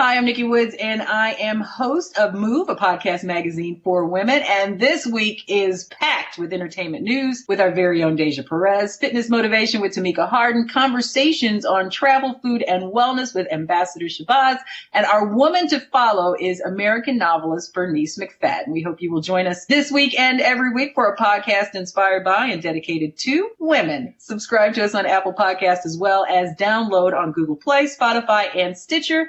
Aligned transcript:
Hi, 0.00 0.16
I'm 0.16 0.24
Nikki 0.24 0.44
Woods, 0.44 0.74
and 0.80 1.02
I 1.02 1.32
am 1.32 1.60
host 1.60 2.16
of 2.16 2.32
Move, 2.32 2.70
a 2.70 2.74
podcast 2.74 3.22
magazine 3.22 3.82
for 3.84 4.06
women. 4.06 4.42
And 4.48 4.80
this 4.80 5.06
week 5.06 5.42
is 5.46 5.84
packed 5.88 6.38
with 6.38 6.54
entertainment 6.54 7.02
news 7.02 7.44
with 7.48 7.60
our 7.60 7.70
very 7.70 8.02
own 8.02 8.16
Deja 8.16 8.42
Perez, 8.42 8.96
fitness 8.96 9.28
motivation 9.28 9.82
with 9.82 9.92
Tamika 9.92 10.26
Harden, 10.26 10.66
conversations 10.72 11.66
on 11.66 11.90
travel, 11.90 12.40
food, 12.42 12.62
and 12.62 12.84
wellness 12.84 13.34
with 13.34 13.46
Ambassador 13.52 14.06
Shabazz, 14.06 14.56
and 14.94 15.04
our 15.04 15.36
woman 15.36 15.68
to 15.68 15.78
follow 15.78 16.34
is 16.40 16.60
American 16.60 17.18
novelist 17.18 17.74
Bernice 17.74 18.18
McFadden. 18.18 18.68
We 18.68 18.80
hope 18.80 19.02
you 19.02 19.12
will 19.12 19.20
join 19.20 19.46
us 19.46 19.66
this 19.66 19.92
week 19.92 20.18
and 20.18 20.40
every 20.40 20.72
week 20.72 20.92
for 20.94 21.12
a 21.12 21.16
podcast 21.18 21.74
inspired 21.74 22.24
by 22.24 22.46
and 22.46 22.62
dedicated 22.62 23.18
to 23.18 23.50
women. 23.58 24.14
Subscribe 24.16 24.72
to 24.76 24.82
us 24.82 24.94
on 24.94 25.04
Apple 25.04 25.34
Podcast 25.34 25.84
as 25.84 25.98
well 25.98 26.24
as 26.24 26.56
download 26.56 27.12
on 27.12 27.32
Google 27.32 27.56
Play, 27.56 27.84
Spotify, 27.84 28.48
and 28.56 28.78
Stitcher 28.78 29.28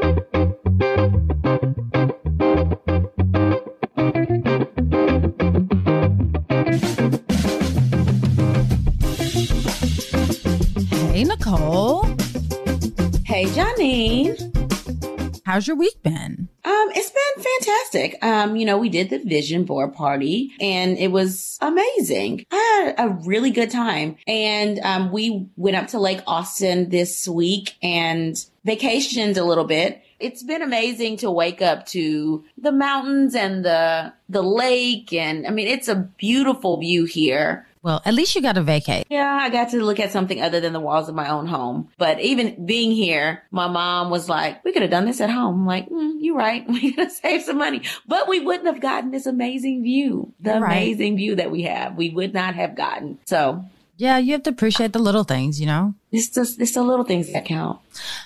How's 15.51 15.67
your 15.67 15.75
week 15.75 16.01
been? 16.01 16.47
Um, 16.63 16.91
it's 16.95 17.11
been 17.11 17.43
fantastic. 17.43 18.23
Um, 18.23 18.55
you 18.55 18.65
know, 18.65 18.77
we 18.77 18.87
did 18.87 19.09
the 19.09 19.17
vision 19.17 19.65
board 19.65 19.93
party 19.93 20.53
and 20.61 20.97
it 20.97 21.09
was 21.09 21.57
amazing. 21.59 22.45
I 22.49 22.93
had 22.95 23.05
a 23.05 23.09
really 23.25 23.51
good 23.51 23.69
time. 23.69 24.15
And 24.27 24.79
um, 24.79 25.11
we 25.11 25.49
went 25.57 25.75
up 25.75 25.89
to 25.89 25.99
Lake 25.99 26.21
Austin 26.25 26.87
this 26.87 27.27
week 27.27 27.75
and 27.83 28.33
vacationed 28.65 29.35
a 29.35 29.43
little 29.43 29.65
bit. 29.65 30.01
It's 30.21 30.41
been 30.41 30.61
amazing 30.61 31.17
to 31.17 31.29
wake 31.29 31.61
up 31.61 31.85
to 31.87 32.45
the 32.57 32.71
mountains 32.71 33.35
and 33.35 33.65
the 33.65 34.13
the 34.29 34.43
lake 34.43 35.11
and 35.11 35.45
I 35.45 35.49
mean 35.49 35.67
it's 35.67 35.89
a 35.89 35.95
beautiful 35.95 36.77
view 36.77 37.03
here. 37.03 37.67
Well, 37.83 38.01
at 38.05 38.13
least 38.13 38.35
you 38.35 38.41
got 38.41 38.53
to 38.53 38.61
vacate. 38.61 39.07
Yeah, 39.09 39.39
I 39.41 39.49
got 39.49 39.71
to 39.71 39.77
look 39.83 39.99
at 39.99 40.11
something 40.11 40.39
other 40.39 40.59
than 40.59 40.73
the 40.73 40.79
walls 40.79 41.09
of 41.09 41.15
my 41.15 41.29
own 41.29 41.47
home. 41.47 41.89
But 41.97 42.19
even 42.19 42.65
being 42.65 42.91
here, 42.91 43.41
my 43.49 43.67
mom 43.67 44.11
was 44.11 44.29
like, 44.29 44.63
we 44.63 44.71
could 44.71 44.83
have 44.83 44.91
done 44.91 45.05
this 45.05 45.19
at 45.19 45.31
home. 45.31 45.61
I'm 45.61 45.65
like, 45.65 45.89
mm, 45.89 46.17
you're 46.19 46.35
right. 46.35 46.65
We 46.71 46.93
could 46.93 47.05
have 47.05 47.11
saved 47.11 47.45
some 47.45 47.57
money, 47.57 47.81
but 48.07 48.27
we 48.27 48.39
wouldn't 48.39 48.67
have 48.67 48.81
gotten 48.81 49.11
this 49.11 49.25
amazing 49.25 49.83
view, 49.83 50.33
the 50.39 50.59
right. 50.59 50.77
amazing 50.77 51.17
view 51.17 51.35
that 51.35 51.51
we 51.51 51.63
have. 51.63 51.95
We 51.95 52.09
would 52.09 52.33
not 52.33 52.55
have 52.55 52.75
gotten. 52.75 53.19
So 53.25 53.65
yeah, 53.97 54.17
you 54.17 54.31
have 54.31 54.43
to 54.43 54.49
appreciate 54.49 54.93
the 54.93 54.99
little 54.99 55.23
things, 55.23 55.59
you 55.59 55.67
know? 55.67 55.93
It's 56.11 56.29
just, 56.29 56.59
it's 56.59 56.73
the 56.73 56.81
little 56.81 57.05
things 57.05 57.31
that 57.33 57.45
count. 57.45 57.79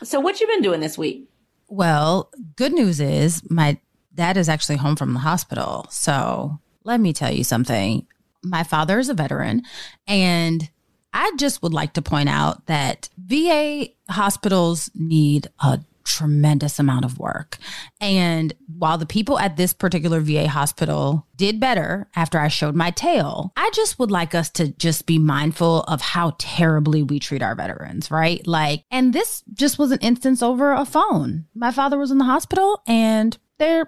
So 0.03 0.19
what 0.19 0.39
you 0.39 0.47
been 0.47 0.61
doing 0.61 0.79
this 0.79 0.97
week? 0.97 1.27
Well, 1.67 2.29
good 2.55 2.71
news 2.71 3.01
is 3.01 3.41
my 3.49 3.77
dad 4.13 4.37
is 4.37 4.47
actually 4.47 4.77
home 4.77 4.95
from 4.95 5.13
the 5.13 5.19
hospital. 5.19 5.87
So 5.89 6.59
let 6.83 6.99
me 6.99 7.11
tell 7.11 7.31
you 7.33 7.43
something 7.43 8.07
my 8.45 8.63
father 8.63 8.99
is 8.99 9.09
a 9.09 9.13
veteran 9.13 9.63
and 10.07 10.69
I 11.13 11.31
just 11.37 11.63
would 11.63 11.73
like 11.73 11.93
to 11.93 12.01
point 12.01 12.27
out 12.27 12.65
that 12.65 13.09
VA 13.17 13.87
hospitals 14.09 14.91
need 14.93 15.47
a 15.59 15.79
tremendous 16.05 16.77
amount 16.77 17.03
of 17.03 17.19
work. 17.19 17.57
And 17.99 18.53
while 18.77 18.97
the 18.97 19.05
people 19.05 19.39
at 19.39 19.57
this 19.57 19.73
particular 19.73 20.19
VA 20.19 20.47
hospital 20.47 21.25
did 21.35 21.59
better 21.59 22.07
after 22.15 22.37
I 22.37 22.47
showed 22.47 22.75
my 22.75 22.91
tail, 22.91 23.51
I 23.57 23.69
just 23.73 23.97
would 23.97 24.11
like 24.11 24.35
us 24.35 24.49
to 24.51 24.69
just 24.73 25.05
be 25.05 25.17
mindful 25.17 25.81
of 25.83 26.01
how 26.01 26.35
terribly 26.37 27.01
we 27.01 27.19
treat 27.19 27.41
our 27.41 27.55
veterans, 27.55 28.11
right? 28.11 28.45
Like, 28.45 28.83
and 28.91 29.13
this 29.13 29.43
just 29.53 29.79
was 29.79 29.91
an 29.91 29.99
instance 29.99 30.43
over 30.43 30.71
a 30.71 30.85
phone. 30.85 31.45
My 31.55 31.71
father 31.71 31.97
was 31.97 32.11
in 32.11 32.17
the 32.17 32.25
hospital 32.25 32.81
and 32.87 33.37
they 33.57 33.83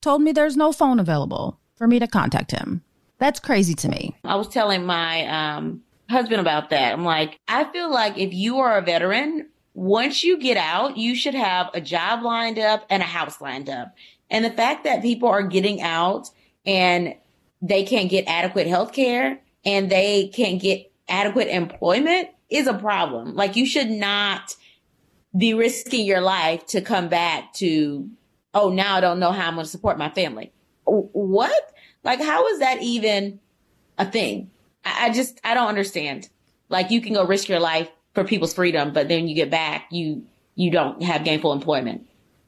told 0.00 0.22
me 0.22 0.32
there's 0.32 0.56
no 0.56 0.72
phone 0.72 1.00
available 1.00 1.58
for 1.76 1.86
me 1.86 1.98
to 1.98 2.06
contact 2.06 2.52
him. 2.52 2.82
That's 3.18 3.40
crazy 3.40 3.74
to 3.74 3.88
me. 3.88 4.14
I 4.24 4.36
was 4.36 4.48
telling 4.48 4.84
my 4.84 5.26
um, 5.26 5.82
husband 6.10 6.40
about 6.40 6.70
that. 6.70 6.92
I'm 6.92 7.04
like, 7.04 7.38
I 7.48 7.64
feel 7.64 7.90
like 7.90 8.18
if 8.18 8.32
you 8.32 8.58
are 8.58 8.78
a 8.78 8.82
veteran, 8.82 9.48
once 9.74 10.22
you 10.22 10.38
get 10.38 10.56
out, 10.56 10.96
you 10.96 11.14
should 11.14 11.34
have 11.34 11.70
a 11.74 11.80
job 11.80 12.22
lined 12.22 12.58
up 12.58 12.86
and 12.90 13.02
a 13.02 13.06
house 13.06 13.40
lined 13.40 13.68
up. 13.68 13.94
And 14.30 14.44
the 14.44 14.50
fact 14.50 14.84
that 14.84 15.02
people 15.02 15.28
are 15.28 15.42
getting 15.42 15.80
out 15.80 16.30
and 16.64 17.14
they 17.62 17.84
can't 17.84 18.10
get 18.10 18.24
adequate 18.26 18.66
health 18.66 18.92
care 18.92 19.40
and 19.64 19.90
they 19.90 20.28
can't 20.28 20.60
get 20.60 20.90
adequate 21.08 21.48
employment 21.48 22.28
is 22.50 22.66
a 22.66 22.74
problem. 22.74 23.34
Like 23.34 23.56
you 23.56 23.66
should 23.66 23.90
not 23.90 24.56
be 25.36 25.54
risking 25.54 26.06
your 26.06 26.20
life 26.20 26.66
to 26.66 26.80
come 26.80 27.08
back 27.08 27.52
to, 27.54 28.08
oh, 28.54 28.70
now 28.70 28.96
I 28.96 29.00
don't 29.00 29.20
know 29.20 29.32
how 29.32 29.48
I'm 29.48 29.54
going 29.54 29.64
to 29.64 29.70
support 29.70 29.98
my 29.98 30.10
family. 30.10 30.52
What? 30.84 31.74
Like, 32.06 32.22
how 32.22 32.46
is 32.46 32.60
that 32.60 32.80
even 32.82 33.40
a 33.98 34.06
thing? 34.06 34.50
I, 34.84 35.06
I 35.06 35.12
just, 35.12 35.40
I 35.42 35.54
don't 35.54 35.66
understand. 35.66 36.28
Like, 36.68 36.90
you 36.90 37.00
can 37.00 37.14
go 37.14 37.26
risk 37.26 37.48
your 37.48 37.58
life 37.58 37.88
for 38.14 38.22
people's 38.22 38.54
freedom, 38.54 38.92
but 38.92 39.08
then 39.08 39.26
you 39.26 39.34
get 39.34 39.50
back, 39.50 39.86
you, 39.90 40.24
you 40.54 40.70
don't 40.70 41.02
have 41.02 41.24
gainful 41.24 41.52
employment. 41.52 42.06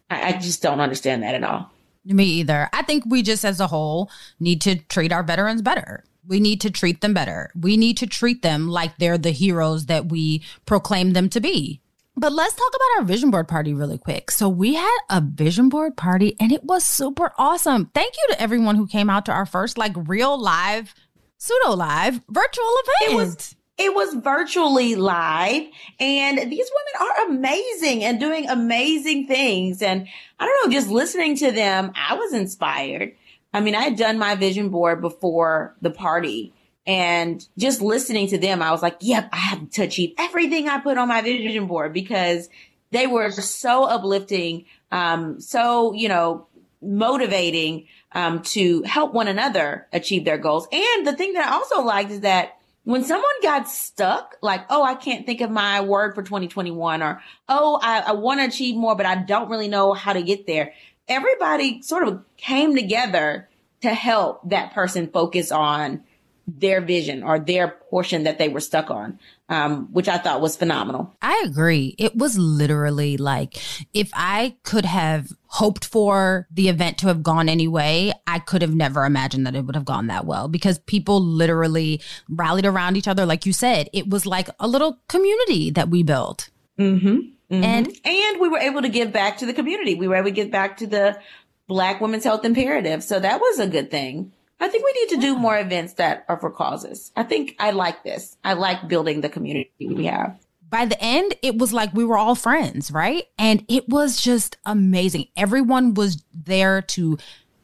I, 0.08 0.28
I 0.28 0.32
just 0.38 0.62
don't 0.62 0.80
understand 0.80 1.24
that 1.24 1.34
at 1.34 1.42
all. 1.42 1.70
Me 2.04 2.24
either. 2.24 2.70
I 2.72 2.82
think 2.82 3.04
we 3.06 3.20
just 3.22 3.44
as 3.44 3.58
a 3.60 3.66
whole 3.66 4.10
need 4.38 4.60
to 4.62 4.76
treat 4.76 5.12
our 5.12 5.24
veterans 5.24 5.60
better. 5.60 6.04
We 6.26 6.40
need 6.40 6.60
to 6.60 6.70
treat 6.70 7.00
them 7.00 7.12
better. 7.12 7.50
We 7.58 7.76
need 7.76 7.96
to 7.98 8.06
treat 8.06 8.42
them 8.42 8.68
like 8.68 8.96
they're 8.98 9.18
the 9.18 9.32
heroes 9.32 9.86
that 9.86 10.08
we 10.08 10.42
proclaim 10.66 11.14
them 11.14 11.28
to 11.30 11.40
be. 11.40 11.80
But 12.18 12.32
let's 12.32 12.54
talk 12.54 12.72
about 12.74 12.98
our 12.98 13.04
vision 13.04 13.30
board 13.30 13.46
party 13.46 13.72
really 13.72 13.96
quick. 13.96 14.32
So 14.32 14.48
we 14.48 14.74
had 14.74 14.98
a 15.08 15.20
vision 15.20 15.68
board 15.68 15.96
party 15.96 16.34
and 16.40 16.50
it 16.50 16.64
was 16.64 16.84
super 16.84 17.32
awesome. 17.38 17.90
Thank 17.94 18.14
you 18.16 18.34
to 18.34 18.42
everyone 18.42 18.74
who 18.74 18.88
came 18.88 19.08
out 19.08 19.24
to 19.26 19.32
our 19.32 19.46
first 19.46 19.78
like 19.78 19.92
real 19.94 20.36
live, 20.36 20.94
pseudo 21.36 21.76
live 21.76 22.20
virtual 22.28 22.74
event. 22.84 23.12
It 23.12 23.14
was 23.14 23.54
it 23.78 23.94
was 23.94 24.14
virtually 24.14 24.96
live 24.96 25.62
and 26.00 26.38
these 26.38 26.68
women 26.68 27.08
are 27.08 27.26
amazing 27.28 28.02
and 28.02 28.18
doing 28.18 28.48
amazing 28.48 29.28
things. 29.28 29.80
And 29.80 30.08
I 30.40 30.44
don't 30.44 30.66
know, 30.66 30.76
just 30.76 30.90
listening 30.90 31.36
to 31.36 31.52
them, 31.52 31.92
I 31.94 32.14
was 32.14 32.32
inspired. 32.32 33.14
I 33.54 33.60
mean, 33.60 33.76
I 33.76 33.82
had 33.82 33.96
done 33.96 34.18
my 34.18 34.34
vision 34.34 34.70
board 34.70 35.00
before 35.00 35.76
the 35.80 35.90
party 35.90 36.52
and 36.88 37.46
just 37.58 37.82
listening 37.82 38.28
to 38.28 38.38
them, 38.38 38.62
I 38.62 38.72
was 38.72 38.80
like, 38.80 38.96
yep, 39.00 39.28
I 39.30 39.36
have 39.36 39.70
to 39.72 39.82
achieve 39.82 40.14
everything 40.18 40.70
I 40.70 40.78
put 40.78 40.96
on 40.96 41.06
my 41.06 41.20
vision 41.20 41.66
board 41.66 41.92
because 41.92 42.48
they 42.92 43.06
were 43.06 43.30
so 43.30 43.84
uplifting, 43.84 44.64
um, 44.90 45.38
so, 45.38 45.92
you 45.92 46.08
know, 46.08 46.46
motivating, 46.80 47.88
um, 48.12 48.40
to 48.40 48.82
help 48.84 49.12
one 49.12 49.28
another 49.28 49.86
achieve 49.92 50.24
their 50.24 50.38
goals. 50.38 50.66
And 50.72 51.06
the 51.06 51.14
thing 51.14 51.34
that 51.34 51.46
I 51.46 51.52
also 51.52 51.82
liked 51.82 52.10
is 52.10 52.20
that 52.20 52.56
when 52.84 53.04
someone 53.04 53.28
got 53.42 53.68
stuck, 53.68 54.36
like, 54.40 54.64
oh, 54.70 54.82
I 54.82 54.94
can't 54.94 55.26
think 55.26 55.42
of 55.42 55.50
my 55.50 55.82
word 55.82 56.14
for 56.14 56.22
2021 56.22 57.02
or, 57.02 57.20
oh, 57.50 57.78
I, 57.82 58.00
I 58.00 58.12
want 58.12 58.40
to 58.40 58.46
achieve 58.46 58.76
more, 58.76 58.96
but 58.96 59.04
I 59.04 59.16
don't 59.16 59.50
really 59.50 59.68
know 59.68 59.92
how 59.92 60.14
to 60.14 60.22
get 60.22 60.46
there. 60.46 60.72
Everybody 61.06 61.82
sort 61.82 62.08
of 62.08 62.24
came 62.38 62.74
together 62.74 63.46
to 63.82 63.92
help 63.92 64.48
that 64.48 64.72
person 64.72 65.08
focus 65.08 65.52
on 65.52 66.04
their 66.48 66.80
vision 66.80 67.22
or 67.22 67.38
their 67.38 67.68
portion 67.68 68.24
that 68.24 68.38
they 68.38 68.48
were 68.48 68.60
stuck 68.60 68.90
on, 68.90 69.18
um, 69.50 69.92
which 69.92 70.08
I 70.08 70.16
thought 70.16 70.40
was 70.40 70.56
phenomenal. 70.56 71.14
I 71.20 71.44
agree. 71.46 71.94
It 71.98 72.16
was 72.16 72.38
literally 72.38 73.18
like 73.18 73.58
if 73.92 74.10
I 74.14 74.56
could 74.62 74.86
have 74.86 75.30
hoped 75.46 75.84
for 75.84 76.46
the 76.50 76.68
event 76.68 76.98
to 76.98 77.08
have 77.08 77.22
gone 77.22 77.50
anyway, 77.50 78.12
I 78.26 78.38
could 78.38 78.62
have 78.62 78.74
never 78.74 79.04
imagined 79.04 79.46
that 79.46 79.54
it 79.54 79.66
would 79.66 79.74
have 79.74 79.84
gone 79.84 80.06
that 80.06 80.24
well 80.24 80.48
because 80.48 80.78
people 80.78 81.20
literally 81.20 82.00
rallied 82.30 82.66
around 82.66 82.96
each 82.96 83.08
other. 83.08 83.26
Like 83.26 83.44
you 83.44 83.52
said, 83.52 83.90
it 83.92 84.08
was 84.08 84.24
like 84.24 84.48
a 84.58 84.66
little 84.66 84.98
community 85.08 85.70
that 85.70 85.90
we 85.90 86.02
built. 86.02 86.48
Mm-hmm. 86.78 87.08
Mm-hmm. 87.08 87.64
And 87.64 87.88
and 88.04 88.40
we 88.40 88.48
were 88.48 88.58
able 88.58 88.82
to 88.82 88.88
give 88.88 89.12
back 89.12 89.38
to 89.38 89.46
the 89.46 89.54
community. 89.54 89.94
We 89.94 90.08
were 90.08 90.16
able 90.16 90.28
to 90.28 90.34
give 90.34 90.50
back 90.50 90.78
to 90.78 90.86
the 90.86 91.18
Black 91.66 92.00
Women's 92.00 92.24
Health 92.24 92.44
Imperative. 92.44 93.02
So 93.02 93.20
that 93.20 93.38
was 93.38 93.58
a 93.58 93.66
good 93.66 93.90
thing. 93.90 94.32
I 94.60 94.68
think 94.68 94.84
we 94.84 95.00
need 95.00 95.08
to 95.14 95.20
do 95.20 95.38
more 95.38 95.58
events 95.58 95.94
that 95.94 96.24
are 96.28 96.38
for 96.38 96.50
causes. 96.50 97.12
I 97.16 97.22
think 97.22 97.54
I 97.58 97.70
like 97.70 98.02
this. 98.02 98.36
I 98.44 98.54
like 98.54 98.88
building 98.88 99.20
the 99.20 99.28
community 99.28 99.70
we 99.80 100.06
have. 100.06 100.38
By 100.68 100.84
the 100.84 101.00
end, 101.00 101.34
it 101.42 101.56
was 101.56 101.72
like 101.72 101.94
we 101.94 102.04
were 102.04 102.18
all 102.18 102.34
friends, 102.34 102.90
right? 102.90 103.24
And 103.38 103.64
it 103.68 103.88
was 103.88 104.20
just 104.20 104.58
amazing. 104.66 105.28
Everyone 105.36 105.94
was 105.94 106.22
there 106.34 106.82
to 106.82 107.18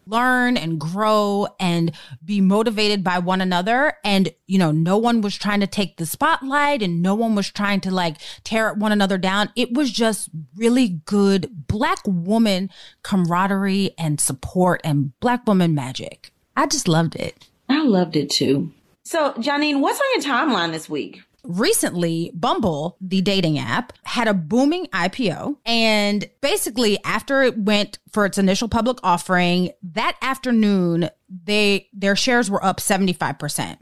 learn 0.06 0.56
and 0.56 0.78
grow 0.78 1.48
and 1.58 1.92
be 2.24 2.40
motivated 2.40 3.02
by 3.02 3.18
one 3.18 3.40
another. 3.40 3.94
And, 4.04 4.32
you 4.46 4.58
know, 4.58 4.70
no 4.70 4.96
one 4.96 5.20
was 5.20 5.36
trying 5.36 5.60
to 5.60 5.66
take 5.66 5.96
the 5.96 6.06
spotlight 6.06 6.82
and 6.82 7.02
no 7.02 7.14
one 7.14 7.34
was 7.34 7.50
trying 7.50 7.80
to 7.82 7.90
like 7.90 8.16
tear 8.44 8.74
one 8.74 8.92
another 8.92 9.18
down. 9.18 9.50
It 9.56 9.72
was 9.72 9.90
just 9.90 10.28
really 10.56 11.00
good 11.04 11.66
Black 11.66 12.00
woman 12.06 12.70
camaraderie 13.02 13.94
and 13.98 14.20
support 14.20 14.80
and 14.84 15.18
Black 15.20 15.46
woman 15.46 15.74
magic. 15.74 16.33
I 16.56 16.66
just 16.66 16.88
loved 16.88 17.16
it. 17.16 17.48
I 17.68 17.82
loved 17.82 18.16
it 18.16 18.30
too. 18.30 18.72
So, 19.04 19.32
Janine, 19.34 19.80
what's 19.80 20.00
on 20.00 20.22
your 20.22 20.34
timeline 20.34 20.72
this 20.72 20.88
week? 20.88 21.22
Recently, 21.42 22.30
Bumble, 22.34 22.96
the 23.02 23.20
dating 23.20 23.58
app, 23.58 23.92
had 24.04 24.28
a 24.28 24.34
booming 24.34 24.86
IPO. 24.86 25.58
And 25.66 26.28
basically, 26.40 26.98
after 27.04 27.42
it 27.42 27.58
went 27.58 27.98
for 28.10 28.24
its 28.24 28.38
initial 28.38 28.68
public 28.68 28.98
offering, 29.02 29.70
that 29.82 30.16
afternoon, 30.22 31.10
they 31.28 31.88
their 31.92 32.16
shares 32.16 32.50
were 32.50 32.64
up 32.64 32.78
75%. 32.78 33.76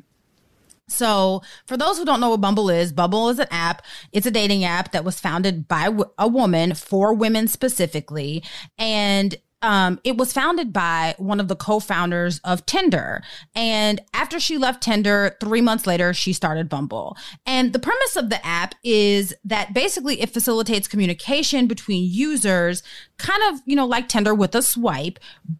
So, 0.88 1.42
for 1.66 1.76
those 1.76 1.98
who 1.98 2.04
don't 2.04 2.20
know 2.20 2.30
what 2.30 2.40
Bumble 2.40 2.68
is, 2.68 2.92
Bumble 2.92 3.28
is 3.28 3.38
an 3.38 3.46
app. 3.50 3.82
It's 4.10 4.26
a 4.26 4.30
dating 4.30 4.64
app 4.64 4.92
that 4.92 5.04
was 5.04 5.20
founded 5.20 5.68
by 5.68 5.90
a 6.18 6.28
woman 6.28 6.74
for 6.74 7.14
women 7.14 7.48
specifically. 7.48 8.42
And 8.76 9.36
um, 9.62 10.00
it 10.04 10.16
was 10.16 10.32
founded 10.32 10.72
by 10.72 11.14
one 11.18 11.40
of 11.40 11.48
the 11.48 11.56
co-founders 11.56 12.40
of 12.44 12.66
Tinder. 12.66 13.22
And 13.54 14.00
after 14.12 14.38
she 14.38 14.58
left 14.58 14.82
Tinder, 14.82 15.36
three 15.40 15.60
months 15.60 15.86
later, 15.86 16.12
she 16.12 16.32
started 16.32 16.68
Bumble. 16.68 17.16
And 17.46 17.72
the 17.72 17.78
premise 17.78 18.16
of 18.16 18.28
the 18.28 18.44
app 18.44 18.74
is 18.84 19.34
that 19.44 19.72
basically 19.72 20.20
it 20.20 20.30
facilitates 20.30 20.88
communication 20.88 21.66
between 21.66 22.10
users, 22.10 22.82
kind 23.18 23.42
of, 23.50 23.60
you 23.64 23.76
know, 23.76 23.86
like 23.86 24.08
Tinder 24.08 24.34
with 24.34 24.54
a 24.54 24.62
swipe. 24.62 25.18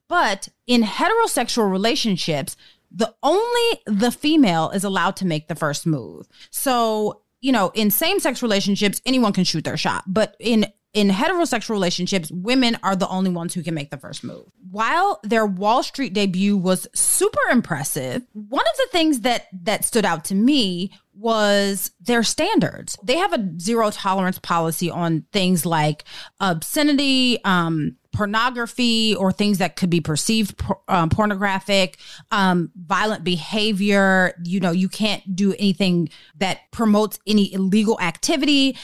But 0.09 0.49
in 0.67 0.83
heterosexual 0.83 1.71
relationships, 1.71 2.57
the 2.91 3.15
only 3.23 3.81
the 3.87 4.11
female 4.11 4.71
is 4.71 4.85
allowed 4.85 5.17
to 5.17 5.27
make 5.27 5.49
the 5.49 5.55
first 5.55 5.87
move. 5.87 6.27
So 6.51 7.23
you 7.43 7.51
know, 7.51 7.73
in 7.75 7.91
same 7.91 8.21
sex 8.21 8.41
relationships, 8.41 9.03
anyone 9.05 9.33
can 9.33 9.45
shoot 9.45 9.65
their 9.65 9.77
shot. 9.77 10.05
But 10.07 10.37
in 10.39 10.65
in 10.95 11.09
heterosexual 11.09 11.71
relationships, 11.71 12.31
women 12.31 12.79
are 12.83 12.95
the 12.95 13.09
only 13.09 13.31
ones 13.31 13.55
who 13.55 13.63
can 13.63 13.75
make 13.75 13.91
the 13.91 13.97
first 13.97 14.23
move. 14.23 14.47
While 14.71 15.21
their 15.23 15.47
Wall 15.47 15.83
Street 15.83 16.13
debut 16.13 16.57
was 16.57 16.87
super 16.95 17.41
impressive, 17.51 18.23
one 18.33 18.67
of 18.67 18.77
the 18.77 18.89
things 18.91 19.21
that 19.21 19.47
that 19.65 19.85
stood 19.85 20.05
out 20.05 20.25
to 20.27 20.35
me 20.35 20.93
was 21.15 21.93
their 22.01 22.23
standards. 22.23 22.99
They 23.03 23.17
have 23.17 23.33
a 23.33 23.59
zero 23.59 23.91
tolerance 23.91 24.39
policy 24.39 24.91
on 24.91 25.25
things 25.33 25.65
like 25.67 26.05
obscenity, 26.41 27.43
um, 27.45 27.97
pornography 28.13 29.15
or 29.15 29.33
things 29.33 29.59
that 29.59 29.77
could 29.77 29.91
be 29.91 30.01
perceived 30.01 30.61
um, 30.89 31.09
pornographic, 31.09 31.99
um, 32.31 32.71
violent 32.77 33.25
behavior. 33.25 34.35
You 34.45 34.61
know, 34.61 34.71
you 34.71 34.89
can't 34.89 35.35
do 35.35 35.55
anything 35.55 36.11
that 36.37 36.71
promotes 36.71 37.19
any 37.27 37.53
illegal 37.53 37.99
activity. 38.01 38.77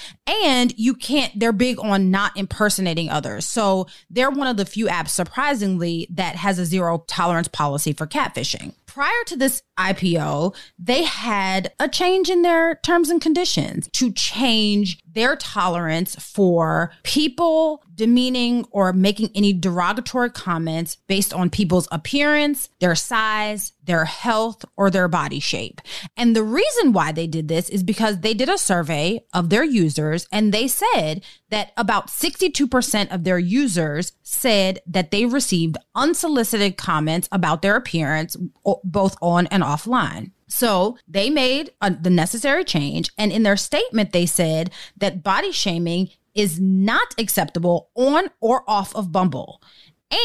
And 0.45 0.73
you 0.79 0.95
can't, 0.95 1.39
they're 1.39 1.53
big 1.53 1.79
on 1.79 2.11
not 2.11 2.37
impersonating 2.37 3.11
others. 3.11 3.45
So 3.47 3.87
they're 4.11 4.31
one 4.31 4.47
of 4.47 4.57
the 4.57 4.65
few 4.65 4.87
apps, 4.87 5.11
surprisingly, 5.11 6.07
that 6.11 6.37
has 6.37 6.59
a 6.59 6.65
zero 6.65 7.05
tolerance 7.07 7.49
policy 7.49 7.93
for 7.93 8.07
catfishing 8.07 8.75
prior 8.99 9.25
to 9.27 9.37
this 9.37 9.63
IPO, 9.79 10.55
they 10.79 11.05
had 11.05 11.73
a 11.79 11.89
change 11.89 12.29
in 12.29 12.43
their 12.43 12.77
terms 12.77 13.09
and 13.09 13.21
conditions 13.21 13.89
to 13.93 14.13
change 14.13 14.99
their 15.15 15.37
tolerance 15.37 16.15
for 16.17 16.93
people 17.03 17.83
demeaning 17.95 18.65
or 18.71 18.93
making 18.93 19.31
any 19.35 19.53
derogatory 19.53 20.31
comments 20.31 20.97
based 21.09 21.35
on 21.35 21.51
people's 21.51 21.89
appearance, 21.91 22.69
their 22.79 22.95
size, 22.95 23.73
their 23.83 24.05
health, 24.05 24.65
or 24.77 24.91
their 24.91 25.09
body 25.09 25.41
shape. 25.41 25.81
And 26.17 26.37
the 26.37 26.45
reason 26.45 26.93
why 26.93 27.11
they 27.11 27.27
did 27.27 27.49
this 27.49 27.69
is 27.69 27.83
because 27.83 28.21
they 28.21 28.35
did 28.35 28.49
a 28.49 28.57
survey 28.57 29.25
of 29.35 29.51
their 29.51 29.65
users 29.65 30.29
and 30.31 30.55
they 30.55 30.69
said 30.69 31.25
that 31.51 31.73
about 31.77 32.09
62% 32.09 33.13
of 33.13 33.25
their 33.25 33.39
users 33.39 34.13
said 34.23 34.81
that 34.87 35.11
they 35.11 35.25
received 35.25 35.77
unsolicited 35.95 36.77
comments 36.77 37.29
about 37.33 37.63
their 37.63 37.75
appearance, 37.75 38.37
both 38.85 39.17
on 39.21 39.47
and 39.49 39.65
offline. 39.69 40.33
So 40.49 40.97
they 41.07 41.29
made 41.31 41.73
a, 41.81 41.91
the 41.91 42.11
necessary 42.11 42.65
change. 42.65 43.11
And 43.19 43.31
in 43.31 43.43
their 43.43 43.57
statement, 43.57 44.13
they 44.13 44.27
said 44.27 44.71
that 44.97 45.23
body 45.23 45.53
shaming 45.53 46.11
is 46.35 46.59
not 46.61 47.15
acceptable 47.19 47.91
on 47.95 48.31
or 48.41 48.63
off 48.69 48.95
of 48.95 49.13
Bumble. 49.13 49.61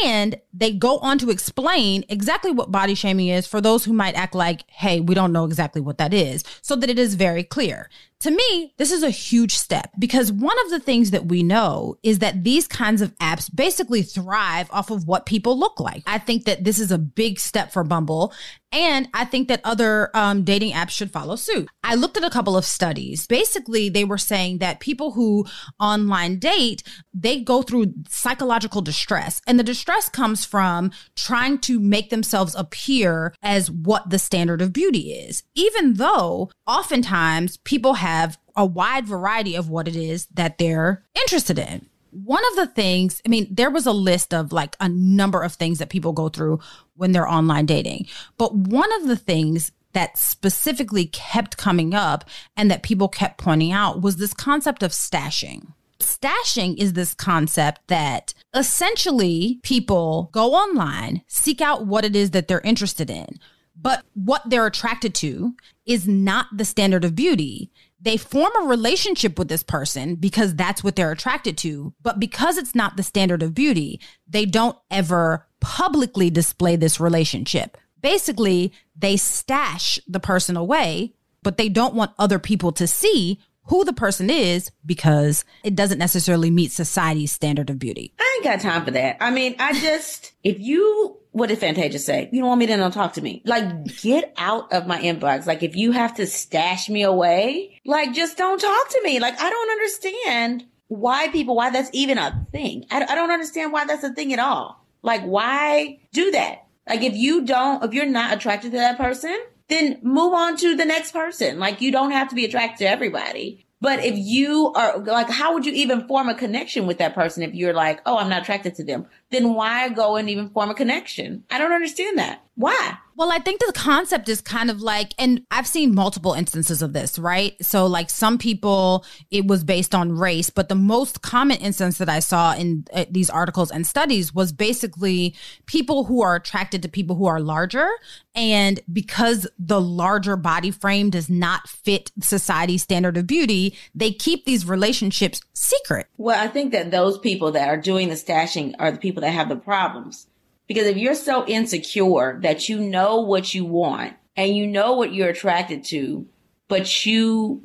And 0.04 0.36
they 0.52 0.72
go 0.72 0.98
on 0.98 1.18
to 1.18 1.30
explain 1.30 2.04
exactly 2.08 2.50
what 2.50 2.72
body 2.72 2.94
shaming 2.94 3.28
is 3.28 3.46
for 3.46 3.60
those 3.60 3.84
who 3.84 3.92
might 3.92 4.14
act 4.14 4.34
like, 4.34 4.64
hey, 4.70 5.00
we 5.00 5.14
don't 5.14 5.32
know 5.32 5.44
exactly 5.44 5.82
what 5.82 5.98
that 5.98 6.14
is, 6.14 6.42
so 6.62 6.74
that 6.76 6.88
it 6.88 6.98
is 6.98 7.16
very 7.16 7.44
clear. 7.44 7.90
To 8.24 8.30
me, 8.30 8.72
this 8.78 8.90
is 8.90 9.02
a 9.02 9.10
huge 9.10 9.54
step 9.54 9.90
because 9.98 10.32
one 10.32 10.58
of 10.64 10.70
the 10.70 10.80
things 10.80 11.10
that 11.10 11.26
we 11.26 11.42
know 11.42 11.98
is 12.02 12.20
that 12.20 12.42
these 12.42 12.66
kinds 12.66 13.02
of 13.02 13.14
apps 13.18 13.54
basically 13.54 14.00
thrive 14.00 14.66
off 14.70 14.90
of 14.90 15.06
what 15.06 15.26
people 15.26 15.58
look 15.58 15.78
like. 15.78 16.02
I 16.06 16.16
think 16.16 16.46
that 16.46 16.64
this 16.64 16.78
is 16.78 16.90
a 16.90 16.96
big 16.96 17.38
step 17.38 17.70
for 17.70 17.84
Bumble. 17.84 18.32
And 18.72 19.08
I 19.12 19.26
think 19.26 19.48
that 19.48 19.60
other 19.62 20.10
um, 20.14 20.42
dating 20.42 20.72
apps 20.72 20.90
should 20.90 21.12
follow 21.12 21.36
suit. 21.36 21.68
I 21.84 21.94
looked 21.94 22.16
at 22.16 22.24
a 22.24 22.30
couple 22.30 22.56
of 22.56 22.64
studies. 22.64 23.26
Basically, 23.26 23.88
they 23.90 24.04
were 24.04 24.18
saying 24.18 24.58
that 24.58 24.80
people 24.80 25.12
who 25.12 25.44
online 25.78 26.38
date, 26.38 26.82
they 27.12 27.40
go 27.40 27.62
through 27.62 27.94
psychological 28.08 28.80
distress. 28.80 29.42
And 29.46 29.60
the 29.60 29.64
distress 29.64 30.08
comes 30.08 30.46
from 30.46 30.92
trying 31.14 31.58
to 31.58 31.78
make 31.78 32.08
themselves 32.08 32.54
appear 32.56 33.34
as 33.42 33.70
what 33.70 34.08
the 34.10 34.18
standard 34.18 34.62
of 34.62 34.72
beauty 34.72 35.12
is, 35.12 35.44
even 35.54 35.94
though 35.94 36.50
oftentimes 36.66 37.58
people 37.58 37.94
have 37.94 38.13
have 38.14 38.38
a 38.56 38.64
wide 38.64 39.06
variety 39.06 39.54
of 39.54 39.68
what 39.68 39.88
it 39.88 39.96
is 39.96 40.26
that 40.34 40.58
they're 40.58 41.04
interested 41.14 41.58
in. 41.58 41.86
One 42.10 42.42
of 42.52 42.56
the 42.56 42.66
things, 42.68 43.20
I 43.26 43.28
mean, 43.28 43.48
there 43.50 43.70
was 43.70 43.86
a 43.86 43.92
list 43.92 44.32
of 44.32 44.52
like 44.52 44.76
a 44.78 44.88
number 44.88 45.42
of 45.42 45.54
things 45.54 45.78
that 45.78 45.90
people 45.90 46.12
go 46.12 46.28
through 46.28 46.60
when 46.96 47.12
they're 47.12 47.28
online 47.28 47.66
dating. 47.66 48.06
But 48.38 48.54
one 48.54 48.92
of 49.00 49.08
the 49.08 49.16
things 49.16 49.72
that 49.94 50.16
specifically 50.18 51.06
kept 51.06 51.56
coming 51.56 51.94
up 51.94 52.24
and 52.56 52.70
that 52.70 52.82
people 52.82 53.08
kept 53.08 53.38
pointing 53.38 53.72
out 53.72 54.00
was 54.00 54.16
this 54.16 54.34
concept 54.34 54.82
of 54.82 54.92
stashing. 54.92 55.72
Stashing 56.00 56.76
is 56.78 56.92
this 56.92 57.14
concept 57.14 57.80
that 57.88 58.34
essentially 58.54 59.60
people 59.62 60.28
go 60.32 60.54
online, 60.54 61.22
seek 61.26 61.60
out 61.60 61.86
what 61.86 62.04
it 62.04 62.14
is 62.14 62.30
that 62.30 62.46
they're 62.46 62.60
interested 62.60 63.10
in, 63.10 63.38
but 63.80 64.04
what 64.14 64.42
they're 64.48 64.66
attracted 64.66 65.14
to 65.16 65.54
is 65.86 66.06
not 66.06 66.46
the 66.52 66.64
standard 66.64 67.04
of 67.04 67.14
beauty 67.14 67.70
they 68.04 68.18
form 68.18 68.52
a 68.62 68.66
relationship 68.66 69.38
with 69.38 69.48
this 69.48 69.62
person 69.62 70.14
because 70.14 70.54
that's 70.54 70.84
what 70.84 70.94
they're 70.94 71.10
attracted 71.10 71.56
to. 71.58 71.94
But 72.02 72.20
because 72.20 72.58
it's 72.58 72.74
not 72.74 72.96
the 72.96 73.02
standard 73.02 73.42
of 73.42 73.54
beauty, 73.54 73.98
they 74.28 74.44
don't 74.44 74.76
ever 74.90 75.46
publicly 75.60 76.28
display 76.28 76.76
this 76.76 77.00
relationship. 77.00 77.78
Basically, 78.02 78.72
they 78.94 79.16
stash 79.16 79.98
the 80.06 80.20
person 80.20 80.56
away, 80.56 81.14
but 81.42 81.56
they 81.56 81.70
don't 81.70 81.94
want 81.94 82.12
other 82.18 82.38
people 82.38 82.72
to 82.72 82.86
see 82.86 83.40
who 83.68 83.82
the 83.84 83.94
person 83.94 84.28
is 84.28 84.70
because 84.84 85.46
it 85.62 85.74
doesn't 85.74 85.96
necessarily 85.96 86.50
meet 86.50 86.72
society's 86.72 87.32
standard 87.32 87.70
of 87.70 87.78
beauty. 87.78 88.12
I 88.20 88.34
ain't 88.36 88.44
got 88.44 88.60
time 88.60 88.84
for 88.84 88.90
that. 88.90 89.16
I 89.20 89.30
mean, 89.30 89.56
I 89.58 89.72
just, 89.80 90.32
if 90.42 90.60
you 90.60 91.16
what 91.34 91.48
did 91.48 91.58
Fantasia 91.58 91.98
say? 91.98 92.28
You 92.30 92.40
don't 92.40 92.48
want 92.48 92.60
me 92.60 92.66
to 92.66 92.76
don't 92.76 92.94
talk 92.94 93.14
to 93.14 93.20
me. 93.20 93.42
Like, 93.44 93.86
get 94.00 94.32
out 94.36 94.72
of 94.72 94.86
my 94.86 95.00
inbox. 95.00 95.46
Like, 95.46 95.64
if 95.64 95.74
you 95.74 95.90
have 95.90 96.14
to 96.14 96.28
stash 96.28 96.88
me 96.88 97.02
away, 97.02 97.80
like, 97.84 98.14
just 98.14 98.38
don't 98.38 98.60
talk 98.60 98.88
to 98.90 99.00
me. 99.02 99.18
Like, 99.18 99.40
I 99.40 99.50
don't 99.50 99.70
understand 99.70 100.64
why 100.86 101.26
people, 101.28 101.56
why 101.56 101.70
that's 101.70 101.90
even 101.92 102.18
a 102.18 102.46
thing. 102.52 102.86
I, 102.88 103.04
I 103.04 103.16
don't 103.16 103.32
understand 103.32 103.72
why 103.72 103.84
that's 103.84 104.04
a 104.04 104.12
thing 104.14 104.32
at 104.32 104.38
all. 104.38 104.86
Like, 105.02 105.22
why 105.22 105.98
do 106.12 106.30
that? 106.30 106.66
Like, 106.88 107.02
if 107.02 107.16
you 107.16 107.44
don't, 107.44 107.82
if 107.82 107.92
you're 107.92 108.06
not 108.06 108.32
attracted 108.32 108.70
to 108.70 108.78
that 108.78 108.96
person, 108.96 109.36
then 109.68 109.98
move 110.02 110.34
on 110.34 110.56
to 110.58 110.76
the 110.76 110.84
next 110.84 111.10
person. 111.10 111.58
Like, 111.58 111.80
you 111.80 111.90
don't 111.90 112.12
have 112.12 112.28
to 112.28 112.36
be 112.36 112.44
attracted 112.44 112.84
to 112.84 112.90
everybody. 112.90 113.66
But 113.84 114.02
if 114.02 114.14
you 114.16 114.72
are 114.74 114.98
like, 114.98 115.28
how 115.28 115.52
would 115.52 115.66
you 115.66 115.72
even 115.74 116.08
form 116.08 116.30
a 116.30 116.34
connection 116.34 116.86
with 116.86 116.96
that 116.98 117.14
person 117.14 117.42
if 117.42 117.54
you're 117.54 117.74
like, 117.74 118.00
oh, 118.06 118.16
I'm 118.16 118.30
not 118.30 118.40
attracted 118.40 118.76
to 118.76 118.84
them? 118.84 119.06
Then 119.34 119.54
why 119.54 119.88
go 119.88 120.14
and 120.14 120.30
even 120.30 120.48
form 120.50 120.70
a 120.70 120.74
connection? 120.74 121.42
I 121.50 121.58
don't 121.58 121.72
understand 121.72 122.18
that. 122.18 122.44
Why? 122.54 122.98
Well, 123.16 123.30
I 123.30 123.38
think 123.38 123.60
the 123.60 123.72
concept 123.74 124.28
is 124.28 124.40
kind 124.40 124.70
of 124.70 124.80
like, 124.80 125.12
and 125.18 125.44
I've 125.50 125.68
seen 125.68 125.94
multiple 125.94 126.32
instances 126.32 126.82
of 126.82 126.92
this, 126.92 127.16
right? 127.16 127.54
So, 127.64 127.86
like 127.86 128.10
some 128.10 128.38
people, 128.38 129.04
it 129.30 129.46
was 129.46 129.62
based 129.62 129.94
on 129.94 130.12
race, 130.12 130.50
but 130.50 130.68
the 130.68 130.74
most 130.74 131.22
common 131.22 131.58
instance 131.58 131.98
that 131.98 132.08
I 132.08 132.18
saw 132.18 132.54
in 132.54 132.86
uh, 132.92 133.04
these 133.10 133.30
articles 133.30 133.70
and 133.70 133.86
studies 133.86 134.34
was 134.34 134.52
basically 134.52 135.34
people 135.66 136.04
who 136.04 136.22
are 136.22 136.34
attracted 136.34 136.82
to 136.82 136.88
people 136.88 137.14
who 137.14 137.26
are 137.26 137.40
larger. 137.40 137.88
And 138.34 138.80
because 138.92 139.46
the 139.60 139.80
larger 139.80 140.36
body 140.36 140.72
frame 140.72 141.10
does 141.10 141.30
not 141.30 141.68
fit 141.68 142.10
society's 142.20 142.82
standard 142.82 143.16
of 143.16 143.28
beauty, 143.28 143.76
they 143.94 144.10
keep 144.10 144.44
these 144.44 144.66
relationships 144.66 145.40
secret. 145.52 146.08
Well, 146.16 146.40
I 146.42 146.48
think 146.48 146.72
that 146.72 146.90
those 146.90 147.16
people 147.18 147.52
that 147.52 147.68
are 147.68 147.76
doing 147.76 148.08
the 148.08 148.16
stashing 148.16 148.74
are 148.80 148.90
the 148.90 148.98
people 148.98 149.22
that 149.24 149.32
have 149.32 149.48
the 149.48 149.56
problems 149.56 150.28
because 150.66 150.86
if 150.86 150.96
you're 150.96 151.14
so 151.14 151.46
insecure 151.46 152.38
that 152.42 152.68
you 152.68 152.80
know 152.80 153.20
what 153.20 153.54
you 153.54 153.64
want 153.64 154.14
and 154.36 154.56
you 154.56 154.66
know 154.66 154.94
what 154.94 155.12
you're 155.12 155.28
attracted 155.28 155.84
to, 155.84 156.26
but 156.68 157.04
you 157.04 157.62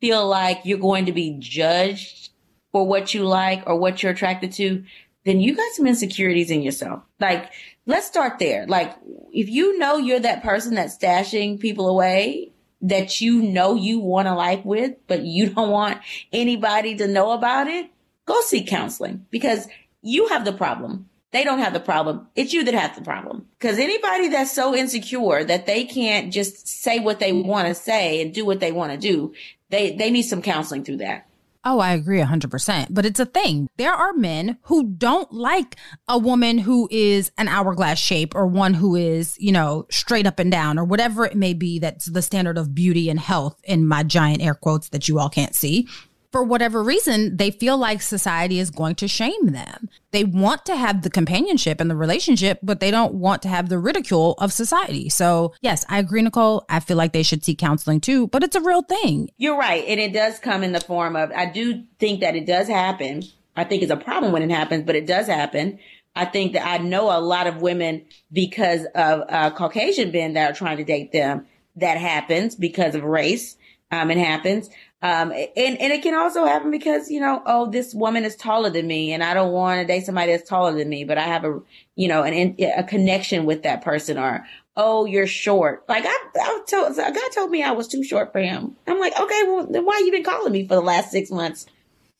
feel 0.00 0.26
like 0.26 0.60
you're 0.64 0.78
going 0.78 1.06
to 1.06 1.12
be 1.12 1.36
judged 1.38 2.30
for 2.70 2.86
what 2.86 3.14
you 3.14 3.24
like 3.24 3.62
or 3.66 3.76
what 3.76 4.02
you're 4.02 4.12
attracted 4.12 4.52
to, 4.52 4.84
then 5.24 5.40
you 5.40 5.54
got 5.54 5.72
some 5.72 5.86
insecurities 5.86 6.50
in 6.50 6.62
yourself. 6.62 7.02
Like, 7.20 7.52
let's 7.86 8.06
start 8.06 8.38
there. 8.38 8.66
Like, 8.66 8.94
if 9.32 9.48
you 9.48 9.78
know 9.78 9.96
you're 9.96 10.20
that 10.20 10.42
person 10.42 10.74
that's 10.74 10.96
stashing 10.96 11.60
people 11.60 11.88
away 11.88 12.50
that 12.82 13.20
you 13.20 13.42
know 13.42 13.74
you 13.74 14.00
want 14.00 14.28
a 14.28 14.34
life 14.34 14.64
with, 14.64 14.96
but 15.06 15.22
you 15.22 15.50
don't 15.50 15.70
want 15.70 16.00
anybody 16.32 16.96
to 16.96 17.06
know 17.06 17.30
about 17.30 17.68
it, 17.68 17.88
go 18.26 18.40
seek 18.42 18.66
counseling 18.66 19.24
because 19.30 19.68
you 20.02 20.28
have 20.28 20.44
the 20.44 20.52
problem. 20.52 21.08
They 21.30 21.44
don't 21.44 21.60
have 21.60 21.72
the 21.72 21.80
problem. 21.80 22.28
It's 22.34 22.52
you 22.52 22.62
that 22.64 22.74
has 22.74 22.96
the 22.96 23.02
problem. 23.02 23.46
Because 23.58 23.78
anybody 23.78 24.28
that's 24.28 24.52
so 24.52 24.74
insecure 24.74 25.42
that 25.44 25.64
they 25.64 25.84
can't 25.84 26.30
just 26.30 26.68
say 26.68 26.98
what 26.98 27.20
they 27.20 27.32
want 27.32 27.68
to 27.68 27.74
say 27.74 28.20
and 28.20 28.34
do 28.34 28.44
what 28.44 28.60
they 28.60 28.70
want 28.70 28.92
to 28.92 28.98
do, 28.98 29.32
they, 29.70 29.96
they 29.96 30.10
need 30.10 30.22
some 30.24 30.42
counseling 30.42 30.84
through 30.84 30.98
that. 30.98 31.26
Oh, 31.64 31.78
I 31.78 31.92
agree 31.92 32.18
100%. 32.18 32.88
But 32.90 33.06
it's 33.06 33.20
a 33.20 33.24
thing. 33.24 33.68
There 33.76 33.92
are 33.92 34.12
men 34.12 34.58
who 34.62 34.84
don't 34.84 35.32
like 35.32 35.76
a 36.08 36.18
woman 36.18 36.58
who 36.58 36.88
is 36.90 37.30
an 37.38 37.46
hourglass 37.46 37.98
shape 37.98 38.34
or 38.34 38.46
one 38.46 38.74
who 38.74 38.96
is, 38.96 39.36
you 39.38 39.52
know, 39.52 39.86
straight 39.88 40.26
up 40.26 40.40
and 40.40 40.50
down 40.50 40.78
or 40.78 40.84
whatever 40.84 41.24
it 41.24 41.36
may 41.36 41.54
be 41.54 41.78
that's 41.78 42.06
the 42.06 42.20
standard 42.20 42.58
of 42.58 42.74
beauty 42.74 43.08
and 43.08 43.20
health 43.20 43.60
in 43.62 43.86
my 43.86 44.02
giant 44.02 44.42
air 44.42 44.54
quotes 44.54 44.88
that 44.88 45.08
you 45.08 45.20
all 45.20 45.30
can't 45.30 45.54
see 45.54 45.88
for 46.32 46.42
whatever 46.42 46.82
reason, 46.82 47.36
they 47.36 47.50
feel 47.50 47.76
like 47.76 48.00
society 48.00 48.58
is 48.58 48.70
going 48.70 48.94
to 48.96 49.06
shame 49.06 49.48
them. 49.48 49.90
They 50.10 50.24
want 50.24 50.64
to 50.66 50.76
have 50.76 51.02
the 51.02 51.10
companionship 51.10 51.80
and 51.80 51.90
the 51.90 51.96
relationship, 51.96 52.58
but 52.62 52.80
they 52.80 52.90
don't 52.90 53.14
want 53.14 53.42
to 53.42 53.48
have 53.48 53.68
the 53.68 53.78
ridicule 53.78 54.34
of 54.38 54.52
society. 54.52 55.10
So, 55.10 55.52
yes, 55.60 55.84
I 55.88 55.98
agree, 55.98 56.22
Nicole. 56.22 56.64
I 56.68 56.80
feel 56.80 56.96
like 56.96 57.12
they 57.12 57.22
should 57.22 57.44
seek 57.44 57.58
counseling 57.58 58.00
too, 58.00 58.28
but 58.28 58.42
it's 58.42 58.56
a 58.56 58.62
real 58.62 58.82
thing. 58.82 59.30
You're 59.36 59.58
right. 59.58 59.84
And 59.86 60.00
it 60.00 60.12
does 60.12 60.38
come 60.38 60.64
in 60.64 60.72
the 60.72 60.80
form 60.80 61.16
of, 61.16 61.30
I 61.32 61.46
do 61.46 61.84
think 61.98 62.20
that 62.20 62.34
it 62.34 62.46
does 62.46 62.66
happen. 62.66 63.22
I 63.54 63.64
think 63.64 63.82
it's 63.82 63.92
a 63.92 63.96
problem 63.96 64.32
when 64.32 64.42
it 64.42 64.50
happens, 64.50 64.84
but 64.84 64.96
it 64.96 65.06
does 65.06 65.26
happen. 65.26 65.78
I 66.16 66.24
think 66.24 66.54
that 66.54 66.66
I 66.66 66.78
know 66.78 67.16
a 67.16 67.20
lot 67.20 67.46
of 67.46 67.62
women 67.62 68.04
because 68.32 68.86
of 68.94 69.22
uh, 69.28 69.50
Caucasian 69.50 70.12
men 70.12 70.34
that 70.34 70.50
are 70.50 70.54
trying 70.54 70.78
to 70.78 70.84
date 70.84 71.12
them. 71.12 71.46
That 71.76 71.98
happens 71.98 72.54
because 72.54 72.94
of 72.94 73.02
race. 73.02 73.56
Um, 73.90 74.10
it 74.10 74.18
happens. 74.18 74.68
Um, 75.02 75.32
and, 75.32 75.80
and 75.80 75.92
it 75.92 76.02
can 76.02 76.14
also 76.14 76.44
happen 76.44 76.70
because, 76.70 77.10
you 77.10 77.18
know, 77.18 77.42
oh, 77.44 77.68
this 77.68 77.92
woman 77.92 78.24
is 78.24 78.36
taller 78.36 78.70
than 78.70 78.86
me 78.86 79.12
and 79.12 79.24
I 79.24 79.34
don't 79.34 79.50
want 79.52 79.80
to 79.80 79.86
date 79.86 80.06
somebody 80.06 80.30
that's 80.30 80.48
taller 80.48 80.72
than 80.72 80.88
me, 80.88 81.02
but 81.02 81.18
I 81.18 81.24
have 81.24 81.44
a, 81.44 81.60
you 81.96 82.06
know, 82.06 82.22
an, 82.22 82.54
a 82.60 82.84
connection 82.84 83.44
with 83.44 83.64
that 83.64 83.82
person 83.82 84.16
or, 84.16 84.46
oh, 84.76 85.04
you're 85.04 85.26
short. 85.26 85.84
Like 85.88 86.04
I, 86.06 86.16
I 86.36 86.60
told, 86.68 86.96
guy 86.96 87.28
told 87.34 87.50
me 87.50 87.64
I 87.64 87.72
was 87.72 87.88
too 87.88 88.04
short 88.04 88.30
for 88.30 88.40
him. 88.40 88.76
I'm 88.86 89.00
like, 89.00 89.18
okay, 89.18 89.42
well, 89.44 89.66
then 89.66 89.84
why 89.84 90.00
you 90.04 90.12
been 90.12 90.22
calling 90.22 90.52
me 90.52 90.68
for 90.68 90.76
the 90.76 90.80
last 90.80 91.10
six 91.10 91.32
months? 91.32 91.66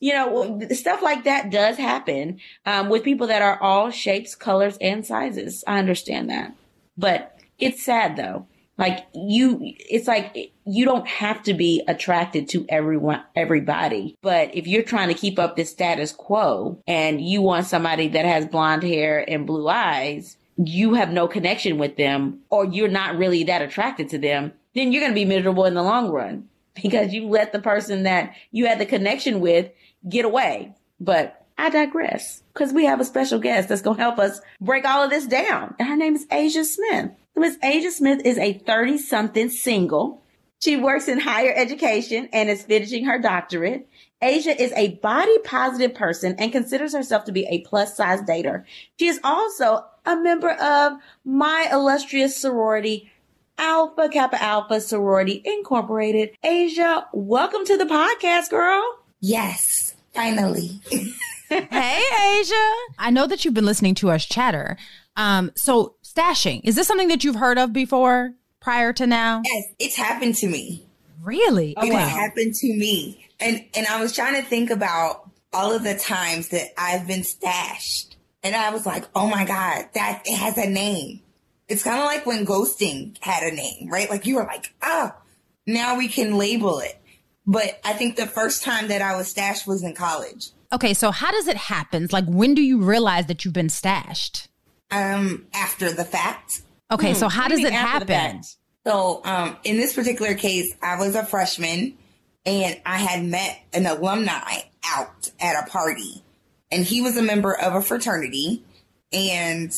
You 0.01 0.15
know, 0.15 0.61
stuff 0.73 1.01
like 1.03 1.23
that 1.23 1.53
does 1.53 1.77
happen, 1.77 2.41
um, 2.67 2.89
with 2.89 3.05
people 3.05 3.29
that 3.29 3.43
are 3.43 3.63
all 3.63 3.91
shapes, 3.91 4.35
colors, 4.35 4.77
and 4.81 5.07
sizes. 5.07 5.63
I 5.69 5.79
understand 5.79 6.29
that, 6.31 6.53
but 6.99 7.39
it's 7.61 7.85
sad 7.85 8.17
though 8.17 8.49
like 8.79 9.07
you, 9.15 9.59
it's 9.63 10.09
like 10.09 10.53
you 10.65 10.85
don't 10.85 11.07
have 11.07 11.43
to 11.45 11.55
be 11.55 11.83
attracted 11.87 12.49
to 12.51 12.65
everyone, 12.69 13.23
everybody. 13.37 14.17
But 14.23 14.55
if 14.55 14.67
you're 14.67 14.83
trying 14.83 15.09
to 15.09 15.15
keep 15.15 15.39
up 15.39 15.57
this 15.57 15.71
status 15.71 16.13
quo 16.13 16.81
and 16.87 17.21
you 17.21 17.43
want 17.43 17.67
somebody 17.67 18.09
that 18.09 18.25
has 18.25 18.47
blonde 18.47 18.83
hair 18.83 19.29
and 19.29 19.47
blue 19.47 19.69
eyes, 19.69 20.37
you 20.57 20.95
have 20.95 21.11
no 21.11 21.29
connection 21.29 21.79
with 21.79 21.97
them 21.97 22.41
or 22.51 22.65
you're 22.65 22.89
not 22.89 23.17
really 23.17 23.45
that 23.45 23.63
attracted 23.63 24.09
to 24.11 24.19
them, 24.19 24.53
then 24.75 24.93
you're 24.93 25.03
going 25.03 25.13
to 25.13 25.15
be 25.15 25.25
miserable 25.25 25.65
in 25.65 25.75
the 25.75 25.83
long 25.83 26.11
run 26.11 26.49
because 26.83 27.13
you 27.13 27.29
let 27.29 27.53
the 27.53 27.61
person 27.61 28.05
that 28.05 28.35
you 28.51 28.67
had 28.67 28.79
the 28.79 28.87
connection 28.87 29.41
with 29.41 29.71
get 30.09 30.25
away. 30.25 30.73
But 30.99 31.45
I 31.59 31.71
digress 31.71 32.43
because 32.53 32.73
we 32.73 32.87
have 32.87 33.01
a 33.01 33.05
special 33.05 33.39
guest 33.39 33.69
that's 33.69 33.83
going 33.83 33.97
to 33.97 34.03
help 34.03 34.19
us 34.19 34.41
break 34.61 34.85
all 34.85 35.05
of 35.05 35.11
this 35.11 35.27
down. 35.27 35.75
And 35.79 35.89
her 35.89 35.97
name 35.97 36.17
is 36.17 36.27
Asia 36.31 36.65
Smith. 36.65 37.11
Miss 37.37 37.57
Asia 37.63 37.91
Smith 37.91 38.21
is 38.25 38.39
a 38.39 38.55
30 38.55 38.99
something 38.99 39.49
single. 39.49 40.23
She 40.61 40.77
works 40.77 41.09
in 41.09 41.19
higher 41.19 41.53
education 41.55 42.29
and 42.33 42.49
is 42.49 42.63
finishing 42.63 43.05
her 43.07 43.19
doctorate. 43.19 43.89
Asia 44.21 44.61
is 44.63 44.73
a 44.77 44.95
body 44.97 45.37
positive 45.39 45.95
person 45.95 46.37
and 46.39 46.53
considers 46.53 46.95
herself 46.95 47.25
to 47.25 47.33
be 47.33 47.47
a 47.47 47.63
plus 47.63 47.97
size 47.97 48.21
dater. 48.21 48.65
She 48.99 49.09
is 49.09 49.19
also 49.25 49.85
a 50.07 50.15
member 50.17 50.51
of 50.51 50.93
my 51.25 51.69
illustrious 51.73 52.37
sorority, 52.37 53.11
Alpha 53.59 54.09
Kappa 54.09 54.41
Alpha 54.41 54.81
Sorority 54.81 55.43
Incorporated. 55.45 56.37
Asia, 56.45 57.09
welcome 57.13 57.65
to 57.65 57.77
the 57.77 57.85
podcast, 57.85 58.51
girl. 58.51 58.85
Yes, 59.21 59.95
finally. 60.15 60.81
hey, 61.49 62.03
Asia. 62.41 62.73
I 62.99 63.11
know 63.11 63.27
that 63.27 63.45
you've 63.45 63.55
been 63.55 63.67
listening 63.67 63.97
to 63.97 64.11
us 64.11 64.25
chatter. 64.25 64.77
Um, 65.17 65.51
so 65.55 65.97
stashing, 66.13 66.61
is 66.65 66.77
this 66.77 66.87
something 66.87 67.09
that 67.09 67.25
you've 67.25 67.37
heard 67.37 67.59
of 67.59 67.73
before 67.73 68.35
prior 68.61 68.93
to 68.95 69.07
now? 69.07 69.43
Yes, 69.45 69.65
it's 69.79 69.97
happened 69.97 70.37
to 70.37 70.49
me. 70.49 70.87
Really? 71.23 71.75
Oh, 71.77 71.87
it 71.87 71.93
happened 71.95 72.55
to 72.55 72.67
me. 72.75 73.27
And 73.39 73.65
and 73.75 73.87
I 73.87 74.01
was 74.01 74.13
trying 74.13 74.41
to 74.41 74.49
think 74.49 74.71
about 74.71 75.31
all 75.53 75.73
of 75.73 75.85
the 75.85 75.97
times 75.97 76.49
that 76.49 76.69
I've 76.79 77.07
been 77.07 77.25
stashed. 77.25 78.17
And 78.43 78.57
I 78.57 78.71
was 78.71 78.87
like, 78.87 79.05
oh 79.15 79.29
my 79.29 79.45
God, 79.45 79.87
that 79.95 80.23
it 80.25 80.37
has 80.37 80.59
a 80.59 80.69
name. 80.69 81.21
It's 81.69 81.85
kind 81.85 81.99
of 81.99 82.07
like 82.07 82.27
when 82.27 82.45
ghosting 82.45 83.17
had 83.21 83.45
a 83.45 83.55
name, 83.55 83.89
right? 83.89 84.11
Like 84.11 84.27
you 84.27 84.37
were 84.37 84.45
like, 84.45 84.75
oh, 84.83 85.13
now 85.67 85.97
we 85.97 86.09
can 86.09 86.37
label 86.37 86.81
it. 86.81 87.01
But 87.47 87.81
I 87.85 87.93
think 87.93 88.17
the 88.17 88.27
first 88.27 88.63
time 88.63 88.89
that 88.89 89.03
I 89.03 89.17
was 89.17 89.29
stashed 89.29 89.67
was 89.67 89.83
in 89.83 89.95
college. 89.95 90.51
Okay, 90.73 90.95
so 90.95 91.11
how 91.11 91.31
does 91.31 91.49
it 91.49 91.57
happen? 91.57 92.09
Like 92.11 92.25
when 92.27 92.55
do 92.55 92.63
you 92.63 92.83
realize 92.83 93.27
that 93.27 93.45
you've 93.45 93.55
been 93.55 93.69
stashed? 93.69 94.49
Um, 94.93 95.47
after 95.55 95.93
the 95.93 96.05
fact. 96.05 96.63
Okay, 96.93 97.13
hmm. 97.13 97.19
so 97.19 97.29
how 97.29 97.49
does 97.49 97.65
it 97.65 97.73
happen? 97.73 98.43
So, 98.87 99.23
um, 99.25 99.57
in 99.65 99.77
this 99.77 99.95
particular 99.95 100.35
case, 100.35 100.75
I 100.83 100.99
was 100.99 101.15
a 101.15 101.25
freshman 101.25 101.97
and 102.45 102.81
I 102.85 102.99
had 102.99 103.25
met 103.25 103.61
an 103.73 103.87
alumni 103.87 104.63
out 104.85 105.31
at 105.41 105.67
a 105.67 105.71
party 105.71 106.23
and 106.73 106.85
he 106.85 107.01
was 107.01 107.17
a 107.17 107.23
member 107.23 107.57
of 107.57 107.75
a 107.75 107.83
fraternity. 107.83 108.65
And 109.13 109.75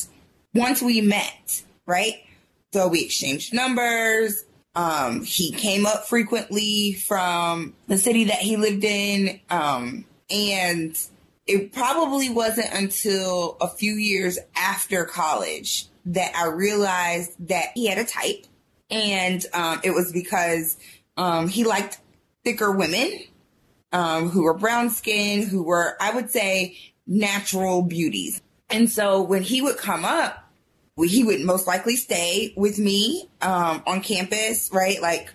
once 0.53 0.81
we 0.81 1.01
met, 1.01 1.63
right? 1.85 2.15
So 2.73 2.87
we 2.87 3.03
exchanged 3.03 3.53
numbers. 3.53 4.45
Um, 4.75 5.23
he 5.23 5.51
came 5.51 5.85
up 5.85 6.05
frequently 6.05 6.93
from 6.93 7.73
the 7.87 7.97
city 7.97 8.25
that 8.25 8.39
he 8.39 8.57
lived 8.57 8.83
in. 8.83 9.39
Um, 9.49 10.05
and 10.29 10.97
it 11.47 11.71
probably 11.73 12.29
wasn't 12.29 12.73
until 12.73 13.57
a 13.61 13.67
few 13.67 13.93
years 13.93 14.39
after 14.55 15.05
college 15.05 15.87
that 16.05 16.35
I 16.35 16.47
realized 16.47 17.31
that 17.47 17.69
he 17.75 17.87
had 17.87 17.97
a 17.97 18.05
type. 18.05 18.45
And 18.89 19.43
um, 19.53 19.81
it 19.83 19.91
was 19.91 20.11
because 20.11 20.77
um, 21.17 21.47
he 21.47 21.63
liked 21.63 21.99
thicker 22.43 22.71
women 22.71 23.11
um, 23.91 24.29
who 24.29 24.43
were 24.43 24.53
brown 24.53 24.89
skinned, 24.89 25.47
who 25.47 25.63
were, 25.63 25.95
I 25.99 26.13
would 26.13 26.29
say, 26.29 26.77
natural 27.07 27.81
beauties. 27.81 28.41
And 28.69 28.91
so 28.91 29.21
when 29.21 29.43
he 29.43 29.61
would 29.61 29.77
come 29.77 30.05
up, 30.05 30.51
he 30.97 31.23
would 31.23 31.41
most 31.41 31.67
likely 31.67 31.95
stay 31.95 32.53
with 32.55 32.79
me 32.79 33.29
um, 33.41 33.83
on 33.85 34.01
campus, 34.01 34.69
right? 34.71 35.01
Like, 35.01 35.31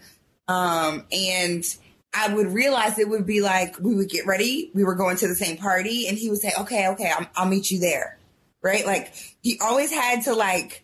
um, 0.49 1.05
and 1.13 1.65
I 2.13 2.33
would 2.35 2.49
realize 2.49 2.99
it 2.99 3.09
would 3.09 3.27
be 3.27 3.41
like 3.41 3.79
we 3.79 3.95
would 3.95 4.09
get 4.09 4.27
ready, 4.27 4.71
we 4.75 4.83
were 4.85 4.95
going 4.97 5.17
to 5.19 5.29
the 5.29 5.35
same 5.35 5.57
party, 5.57 6.07
and 6.09 6.19
he 6.19 6.29
would 6.29 6.41
say, 6.41 6.53
"Okay, 6.59 6.89
okay, 6.89 7.11
i 7.17 7.29
I'll 7.37 7.47
meet 7.49 7.71
you 7.71 7.79
there," 7.79 8.19
right? 8.63 8.85
Like 8.85 9.13
he 9.43 9.59
always 9.63 9.93
had 9.93 10.23
to 10.25 10.35
like 10.35 10.83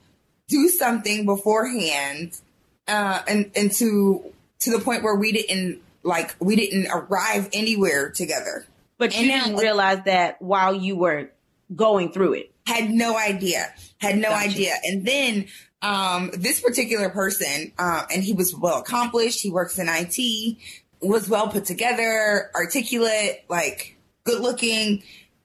do 0.49 0.69
something 0.69 1.25
beforehand, 1.27 2.39
uh, 2.87 3.23
and 3.27 3.51
and 3.57 3.73
to 3.73 4.33
to 4.61 4.71
the 4.71 4.79
point 4.79 5.03
where 5.03 5.17
we 5.17 5.33
didn't 5.33 5.81
like 6.05 6.37
we 6.39 6.55
didn't 6.55 6.87
arrive 6.93 7.49
anywhere 7.53 8.11
together. 8.11 8.65
But 8.99 9.15
you 9.15 9.23
And 9.23 9.29
didn't 9.45 9.57
now- 9.57 9.63
realize 9.63 10.05
that 10.05 10.41
while 10.41 10.75
you 10.75 10.97
were 10.97 11.31
going 11.75 12.13
through 12.13 12.35
IT. 12.35 12.51
had 12.67 12.91
no 12.91 13.17
idea 13.19 13.75
had 13.99 14.17
no 14.17 14.29
Gotcha. 14.29 14.49
idea 14.51 14.75
and 14.85 15.05
then 15.05 15.47
um 15.83 16.31
this 16.33 16.61
particular 16.61 17.09
person 17.11 17.73
uh, 17.77 18.05
and 18.13 18.23
he 18.23 18.33
was 18.33 18.55
well 18.55 18.79
accomplished 18.79 19.41
he 19.41 19.51
works 19.51 19.77
in 19.79 19.89
it 19.89 20.57
was 21.01 21.29
well 21.29 21.49
put 21.49 21.65
together 21.65 22.51
articulate 22.55 23.45
like 23.49 23.97
good 24.25 24.41
looking 24.41 25.03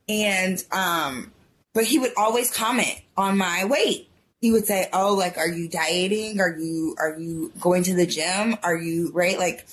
and 0.08 0.64
um 0.72 1.32
but 1.74 1.86
he 1.86 2.00
would 2.00 2.12
always 2.18 2.52
comment 2.52 3.00
on 3.18 3.38
my 3.38 3.66
weight 3.66 4.10
he 4.40 4.52
would 4.52 4.66
say 4.66 4.90
oh 4.94 5.14
like 5.14 5.38
are 5.38 5.50
you 5.50 5.68
dieting 5.68 6.40
are 6.40 6.56
you 6.58 6.96
are 7.00 7.18
you 7.20 7.52
going 7.60 7.84
to 7.84 7.96
the 7.96 8.06
gym 8.06 8.56
are 8.64 8.78
you 8.78 9.12
right 9.14 9.38
like 9.38 9.66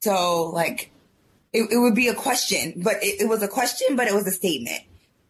so 0.00 0.50
like 0.54 0.90
it, 1.52 1.70
it 1.70 1.78
would 1.78 1.94
be 1.94 2.08
a 2.08 2.14
question 2.14 2.74
but 2.76 2.94
it, 3.02 3.22
it 3.22 3.28
was 3.28 3.42
a 3.42 3.48
question 3.48 3.96
but 3.96 4.06
it 4.06 4.14
was 4.14 4.26
a 4.26 4.32
statement 4.32 4.82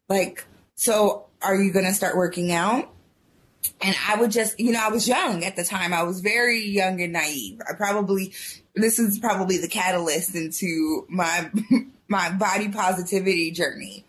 like 0.08 0.44
so 0.74 1.26
are 1.44 1.54
you 1.54 1.72
going 1.72 1.84
to 1.84 1.92
start 1.92 2.16
working 2.16 2.52
out? 2.52 2.90
And 3.80 3.94
I 4.06 4.16
would 4.16 4.30
just, 4.30 4.58
you 4.58 4.72
know, 4.72 4.80
I 4.82 4.88
was 4.88 5.06
young 5.06 5.44
at 5.44 5.56
the 5.56 5.64
time. 5.64 5.92
I 5.92 6.02
was 6.02 6.20
very 6.20 6.64
young 6.64 7.00
and 7.00 7.12
naive. 7.12 7.60
I 7.68 7.74
probably, 7.74 8.32
this 8.74 8.98
is 8.98 9.18
probably 9.18 9.58
the 9.58 9.68
catalyst 9.68 10.34
into 10.34 11.06
my, 11.08 11.50
my 12.08 12.30
body 12.32 12.68
positivity 12.68 13.50
journey. 13.50 14.04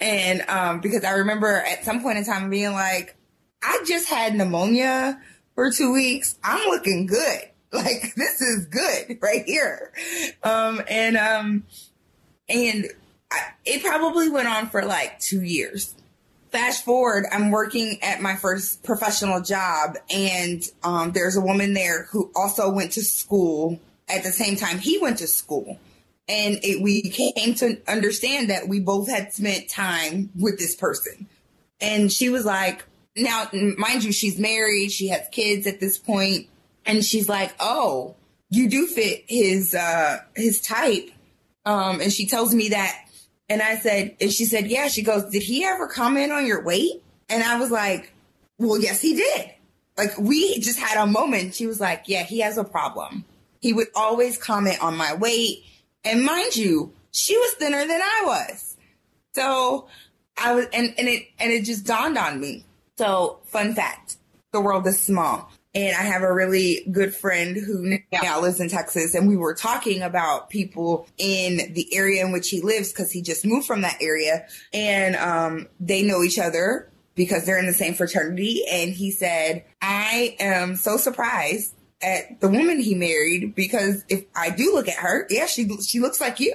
And, 0.00 0.42
um, 0.48 0.80
because 0.80 1.04
I 1.04 1.12
remember 1.12 1.48
at 1.48 1.84
some 1.84 2.02
point 2.02 2.18
in 2.18 2.24
time 2.24 2.50
being 2.50 2.72
like, 2.72 3.16
I 3.62 3.82
just 3.86 4.08
had 4.08 4.34
pneumonia 4.34 5.20
for 5.54 5.70
two 5.70 5.92
weeks. 5.92 6.38
I'm 6.42 6.68
looking 6.68 7.06
good. 7.06 7.40
Like 7.70 8.14
this 8.14 8.40
is 8.40 8.64
good 8.64 9.18
right 9.20 9.44
here. 9.44 9.92
Um, 10.42 10.80
and, 10.88 11.18
um, 11.18 11.64
and 12.48 12.86
I, 13.30 13.40
it 13.66 13.82
probably 13.82 14.30
went 14.30 14.48
on 14.48 14.68
for 14.70 14.82
like 14.84 15.20
two 15.20 15.42
years. 15.42 15.94
Fast 16.50 16.84
forward, 16.84 17.26
I'm 17.30 17.50
working 17.50 17.98
at 18.02 18.22
my 18.22 18.36
first 18.36 18.82
professional 18.82 19.42
job, 19.42 19.96
and 20.08 20.62
um, 20.82 21.12
there's 21.12 21.36
a 21.36 21.42
woman 21.42 21.74
there 21.74 22.04
who 22.04 22.30
also 22.34 22.70
went 22.70 22.92
to 22.92 23.02
school 23.02 23.78
at 24.08 24.22
the 24.22 24.32
same 24.32 24.56
time 24.56 24.78
he 24.78 24.98
went 24.98 25.18
to 25.18 25.26
school. 25.26 25.78
And 26.28 26.58
it, 26.62 26.82
we 26.82 27.02
came 27.02 27.54
to 27.54 27.80
understand 27.88 28.50
that 28.50 28.68
we 28.68 28.80
both 28.80 29.08
had 29.08 29.32
spent 29.32 29.70
time 29.70 30.30
with 30.38 30.58
this 30.58 30.74
person. 30.74 31.26
And 31.80 32.12
she 32.12 32.28
was 32.28 32.44
like, 32.44 32.84
now, 33.16 33.48
mind 33.52 34.04
you, 34.04 34.12
she's 34.12 34.38
married, 34.38 34.92
she 34.92 35.08
has 35.08 35.26
kids 35.32 35.66
at 35.66 35.80
this 35.80 35.96
point, 35.96 36.48
and 36.84 37.04
she's 37.04 37.28
like, 37.28 37.54
oh, 37.58 38.14
you 38.50 38.68
do 38.68 38.86
fit 38.86 39.24
his 39.26 39.74
uh 39.74 40.18
his 40.36 40.60
type. 40.60 41.10
Um, 41.64 42.00
and 42.00 42.12
she 42.12 42.26
tells 42.26 42.54
me 42.54 42.70
that 42.70 43.08
and 43.48 43.62
I 43.62 43.76
said, 43.76 44.16
and 44.20 44.30
she 44.30 44.44
said, 44.44 44.66
yeah. 44.66 44.88
She 44.88 45.02
goes, 45.02 45.24
did 45.30 45.42
he 45.42 45.64
ever 45.64 45.86
comment 45.86 46.32
on 46.32 46.46
your 46.46 46.62
weight? 46.62 47.02
And 47.28 47.42
I 47.42 47.58
was 47.58 47.70
like, 47.70 48.12
well, 48.58 48.78
yes, 48.78 49.00
he 49.00 49.14
did. 49.14 49.50
Like 49.96 50.18
we 50.18 50.60
just 50.60 50.78
had 50.78 51.02
a 51.02 51.06
moment. 51.06 51.54
She 51.54 51.66
was 51.66 51.80
like, 51.80 52.04
yeah, 52.06 52.22
he 52.22 52.40
has 52.40 52.58
a 52.58 52.64
problem. 52.64 53.24
He 53.60 53.72
would 53.72 53.88
always 53.94 54.38
comment 54.38 54.82
on 54.82 54.96
my 54.96 55.14
weight. 55.14 55.64
And 56.04 56.24
mind 56.24 56.56
you, 56.56 56.92
she 57.10 57.36
was 57.36 57.52
thinner 57.54 57.86
than 57.86 58.00
I 58.00 58.22
was. 58.24 58.76
So 59.34 59.88
I 60.36 60.54
was, 60.54 60.66
and, 60.72 60.94
and 60.98 61.08
it, 61.08 61.28
and 61.38 61.52
it 61.52 61.64
just 61.64 61.86
dawned 61.86 62.18
on 62.18 62.40
me. 62.40 62.64
So 62.96 63.40
fun 63.44 63.74
fact, 63.74 64.16
the 64.52 64.60
world 64.60 64.86
is 64.86 65.00
small. 65.00 65.50
And 65.74 65.94
I 65.94 66.02
have 66.02 66.22
a 66.22 66.32
really 66.32 66.84
good 66.90 67.14
friend 67.14 67.56
who 67.56 67.98
now 68.10 68.40
lives 68.40 68.58
in 68.58 68.68
Texas. 68.68 69.14
And 69.14 69.28
we 69.28 69.36
were 69.36 69.54
talking 69.54 70.02
about 70.02 70.50
people 70.50 71.06
in 71.18 71.72
the 71.74 71.94
area 71.94 72.24
in 72.24 72.32
which 72.32 72.48
he 72.48 72.60
lives 72.60 72.90
because 72.90 73.12
he 73.12 73.22
just 73.22 73.44
moved 73.44 73.66
from 73.66 73.82
that 73.82 73.98
area. 74.00 74.46
And 74.72 75.14
um, 75.14 75.68
they 75.78 76.02
know 76.02 76.22
each 76.22 76.38
other 76.38 76.90
because 77.14 77.44
they're 77.44 77.58
in 77.58 77.66
the 77.66 77.74
same 77.74 77.94
fraternity. 77.94 78.62
And 78.70 78.92
he 78.92 79.10
said, 79.10 79.64
I 79.82 80.36
am 80.40 80.74
so 80.74 80.96
surprised 80.96 81.74
at 82.00 82.40
the 82.40 82.48
woman 82.48 82.80
he 82.80 82.94
married 82.94 83.54
because 83.54 84.04
if 84.08 84.24
I 84.36 84.50
do 84.50 84.72
look 84.74 84.88
at 84.88 84.96
her, 84.98 85.26
yeah, 85.30 85.46
she 85.46 85.68
she 85.78 86.00
looks 86.00 86.20
like 86.20 86.40
you. 86.40 86.54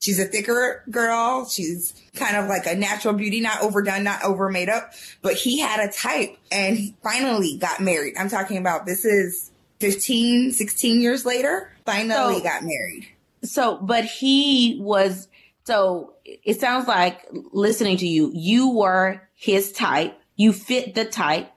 She's 0.00 0.18
a 0.18 0.24
thicker 0.24 0.82
girl. 0.90 1.48
She's 1.48 1.94
kind 2.16 2.36
of 2.36 2.48
like 2.48 2.66
a 2.66 2.74
natural 2.74 3.14
beauty, 3.14 3.40
not 3.40 3.62
overdone, 3.62 4.02
not 4.02 4.24
over 4.24 4.50
made 4.50 4.68
up. 4.68 4.92
But 5.22 5.34
he 5.34 5.60
had 5.60 5.78
a 5.78 5.92
type 5.92 6.36
and 6.50 6.76
he 6.76 6.96
finally 7.04 7.56
got 7.56 7.80
married. 7.80 8.14
I'm 8.18 8.28
talking 8.28 8.56
about 8.56 8.84
this 8.84 9.04
is 9.04 9.52
15, 9.78 10.50
16 10.52 11.00
years 11.00 11.24
later. 11.24 11.72
Finally 11.86 12.38
So- 12.38 12.42
got 12.42 12.62
married. 12.64 13.06
So, 13.44 13.76
but 13.76 14.04
he 14.04 14.78
was, 14.80 15.26
so 15.64 16.14
it 16.24 16.60
sounds 16.60 16.86
like 16.88 17.26
listening 17.52 17.96
to 17.98 18.06
you, 18.06 18.30
you 18.34 18.70
were 18.70 19.20
his 19.34 19.72
type, 19.72 20.16
you 20.36 20.52
fit 20.52 20.94
the 20.94 21.04
type, 21.04 21.50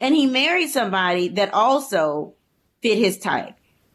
and 0.00 0.14
he 0.14 0.26
married 0.26 0.68
somebody 0.68 1.28
that 1.30 1.52
also 1.54 2.34
fit 2.82 2.98
his 2.98 3.18
type. 3.18 3.54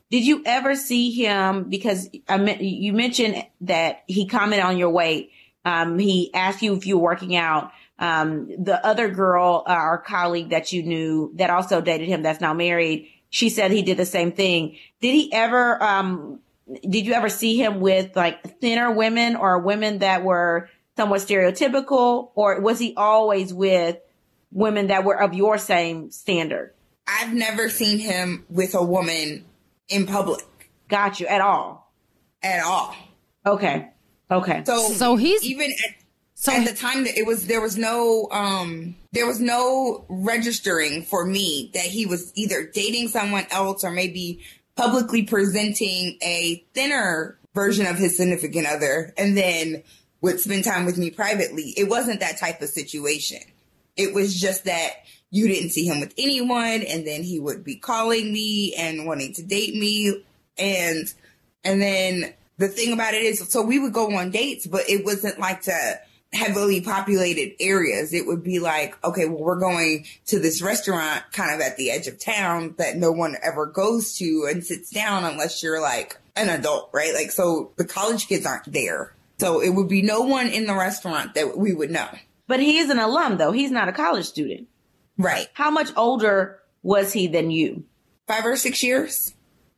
Did 0.09 0.25
you 0.27 0.43
ever 0.45 0.75
see 0.75 1.11
him? 1.11 1.69
Because 1.69 2.09
I 2.29 2.37
mean, 2.37 2.59
you 2.59 2.93
mentioned 2.93 3.45
that 3.61 4.03
he 4.07 4.27
commented 4.27 4.65
on 4.65 4.77
your 4.77 4.91
weight. 4.91 5.31
Um, 5.65 5.97
he 5.97 6.31
asked 6.33 6.61
you 6.61 6.75
if 6.75 6.85
you 6.85 6.97
were 6.97 7.03
working 7.03 7.35
out. 7.35 7.71
Um, 7.97 8.47
the 8.63 8.85
other 8.85 9.09
girl, 9.09 9.63
uh, 9.65 9.71
our 9.71 9.97
colleague 9.97 10.49
that 10.49 10.71
you 10.71 10.83
knew 10.83 11.31
that 11.35 11.49
also 11.49 11.81
dated 11.81 12.07
him, 12.07 12.21
that's 12.21 12.41
now 12.41 12.53
married, 12.53 13.09
she 13.29 13.49
said 13.49 13.71
he 13.71 13.81
did 13.81 13.97
the 13.97 14.05
same 14.05 14.31
thing. 14.31 14.77
Did 15.01 15.13
he 15.13 15.31
ever, 15.33 15.81
um, 15.81 16.39
did 16.87 17.05
you 17.05 17.13
ever 17.13 17.29
see 17.29 17.57
him 17.57 17.79
with 17.79 18.15
like 18.15 18.59
thinner 18.59 18.91
women 18.91 19.35
or 19.35 19.59
women 19.59 19.99
that 19.99 20.23
were 20.23 20.69
somewhat 20.95 21.21
stereotypical 21.21 22.29
or 22.35 22.61
was 22.61 22.77
he 22.77 22.93
always 22.95 23.53
with 23.53 23.97
women 24.51 24.87
that 24.87 25.03
were 25.03 25.19
of 25.19 25.33
your 25.33 25.57
same 25.57 26.11
standard? 26.11 26.73
I've 27.07 27.33
never 27.33 27.69
seen 27.69 27.99
him 27.99 28.45
with 28.49 28.75
a 28.75 28.83
woman 28.83 29.45
in 29.89 30.05
public 30.05 30.43
Got 30.89 31.19
you 31.19 31.27
at 31.27 31.41
all. 31.41 31.91
at 32.41 32.63
all. 32.63 32.95
Okay. 33.45 33.89
Okay. 34.29 34.63
So, 34.65 34.89
So 34.91 35.15
he's- 35.15 35.43
even 35.43 35.71
at, 35.71 35.95
So 36.35 36.51
at 36.51 36.65
the 36.67 36.73
time 36.75 37.05
that 37.05 37.17
it 37.17 37.25
was 37.25 37.47
there 37.47 37.61
was 37.61 37.77
no 37.77 38.27
um 38.31 38.95
there 39.11 39.25
was 39.25 39.39
no 39.39 40.05
registering 40.09 41.03
for 41.03 41.25
me 41.25 41.71
that 41.73 41.85
he 41.85 42.05
was 42.05 42.31
either 42.35 42.65
dating 42.65 43.07
someone 43.09 43.45
else 43.49 43.83
or 43.83 43.91
maybe 43.91 44.41
publicly 44.75 45.23
presenting 45.23 46.17
a 46.21 46.63
thinner 46.73 47.37
version 47.53 47.85
of 47.85 47.97
his 47.97 48.17
significant 48.17 48.65
other 48.67 49.13
and 49.17 49.37
then 49.37 49.83
would 50.21 50.39
spend 50.39 50.63
time 50.63 50.85
with 50.85 50.97
me 50.97 51.09
privately. 51.11 51.73
It 51.77 51.87
wasn't 51.89 52.19
that 52.21 52.37
type 52.39 52.61
of 52.61 52.69
situation. 52.69 53.39
It 53.95 54.13
was 54.13 54.33
just 54.39 54.65
that 54.65 54.91
you 55.33 55.47
didn't 55.47 55.71
see 55.71 55.87
him 55.87 55.99
with 55.99 56.13
anyone 56.15 56.83
and 56.83 57.07
then 57.07 57.23
he 57.23 57.39
would 57.39 57.63
be 57.63 57.75
calling 57.75 58.31
me 58.31 58.75
and 58.75 59.07
wanting 59.07 59.33
to 59.33 59.41
date 59.41 59.73
me. 59.73 60.23
And 60.59 61.11
and 61.63 61.81
then 61.81 62.35
the 62.59 62.67
thing 62.67 62.93
about 62.93 63.15
it 63.15 63.23
is 63.23 63.39
so 63.49 63.63
we 63.63 63.79
would 63.79 63.93
go 63.93 64.15
on 64.15 64.29
dates 64.29 64.67
but 64.67 64.87
it 64.87 65.03
wasn't 65.03 65.39
like 65.39 65.63
to 65.63 65.99
heavily 66.33 66.81
populated 66.81 67.55
areas. 67.59 68.13
It 68.13 68.27
would 68.27 68.43
be 68.43 68.59
like 68.59 68.95
okay 69.03 69.25
well 69.25 69.43
we're 69.43 69.59
going 69.59 70.05
to 70.27 70.37
this 70.37 70.61
restaurant 70.61 71.23
kind 71.31 71.55
of 71.55 71.61
at 71.61 71.77
the 71.77 71.89
edge 71.89 72.05
of 72.05 72.19
town 72.19 72.75
that 72.77 72.97
no 72.97 73.11
one 73.11 73.35
ever 73.41 73.65
goes 73.65 74.15
to 74.19 74.47
and 74.47 74.63
sits 74.63 74.91
down 74.91 75.23
unless 75.23 75.63
you're 75.63 75.81
like 75.81 76.15
an 76.35 76.49
adult 76.49 76.91
right? 76.93 77.15
Like 77.15 77.31
so 77.31 77.71
the 77.77 77.85
college 77.85 78.27
kids 78.27 78.45
aren't 78.45 78.71
there. 78.71 79.15
So 79.39 79.61
it 79.61 79.69
would 79.69 79.89
be 79.89 80.03
no 80.03 80.21
one 80.21 80.49
in 80.49 80.67
the 80.67 80.75
restaurant 80.75 81.33
that 81.33 81.57
we 81.57 81.73
would 81.73 81.89
know. 81.89 82.09
But 82.47 82.59
he 82.59 82.77
is 82.77 82.91
an 82.91 82.99
alum 82.99 83.37
though. 83.37 83.51
He's 83.51 83.71
not 83.71 83.89
a 83.89 83.93
college 83.93 84.25
student. 84.25 84.67
Right 85.17 85.47
How 85.53 85.69
much 85.71 85.89
older 85.95 86.59
was 86.81 87.13
he 87.13 87.27
than 87.27 87.51
you? 87.51 87.83
five 88.27 88.45
or 88.45 88.55
six 88.55 88.81
years 88.83 89.33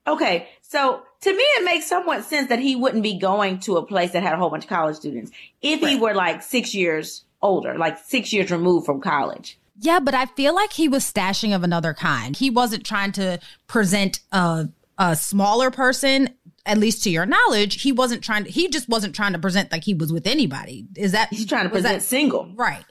Okay. 0.08 0.48
So 0.62 1.02
to 1.22 1.32
me, 1.32 1.42
it 1.42 1.66
makes 1.66 1.88
somewhat 1.88 2.26
sense 2.26 2.50
that 2.50 2.60
he 2.60 2.76
wouldn't 2.76 3.02
be 3.04 3.18
going 3.18 3.60
to 3.62 3.78
a 3.78 3.86
place 3.86 4.12
that 4.12 4.22
had 4.22 4.34
a 4.34 4.38
whole 4.38 4.50
bunch 4.50 4.66
of 4.66 4.70
college 4.70 4.96
students 4.98 5.32
if 5.62 5.80
he 5.80 5.98
were 5.98 6.14
like 6.14 6.44
six 6.44 6.76
years 6.76 7.24
older, 7.42 7.76
like 7.78 7.98
six 7.98 8.32
years 8.32 8.52
removed 8.52 8.86
from 8.86 9.02
college. 9.02 9.58
Yeah, 9.80 10.00
but 10.00 10.14
I 10.14 10.28
feel 10.28 10.54
like 10.56 10.74
he 10.74 10.88
was 10.88 11.04
stashing 11.12 11.56
of 11.56 11.64
another 11.64 11.94
kind. 11.94 12.36
He 12.38 12.50
wasn't 12.50 12.86
trying 12.86 13.12
to 13.14 13.40
present 13.68 14.20
a 14.32 14.70
a 14.98 15.16
smaller 15.16 15.72
person, 15.72 16.30
at 16.66 16.78
least 16.78 17.04
to 17.04 17.10
your 17.10 17.26
knowledge. 17.26 17.82
He 17.82 17.92
wasn't 17.92 18.24
trying 18.24 18.46
to. 18.46 18.52
He 18.52 18.70
just 18.70 18.88
wasn't 18.88 19.16
trying 19.16 19.34
to 19.34 19.40
present 19.40 19.72
like 19.72 19.84
he 19.84 19.94
was 19.94 20.14
with 20.14 20.28
anybody. 20.28 20.86
Is 20.96 21.12
that 21.14 21.30
He's 21.34 21.46
trying 21.46 21.64
to 21.66 21.70
present 21.70 21.96
that 21.96 22.02
single, 22.04 22.50
right? 22.56 22.86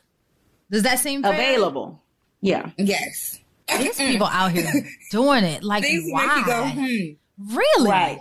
Does 0.71 0.83
that 0.83 0.99
seem 0.99 1.23
fair? 1.23 1.33
available. 1.33 2.03
Yeah. 2.45 2.71
Yes. 2.77 3.41
These 3.79 3.97
people 3.97 4.27
out 4.27 4.53
here 4.53 4.71
doing 5.11 5.45
it. 5.45 5.65
Like, 5.65 5.83
Things 5.83 6.13
why? 6.13 6.27
make 6.27 6.37
you 6.37 6.45
go, 6.45 6.65
hmm. 6.67 7.57
Really? 7.57 7.91
Right. 7.91 8.21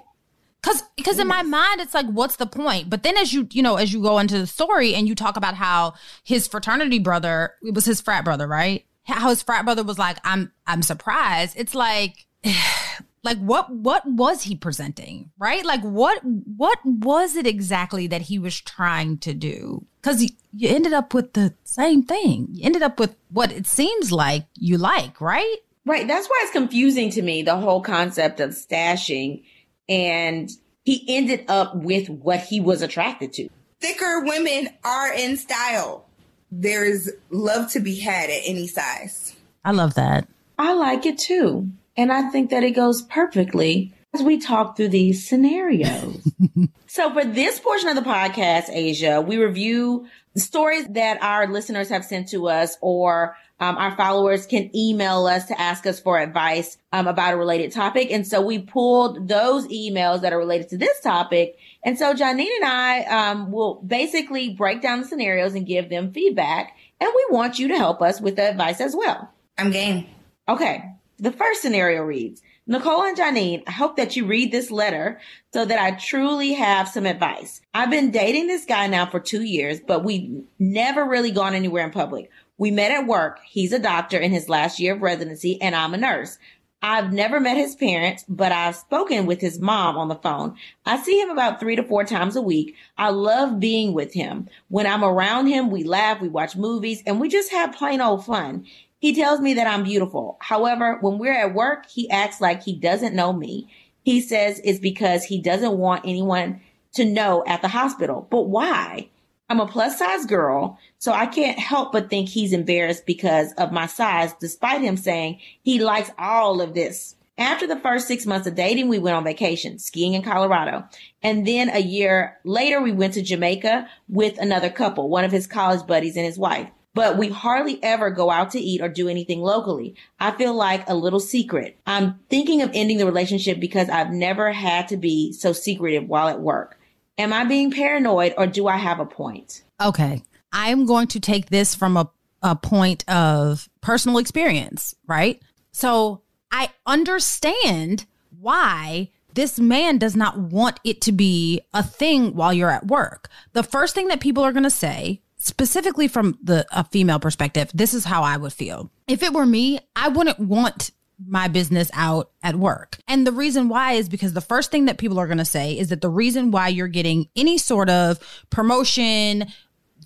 Cause, 0.61 0.81
cause 1.03 1.19
in 1.19 1.27
my 1.27 1.43
mind, 1.43 1.81
it's 1.81 1.93
like, 1.93 2.05
what's 2.05 2.37
the 2.37 2.45
point? 2.45 2.89
But 2.89 3.03
then 3.03 3.17
as 3.17 3.33
you, 3.33 3.49
you 3.51 3.61
know, 3.61 3.75
as 3.75 3.91
you 3.91 4.01
go 4.01 4.19
into 4.19 4.39
the 4.39 4.47
story 4.47 4.95
and 4.95 5.09
you 5.09 5.13
talk 5.13 5.35
about 5.35 5.55
how 5.55 5.95
his 6.23 6.47
fraternity 6.47 6.99
brother, 6.99 7.55
it 7.61 7.73
was 7.73 7.83
his 7.83 7.99
frat 7.99 8.23
brother, 8.23 8.47
right? 8.47 8.85
How 9.03 9.27
his 9.27 9.43
frat 9.43 9.65
brother 9.65 9.83
was 9.83 9.99
like, 9.99 10.17
I'm, 10.23 10.53
I'm 10.65 10.81
surprised. 10.81 11.55
It's 11.57 11.75
like, 11.75 12.25
like 13.23 13.37
what, 13.37 13.69
what 13.69 14.05
was 14.05 14.43
he 14.43 14.55
presenting? 14.55 15.31
Right? 15.37 15.65
Like 15.65 15.81
what, 15.81 16.21
what 16.23 16.79
was 16.85 17.35
it 17.35 17.47
exactly 17.47 18.07
that 18.07 18.23
he 18.23 18.37
was 18.37 18.59
trying 18.59 19.17
to 19.19 19.33
do? 19.33 19.85
Cause 20.01 20.21
you, 20.21 20.29
you 20.51 20.69
ended 20.69 20.93
up 20.93 21.13
with 21.13 21.33
the 21.33 21.53
same 21.63 22.03
thing. 22.03 22.47
You 22.51 22.65
ended 22.65 22.83
up 22.83 22.99
with 22.99 23.15
what 23.29 23.51
it 23.51 23.65
seems 23.65 24.11
like 24.11 24.45
you 24.55 24.77
like, 24.77 25.19
right? 25.21 25.57
Right. 25.85 26.07
That's 26.07 26.27
why 26.27 26.39
it's 26.43 26.51
confusing 26.51 27.09
to 27.11 27.21
me, 27.21 27.43
the 27.43 27.57
whole 27.57 27.81
concept 27.81 28.39
of 28.39 28.51
stashing. 28.51 29.43
And 29.89 30.49
he 30.83 31.05
ended 31.07 31.45
up 31.47 31.75
with 31.75 32.09
what 32.09 32.41
he 32.41 32.59
was 32.59 32.81
attracted 32.81 33.33
to. 33.33 33.49
Thicker 33.79 34.21
women 34.23 34.69
are 34.83 35.13
in 35.13 35.37
style. 35.37 36.05
There's 36.51 37.09
love 37.31 37.71
to 37.71 37.79
be 37.79 37.99
had 37.99 38.29
at 38.29 38.41
any 38.45 38.67
size. 38.67 39.35
I 39.65 39.71
love 39.71 39.95
that. 39.95 40.27
I 40.57 40.73
like 40.73 41.05
it 41.05 41.17
too. 41.17 41.69
And 41.95 42.11
I 42.11 42.29
think 42.29 42.49
that 42.49 42.63
it 42.63 42.71
goes 42.71 43.01
perfectly 43.01 43.93
as 44.13 44.21
we 44.21 44.39
talk 44.39 44.77
through 44.77 44.89
these 44.89 45.27
scenarios. 45.27 46.31
so 46.87 47.11
for 47.13 47.25
this 47.25 47.59
portion 47.59 47.89
of 47.89 47.95
the 47.95 48.09
podcast, 48.09 48.69
Asia, 48.69 49.21
we 49.21 49.37
review 49.37 50.07
stories 50.35 50.85
that 50.89 51.21
our 51.21 51.47
listeners 51.47 51.89
have 51.89 52.05
sent 52.05 52.29
to 52.29 52.47
us 52.47 52.77
or 52.81 53.35
um, 53.59 53.77
our 53.77 53.95
followers 53.95 54.45
can 54.45 54.75
email 54.75 55.25
us 55.25 55.45
to 55.45 55.59
ask 55.59 55.85
us 55.85 55.99
for 55.99 56.19
advice 56.19 56.77
um, 56.91 57.07
about 57.07 57.33
a 57.33 57.37
related 57.37 57.71
topic. 57.71 58.11
And 58.11 58.27
so 58.27 58.41
we 58.41 58.59
pulled 58.59 59.27
those 59.27 59.67
emails 59.67 60.21
that 60.21 60.33
are 60.33 60.37
related 60.37 60.69
to 60.69 60.77
this 60.77 60.99
topic. 61.01 61.57
And 61.83 61.97
so 61.97 62.13
Janine 62.13 62.55
and 62.61 62.65
I 62.65 63.03
um, 63.03 63.51
will 63.51 63.75
basically 63.75 64.49
break 64.49 64.81
down 64.81 65.01
the 65.01 65.07
scenarios 65.07 65.53
and 65.53 65.65
give 65.65 65.89
them 65.89 66.11
feedback. 66.11 66.75
And 66.99 67.09
we 67.15 67.25
want 67.29 67.59
you 67.59 67.67
to 67.69 67.77
help 67.77 68.01
us 68.01 68.19
with 68.19 68.35
the 68.35 68.49
advice 68.49 68.81
as 68.81 68.95
well. 68.95 69.31
I'm 69.57 69.71
game. 69.71 70.07
Okay. 70.49 70.83
The 71.23 71.31
first 71.31 71.61
scenario 71.61 72.01
reads, 72.01 72.41
Nicole 72.67 73.03
and 73.03 73.17
Janine, 73.17 73.63
I 73.65 73.71
hope 73.71 73.95
that 73.95 74.17
you 74.17 74.25
read 74.25 74.51
this 74.51 74.69
letter 74.69 75.21
so 75.53 75.63
that 75.63 75.79
I 75.79 75.91
truly 75.91 76.51
have 76.51 76.89
some 76.89 77.05
advice. 77.05 77.61
I've 77.73 77.89
been 77.89 78.11
dating 78.11 78.47
this 78.47 78.65
guy 78.65 78.87
now 78.87 79.05
for 79.05 79.21
two 79.21 79.41
years, 79.41 79.79
but 79.79 80.03
we've 80.03 80.43
never 80.59 81.05
really 81.05 81.31
gone 81.31 81.53
anywhere 81.53 81.85
in 81.85 81.91
public. 81.91 82.29
We 82.57 82.71
met 82.71 82.91
at 82.91 83.07
work. 83.07 83.39
He's 83.45 83.71
a 83.71 83.79
doctor 83.79 84.17
in 84.19 84.31
his 84.31 84.49
last 84.49 84.81
year 84.81 84.95
of 84.95 85.01
residency 85.01 85.61
and 85.61 85.77
I'm 85.77 85.93
a 85.93 85.97
nurse. 85.97 86.39
I've 86.85 87.13
never 87.13 87.39
met 87.39 87.55
his 87.55 87.77
parents, 87.77 88.25
but 88.27 88.51
I've 88.51 88.75
spoken 88.75 89.25
with 89.25 89.39
his 89.39 89.57
mom 89.57 89.95
on 89.95 90.09
the 90.09 90.15
phone. 90.15 90.57
I 90.85 91.01
see 91.01 91.17
him 91.21 91.29
about 91.29 91.57
three 91.57 91.77
to 91.77 91.83
four 91.83 92.03
times 92.03 92.35
a 92.35 92.41
week. 92.41 92.75
I 92.97 93.11
love 93.11 93.61
being 93.61 93.93
with 93.93 94.13
him. 94.13 94.49
When 94.67 94.85
I'm 94.85 95.05
around 95.05 95.47
him, 95.47 95.71
we 95.71 95.85
laugh, 95.85 96.19
we 96.19 96.27
watch 96.27 96.57
movies, 96.57 97.01
and 97.05 97.21
we 97.21 97.29
just 97.29 97.53
have 97.53 97.73
plain 97.73 98.01
old 98.01 98.25
fun. 98.25 98.65
He 99.03 99.13
tells 99.13 99.41
me 99.41 99.55
that 99.55 99.67
I'm 99.67 99.83
beautiful. 99.83 100.37
However, 100.39 100.97
when 101.01 101.17
we're 101.17 101.37
at 101.37 101.53
work, 101.53 101.89
he 101.89 102.09
acts 102.09 102.39
like 102.39 102.63
he 102.63 102.71
doesn't 102.71 103.13
know 103.13 103.33
me. 103.33 103.67
He 104.03 104.21
says 104.21 104.61
it's 104.63 104.79
because 104.79 105.25
he 105.25 105.41
doesn't 105.41 105.77
want 105.77 106.05
anyone 106.05 106.61
to 106.93 107.03
know 107.03 107.43
at 107.45 107.61
the 107.61 107.67
hospital. 107.67 108.25
But 108.31 108.43
why? 108.43 109.09
I'm 109.49 109.59
a 109.59 109.67
plus 109.67 109.99
size 109.99 110.25
girl, 110.25 110.79
so 110.99 111.11
I 111.11 111.25
can't 111.25 111.59
help 111.59 111.91
but 111.91 112.09
think 112.09 112.29
he's 112.29 112.53
embarrassed 112.53 113.05
because 113.05 113.51
of 113.57 113.73
my 113.73 113.87
size, 113.87 114.31
despite 114.39 114.79
him 114.79 114.95
saying 114.95 115.41
he 115.63 115.79
likes 115.79 116.11
all 116.17 116.61
of 116.61 116.73
this. 116.73 117.17
After 117.37 117.67
the 117.67 117.81
first 117.81 118.07
six 118.07 118.25
months 118.25 118.47
of 118.47 118.55
dating, 118.55 118.87
we 118.87 118.99
went 118.99 119.17
on 119.17 119.25
vacation, 119.25 119.79
skiing 119.79 120.13
in 120.13 120.21
Colorado. 120.21 120.87
And 121.21 121.45
then 121.45 121.67
a 121.67 121.79
year 121.79 122.37
later, 122.45 122.81
we 122.81 122.93
went 122.93 123.15
to 123.15 123.21
Jamaica 123.21 123.85
with 124.07 124.37
another 124.37 124.69
couple, 124.69 125.09
one 125.09 125.25
of 125.25 125.33
his 125.33 125.45
college 125.45 125.85
buddies 125.85 126.15
and 126.15 126.25
his 126.25 126.39
wife. 126.39 126.69
But 126.95 127.17
we 127.17 127.29
hardly 127.29 127.81
ever 127.83 128.11
go 128.11 128.29
out 128.29 128.51
to 128.51 128.59
eat 128.59 128.81
or 128.81 128.87
do 128.87 129.09
anything 129.09 129.41
locally. 129.41 129.95
I 130.19 130.31
feel 130.31 130.53
like 130.53 130.87
a 130.87 130.95
little 130.95 131.19
secret. 131.19 131.79
I'm 131.87 132.19
thinking 132.29 132.61
of 132.61 132.69
ending 132.73 132.97
the 132.97 133.05
relationship 133.05 133.59
because 133.59 133.89
I've 133.89 134.11
never 134.11 134.51
had 134.51 134.87
to 134.89 134.97
be 134.97 135.33
so 135.33 135.53
secretive 135.53 136.07
while 136.07 136.27
at 136.27 136.41
work. 136.41 136.79
Am 137.17 137.33
I 137.33 137.45
being 137.45 137.71
paranoid 137.71 138.33
or 138.37 138.47
do 138.47 138.67
I 138.67 138.77
have 138.77 138.99
a 138.99 139.05
point? 139.05 139.63
Okay. 139.81 140.23
I'm 140.51 140.85
going 140.85 141.07
to 141.07 141.19
take 141.19 141.49
this 141.49 141.73
from 141.73 141.97
a, 141.97 142.09
a 142.43 142.55
point 142.55 143.07
of 143.09 143.69
personal 143.81 144.19
experience, 144.19 144.95
right? 145.07 145.41
So 145.71 146.21
I 146.51 146.69
understand 146.85 148.05
why 148.39 149.09
this 149.33 149.59
man 149.59 149.97
does 149.97 150.15
not 150.15 150.37
want 150.37 150.79
it 150.83 151.01
to 151.01 151.11
be 151.11 151.61
a 151.73 151.81
thing 151.81 152.35
while 152.35 152.53
you're 152.53 152.69
at 152.69 152.87
work. 152.87 153.29
The 153.53 153.63
first 153.63 153.95
thing 153.95 154.07
that 154.09 154.19
people 154.19 154.43
are 154.43 154.51
going 154.51 154.63
to 154.63 154.69
say, 154.69 155.21
specifically 155.43 156.07
from 156.07 156.37
the 156.41 156.65
a 156.71 156.85
female 156.85 157.19
perspective, 157.19 157.69
this 157.73 157.93
is 157.93 158.05
how 158.05 158.23
I 158.23 158.37
would 158.37 158.53
feel. 158.53 158.89
If 159.07 159.21
it 159.23 159.33
were 159.33 159.45
me, 159.45 159.79
I 159.95 160.07
wouldn't 160.07 160.39
want 160.39 160.91
my 161.25 161.47
business 161.47 161.91
out 161.93 162.31
at 162.41 162.55
work. 162.55 162.97
And 163.07 163.27
the 163.27 163.31
reason 163.31 163.67
why 163.67 163.93
is 163.93 164.07
because 164.07 164.33
the 164.33 164.41
first 164.41 164.71
thing 164.71 164.85
that 164.85 164.97
people 164.97 165.19
are 165.19 165.27
going 165.27 165.37
to 165.37 165.45
say 165.45 165.77
is 165.77 165.89
that 165.89 166.01
the 166.01 166.09
reason 166.09 166.51
why 166.51 166.69
you're 166.69 166.87
getting 166.87 167.27
any 167.35 167.57
sort 167.57 167.89
of 167.89 168.19
promotion, 168.49 169.45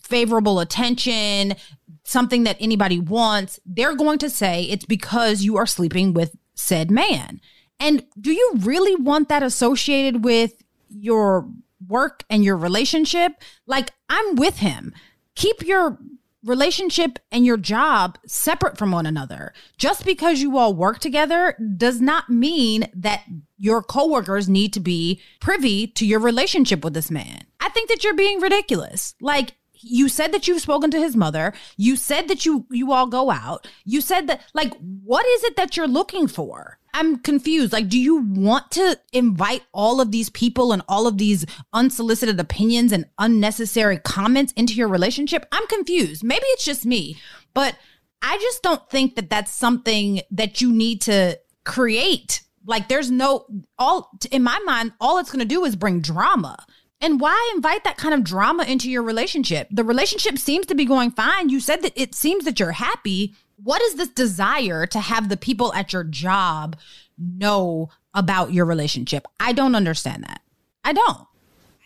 favorable 0.01 0.59
attention, 0.59 1.55
something 2.03 2.43
that 2.43 2.57
anybody 2.59 2.99
wants, 2.99 3.59
they're 3.65 3.95
going 3.95 4.17
to 4.19 4.29
say 4.29 4.63
it's 4.63 4.85
because 4.85 5.43
you 5.43 5.55
are 5.57 5.67
sleeping 5.67 6.13
with 6.13 6.35
said 6.55 6.89
man. 6.89 7.39
And 7.79 8.03
do 8.19 8.31
you 8.31 8.53
really 8.57 8.95
want 8.95 9.29
that 9.29 9.43
associated 9.43 10.23
with 10.23 10.63
your 10.89 11.47
work 11.87 12.23
and 12.29 12.43
your 12.43 12.57
relationship? 12.57 13.33
Like, 13.67 13.91
I'm 14.09 14.35
with 14.35 14.57
him. 14.57 14.93
Keep 15.37 15.67
your 15.67 15.99
relationship 16.43 17.19
and 17.31 17.45
your 17.45 17.57
job 17.57 18.17
separate 18.25 18.75
from 18.75 18.91
one 18.91 19.05
another. 19.05 19.53
Just 19.77 20.03
because 20.03 20.41
you 20.41 20.57
all 20.57 20.73
work 20.73 20.97
together 20.97 21.55
does 21.77 22.01
not 22.01 22.27
mean 22.27 22.89
that 22.95 23.23
your 23.59 23.83
coworkers 23.83 24.49
need 24.49 24.73
to 24.73 24.79
be 24.79 25.21
privy 25.39 25.85
to 25.85 26.07
your 26.07 26.19
relationship 26.19 26.83
with 26.83 26.95
this 26.95 27.11
man. 27.11 27.43
I 27.59 27.69
think 27.69 27.87
that 27.89 28.03
you're 28.03 28.15
being 28.15 28.39
ridiculous. 28.39 29.13
Like 29.21 29.53
you 29.81 30.09
said 30.09 30.31
that 30.31 30.47
you've 30.47 30.61
spoken 30.61 30.91
to 30.91 30.99
his 30.99 31.15
mother. 31.15 31.53
You 31.77 31.95
said 31.95 32.27
that 32.27 32.45
you 32.45 32.65
you 32.71 32.91
all 32.91 33.07
go 33.07 33.31
out. 33.31 33.67
You 33.85 34.01
said 34.01 34.27
that 34.27 34.41
like 34.53 34.73
what 34.79 35.25
is 35.25 35.43
it 35.43 35.55
that 35.55 35.77
you're 35.77 35.87
looking 35.87 36.27
for? 36.27 36.79
I'm 36.93 37.17
confused. 37.19 37.73
Like 37.73 37.89
do 37.89 37.99
you 37.99 38.17
want 38.17 38.71
to 38.71 38.99
invite 39.13 39.63
all 39.73 40.01
of 40.01 40.11
these 40.11 40.29
people 40.29 40.71
and 40.71 40.81
all 40.87 41.07
of 41.07 41.17
these 41.17 41.45
unsolicited 41.73 42.39
opinions 42.39 42.91
and 42.91 43.05
unnecessary 43.19 43.97
comments 43.97 44.53
into 44.53 44.73
your 44.73 44.87
relationship? 44.87 45.45
I'm 45.51 45.67
confused. 45.67 46.23
Maybe 46.23 46.45
it's 46.47 46.65
just 46.65 46.85
me, 46.85 47.17
but 47.53 47.75
I 48.21 48.37
just 48.37 48.63
don't 48.63 48.89
think 48.89 49.15
that 49.15 49.29
that's 49.29 49.53
something 49.53 50.21
that 50.31 50.61
you 50.61 50.71
need 50.71 51.01
to 51.01 51.39
create. 51.63 52.41
Like 52.65 52.89
there's 52.89 53.11
no 53.11 53.45
all 53.77 54.11
in 54.31 54.43
my 54.43 54.59
mind 54.65 54.93
all 54.99 55.19
it's 55.19 55.31
going 55.31 55.39
to 55.39 55.45
do 55.45 55.65
is 55.65 55.75
bring 55.75 56.01
drama. 56.01 56.65
And 56.99 57.19
why 57.19 57.51
invite 57.55 57.83
that 57.83 57.97
kind 57.97 58.13
of 58.13 58.23
drama 58.23 58.63
into 58.63 58.89
your 58.89 59.03
relationship? 59.03 59.67
The 59.69 59.83
relationship 59.83 60.37
seems 60.37 60.65
to 60.67 60.75
be 60.75 60.85
going 60.85 61.11
fine. 61.11 61.49
You 61.49 61.59
said 61.59 61.83
that 61.83 61.93
it 61.95 62.15
seems 62.15 62.45
that 62.45 62.59
you're 62.59 62.71
happy. 62.71 63.35
What 63.61 63.81
is 63.81 63.95
this 63.95 64.09
desire 64.09 64.85
to 64.87 64.99
have 64.99 65.29
the 65.29 65.37
people 65.37 65.73
at 65.73 65.93
your 65.93 66.03
job 66.03 66.75
know 67.17 67.89
about 68.13 68.51
your 68.51 68.65
relationship? 68.65 69.27
I 69.39 69.53
don't 69.53 69.75
understand 69.75 70.23
that. 70.23 70.41
I 70.83 70.93
don't. 70.93 71.27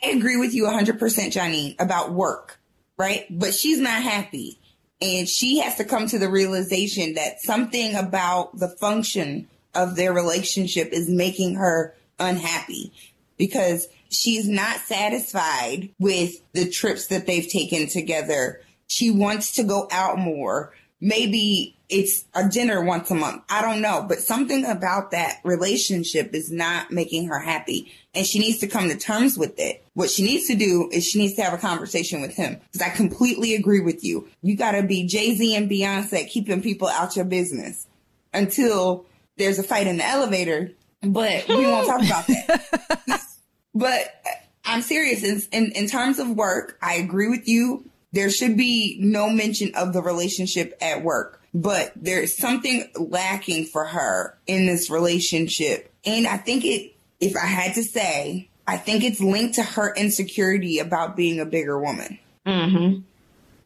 I 0.03 0.09
agree 0.09 0.37
with 0.37 0.53
you 0.53 0.63
100%, 0.63 0.97
Janine, 0.97 1.75
about 1.79 2.13
work, 2.13 2.59
right? 2.97 3.25
But 3.29 3.53
she's 3.53 3.79
not 3.79 4.01
happy. 4.01 4.57
And 5.01 5.27
she 5.27 5.59
has 5.59 5.75
to 5.77 5.83
come 5.83 6.07
to 6.07 6.19
the 6.19 6.29
realization 6.29 7.15
that 7.15 7.41
something 7.41 7.95
about 7.95 8.57
the 8.57 8.69
function 8.69 9.47
of 9.73 9.95
their 9.95 10.13
relationship 10.13 10.89
is 10.91 11.09
making 11.09 11.55
her 11.55 11.95
unhappy 12.19 12.93
because 13.37 13.87
she's 14.11 14.47
not 14.47 14.77
satisfied 14.81 15.89
with 15.99 16.35
the 16.53 16.69
trips 16.69 17.07
that 17.07 17.25
they've 17.25 17.47
taken 17.47 17.87
together. 17.87 18.61
She 18.87 19.09
wants 19.09 19.55
to 19.55 19.63
go 19.63 19.87
out 19.91 20.19
more. 20.19 20.73
Maybe 20.99 21.75
it's 21.89 22.25
a 22.35 22.47
dinner 22.47 22.83
once 22.83 23.09
a 23.09 23.15
month. 23.15 23.43
I 23.49 23.61
don't 23.61 23.81
know, 23.81 24.05
but 24.07 24.19
something 24.19 24.65
about 24.65 25.11
that 25.11 25.39
relationship 25.43 26.33
is 26.33 26.51
not 26.51 26.91
making 26.91 27.27
her 27.27 27.39
happy 27.39 27.91
and 28.13 28.25
she 28.25 28.39
needs 28.39 28.59
to 28.59 28.67
come 28.67 28.89
to 28.89 28.97
terms 28.97 29.37
with 29.37 29.57
it. 29.57 29.83
What 29.93 30.09
she 30.09 30.23
needs 30.23 30.47
to 30.47 30.55
do 30.55 30.89
is 30.91 31.05
she 31.05 31.19
needs 31.19 31.35
to 31.35 31.43
have 31.43 31.53
a 31.53 31.57
conversation 31.57 32.21
with 32.21 32.35
him 32.35 32.59
because 32.71 32.81
I 32.81 32.89
completely 32.89 33.55
agree 33.55 33.79
with 33.79 34.03
you. 34.03 34.27
You 34.41 34.55
got 34.55 34.71
to 34.71 34.83
be 34.83 35.07
Jay-Z 35.07 35.55
and 35.55 35.69
Beyonce 35.69 36.29
keeping 36.29 36.61
people 36.61 36.87
out 36.87 37.15
your 37.15 37.25
business 37.25 37.87
until 38.33 39.05
there's 39.37 39.59
a 39.59 39.63
fight 39.63 39.87
in 39.87 39.97
the 39.97 40.05
elevator, 40.05 40.71
but 41.01 41.47
we 41.47 41.65
won't 41.65 41.87
talk 41.87 42.03
about 42.03 42.27
that. 42.27 43.21
but 43.73 44.21
I'm 44.65 44.81
serious 44.81 45.23
in, 45.23 45.41
in, 45.51 45.71
in 45.71 45.87
terms 45.87 46.19
of 46.19 46.29
work. 46.29 46.77
I 46.81 46.95
agree 46.95 47.29
with 47.29 47.47
you. 47.47 47.85
There 48.13 48.29
should 48.29 48.57
be 48.57 48.97
no 48.99 49.29
mention 49.29 49.71
of 49.75 49.93
the 49.93 50.01
relationship 50.01 50.77
at 50.81 51.03
work. 51.03 51.41
but 51.53 51.91
there's 51.95 52.35
something 52.37 52.89
lacking 52.95 53.65
for 53.65 53.85
her 53.85 54.37
in 54.47 54.65
this 54.65 54.89
relationship. 54.89 55.91
And 56.05 56.27
I 56.27 56.37
think 56.37 56.63
it, 56.65 56.95
if 57.19 57.35
I 57.35 57.45
had 57.45 57.75
to 57.75 57.83
say, 57.83 58.49
I 58.67 58.77
think 58.77 59.03
it's 59.03 59.19
linked 59.19 59.55
to 59.55 59.63
her 59.63 59.93
insecurity 59.95 60.79
about 60.79 61.15
being 61.15 61.39
a 61.39 61.45
bigger 61.45 61.79
woman. 61.79 62.17
Mm-hmm. 62.45 63.01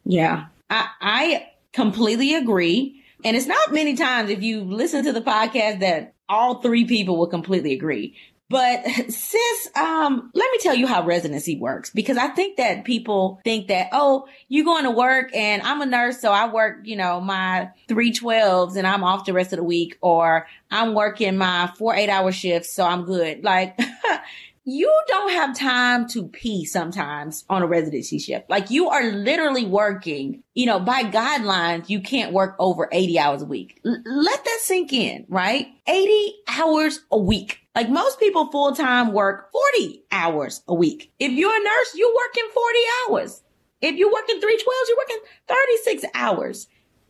Yeah. 0.05 0.45
I, 0.69 0.87
I 0.99 1.47
completely 1.73 2.33
agree. 2.35 3.03
And 3.23 3.37
it's 3.37 3.47
not 3.47 3.73
many 3.73 3.95
times 3.95 4.29
if 4.29 4.41
you 4.41 4.61
listen 4.61 5.03
to 5.05 5.13
the 5.13 5.21
podcast 5.21 5.79
that 5.79 6.13
all 6.27 6.61
three 6.61 6.85
people 6.85 7.17
will 7.17 7.27
completely 7.27 7.73
agree. 7.73 8.15
But 8.49 8.85
sis, 9.09 9.69
um, 9.75 10.31
let 10.33 10.51
me 10.51 10.59
tell 10.59 10.75
you 10.75 10.85
how 10.87 11.05
residency 11.05 11.57
works 11.57 11.89
because 11.89 12.17
I 12.17 12.27
think 12.27 12.57
that 12.57 12.85
people 12.85 13.39
think 13.43 13.67
that, 13.67 13.89
oh, 13.91 14.27
you're 14.49 14.65
going 14.65 14.83
to 14.83 14.91
work 14.91 15.35
and 15.35 15.61
I'm 15.63 15.81
a 15.81 15.85
nurse. 15.85 16.21
So 16.21 16.31
I 16.31 16.51
work, 16.51 16.79
you 16.83 16.95
know, 16.95 17.19
my 17.21 17.69
three 17.87 18.11
twelves 18.11 18.75
and 18.75 18.85
I'm 18.85 19.03
off 19.03 19.25
the 19.25 19.33
rest 19.33 19.51
of 19.53 19.57
the 19.57 19.63
week 19.63 19.97
or 20.01 20.47
I'm 20.69 20.93
working 20.93 21.37
my 21.37 21.71
four 21.77 21.95
eight 21.95 22.09
hour 22.09 22.31
shifts. 22.31 22.71
So 22.71 22.85
I'm 22.85 23.05
good. 23.05 23.43
Like 23.43 23.79
you 24.65 24.91
don't 25.07 25.31
have 25.31 25.57
time 25.57 26.07
to 26.09 26.27
pee 26.27 26.65
sometimes 26.65 27.45
on 27.49 27.61
a 27.61 27.67
residency 27.67 28.19
shift. 28.19 28.49
Like 28.49 28.71
you 28.71 28.89
are 28.89 29.11
literally 29.11 29.65
working, 29.65 30.43
you 30.53 30.65
know, 30.65 30.79
by 30.79 31.03
guidelines, 31.03 31.89
you 31.89 32.01
can't 32.01 32.33
work 32.33 32.55
over 32.57 32.89
80 32.91 33.19
hours 33.19 33.41
a 33.43 33.45
week. 33.45 33.79
L- 33.85 34.01
let 34.05 34.43
that 34.43 34.59
sink 34.61 34.91
in, 34.91 35.25
right? 35.29 35.67
80 35.87 36.35
hours 36.47 36.99
a 37.11 37.17
week. 37.17 37.64
Like 37.75 37.89
most 37.89 38.19
people 38.19 38.49
full 38.51 38.73
time 38.73 39.11
work 39.11 39.51
40 39.75 40.03
hours 40.11 40.61
a 40.67 40.73
week. 40.73 41.11
If 41.19 41.31
you're 41.31 41.53
a 41.53 41.63
nurse, 41.63 41.95
you're 41.95 42.15
working 42.15 42.49
40 42.53 42.79
hours. 43.09 43.41
If 43.81 43.95
you're 43.97 44.11
working 44.11 44.37
312s, 44.37 44.87
you're 44.87 44.97
working 44.97 45.19
36 45.47 46.05
hours. 46.15 46.67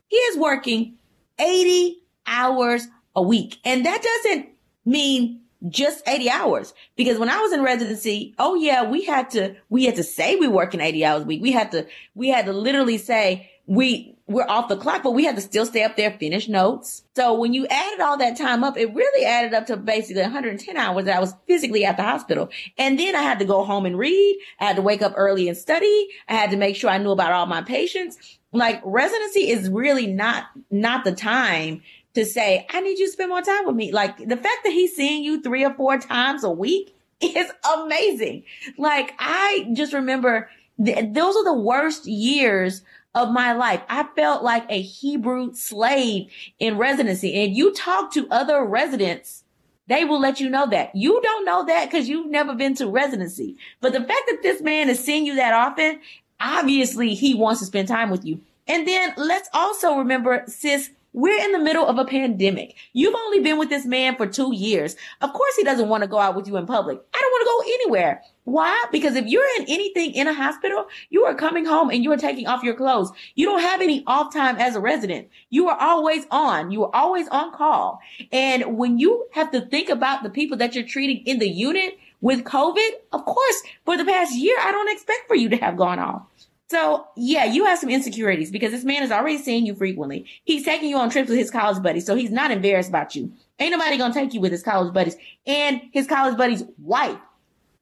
He 0.08 0.18
is 0.18 0.38
working 0.38 0.96
80 1.40 2.02
hours 2.26 2.88
a 3.16 3.22
week. 3.22 3.60
And 3.64 3.86
that 3.86 4.02
doesn't 4.02 4.50
mean 4.86 5.42
just 5.70 6.02
80 6.08 6.30
hours. 6.30 6.74
Because 6.96 7.20
when 7.20 7.30
I 7.30 7.40
was 7.40 7.54
in 7.54 7.64
residency, 7.64 8.34
oh 8.40 8.56
yeah, 8.56 8.90
we 8.90 9.06
had 9.06 9.30
to, 9.32 9.56
we 9.70 9.86
had 9.86 9.96
to 9.96 10.04
say 10.04 10.36
we 10.36 10.48
work 10.48 10.74
in 10.74 10.82
80 10.82 11.06
hours 11.06 11.22
a 11.24 11.26
week. 11.26 11.42
We 11.42 11.52
had 11.52 11.72
to, 11.72 11.88
we 12.16 12.30
had 12.30 12.46
to 12.46 12.54
literally 12.54 12.98
say 12.98 13.52
we, 13.68 14.15
we're 14.28 14.48
off 14.48 14.70
the 14.70 14.78
clock, 14.78 15.04
but 15.04 15.12
we 15.12 15.24
had 15.24 15.36
to 15.36 15.42
still 15.42 15.68
stay 15.68 15.84
up 15.84 15.98
there, 15.98 16.10
finish 16.12 16.48
notes. 16.50 17.04
So 17.16 17.36
when 17.36 17.54
you 17.54 17.68
added 17.68 18.00
all 18.00 18.18
that 18.18 18.36
time 18.36 18.64
up, 18.64 18.76
it 18.76 18.92
really 18.94 19.24
added 19.24 19.54
up 19.54 19.68
to 19.68 19.78
basically 19.78 20.24
110 20.24 20.76
hours 20.78 21.06
that 21.06 21.18
I 21.18 21.20
was 21.20 21.36
physically 21.46 21.86
at 21.86 21.98
the 21.98 22.04
hospital. 22.04 22.50
And 22.78 23.00
then 23.00 23.16
I 23.16 23.22
had 23.22 23.38
to 23.40 23.46
go 23.46 23.64
home 23.64 23.86
and 23.86 24.00
read. 24.00 24.40
I 24.60 24.66
had 24.66 24.78
to 24.78 24.82
wake 24.82 25.04
up 25.04 25.14
early 25.16 25.48
and 25.48 25.56
study. 25.56 26.08
I 26.28 26.34
had 26.34 26.50
to 26.52 26.58
make 26.58 26.76
sure 26.76 26.90
I 26.90 26.98
knew 26.98 27.12
about 27.12 27.34
all 27.34 27.46
my 27.46 27.62
patients. 27.62 28.40
Like 28.52 28.82
residency 28.84 29.50
is 29.50 29.70
really 29.70 30.08
not, 30.08 30.46
not 30.72 31.04
the 31.04 31.14
time 31.14 31.84
to 32.16 32.26
say, 32.26 32.66
I 32.72 32.82
need 32.82 32.98
you 32.98 33.06
to 33.06 33.12
spend 33.12 33.30
more 33.30 33.44
time 33.44 33.68
with 33.68 33.76
me. 33.76 33.92
Like 33.92 34.18
the 34.18 34.38
fact 34.38 34.64
that 34.64 34.74
he's 34.74 34.96
seeing 34.96 35.24
you 35.24 35.42
three 35.42 35.64
or 35.64 35.74
four 35.76 36.00
times 36.00 36.44
a 36.44 36.50
week 36.50 36.96
is 37.22 37.52
amazing. 37.78 38.44
Like 38.80 39.14
I 39.20 39.70
just 39.74 39.94
remember 39.94 40.50
th- 40.84 41.14
those 41.14 41.36
are 41.36 41.44
the 41.44 41.54
worst 41.54 42.06
years 42.06 42.82
of 43.16 43.32
my 43.32 43.54
life. 43.54 43.82
I 43.90 44.04
felt 44.16 44.44
like 44.44 44.66
a 44.70 44.82
Hebrew 44.82 45.54
slave 45.56 46.30
in 46.60 46.78
residency. 46.78 47.44
And 47.44 47.56
you 47.56 47.74
talk 47.74 48.14
to 48.14 48.28
other 48.30 48.64
residents, 48.64 49.44
they 49.88 50.04
will 50.04 50.20
let 50.20 50.40
you 50.40 50.50
know 50.50 50.68
that. 50.68 50.94
You 50.96 51.22
don't 51.22 51.46
know 51.46 51.66
that 51.66 51.90
because 51.90 52.10
you've 52.10 52.30
never 52.30 52.54
been 52.54 52.76
to 52.76 52.88
residency. 52.88 53.56
But 53.80 53.94
the 53.94 54.00
fact 54.00 54.24
that 54.28 54.40
this 54.44 54.62
man 54.62 54.90
is 54.90 55.04
seeing 55.04 55.26
you 55.26 55.36
that 55.38 55.54
often, 55.54 56.02
obviously 56.40 57.14
he 57.14 57.34
wants 57.34 57.62
to 57.62 57.66
spend 57.66 57.88
time 57.88 58.10
with 58.10 58.26
you. 58.26 58.42
And 58.68 58.88
then 58.88 59.14
let's 59.16 59.48
also 59.54 59.98
remember, 59.98 60.44
sis, 60.48 60.90
we're 61.16 61.42
in 61.42 61.54
the 61.54 61.60
middle 61.60 61.88
of 61.88 61.98
a 61.98 62.04
pandemic. 62.04 62.76
You've 62.92 63.16
only 63.16 63.40
been 63.40 63.58
with 63.58 63.70
this 63.70 63.86
man 63.86 64.18
for 64.18 64.28
two 64.28 64.54
years. 64.54 64.98
Of 65.22 65.32
course, 65.32 65.56
he 65.56 65.64
doesn't 65.64 65.88
want 65.88 66.04
to 66.04 66.10
go 66.10 66.20
out 66.20 66.36
with 66.36 66.46
you 66.46 66.58
in 66.58 66.66
public. 66.66 67.02
I 67.14 67.20
don't 67.22 67.32
want 67.32 67.42
to 67.42 67.46
go 67.46 67.74
anywhere. 67.74 68.22
Why? 68.44 68.86
Because 68.92 69.16
if 69.16 69.26
you're 69.26 69.48
in 69.58 69.66
anything 69.70 70.14
in 70.14 70.28
a 70.28 70.34
hospital, 70.34 70.88
you 71.10 71.24
are 71.24 71.34
coming 71.34 71.64
home 71.66 71.90
and 71.90 72.04
you 72.04 72.12
are 72.12 72.18
taking 72.18 72.48
off 72.48 72.64
your 72.64 72.76
clothes. 72.76 73.12
You 73.34 73.46
don't 73.46 73.62
have 73.62 73.82
any 73.82 74.04
off 74.06 74.34
time 74.34 74.58
as 74.58 74.76
a 74.76 74.82
resident. 74.82 75.30
You 75.50 75.70
are 75.70 75.78
always 75.80 76.26
on. 76.32 76.72
You 76.72 76.84
are 76.84 76.92
always 76.94 77.30
on 77.30 77.54
call. 77.54 78.02
And 78.34 78.78
when 78.78 79.00
you 79.00 79.26
have 79.32 79.52
to 79.52 79.62
think 79.62 79.88
about 79.88 80.22
the 80.22 80.30
people 80.30 80.58
that 80.58 80.76
you're 80.76 80.84
treating 80.84 81.26
in 81.26 81.40
the 81.40 81.50
unit 81.50 81.98
with 82.20 82.44
COVID, 82.44 82.90
of 83.14 83.24
course, 83.24 83.64
for 83.86 83.96
the 83.96 84.04
past 84.04 84.36
year, 84.36 84.58
I 84.60 84.74
don't 84.74 84.92
expect 84.92 85.30
for 85.30 85.36
you 85.36 85.48
to 85.48 85.58
have 85.58 85.78
gone 85.78 86.00
off. 86.00 86.24
So 86.70 87.08
yeah, 87.16 87.46
you 87.46 87.66
have 87.66 87.80
some 87.80 87.90
insecurities 87.90 88.52
because 88.52 88.72
this 88.72 88.84
man 88.84 89.04
is 89.04 89.12
already 89.12 89.38
seeing 89.38 89.66
you 89.66 89.76
frequently. 89.76 90.26
He's 90.44 90.66
taking 90.66 90.90
you 90.90 90.98
on 90.98 91.10
trips 91.10 91.30
with 91.30 91.38
his 91.38 91.52
college 91.52 91.82
buddies, 91.84 92.06
so 92.06 92.16
he's 92.16 92.32
not 92.32 92.52
embarrassed 92.52 92.90
about 92.90 93.16
you. 93.16 93.32
Ain't 93.60 93.72
nobody 93.72 93.98
gonna 93.98 94.14
take 94.14 94.34
you 94.34 94.42
with 94.42 94.52
his 94.52 94.64
college 94.64 94.94
buddies 94.94 95.16
and 95.46 95.82
his 95.92 96.08
college 96.08 96.38
buddy's 96.38 96.64
wife. 96.80 97.20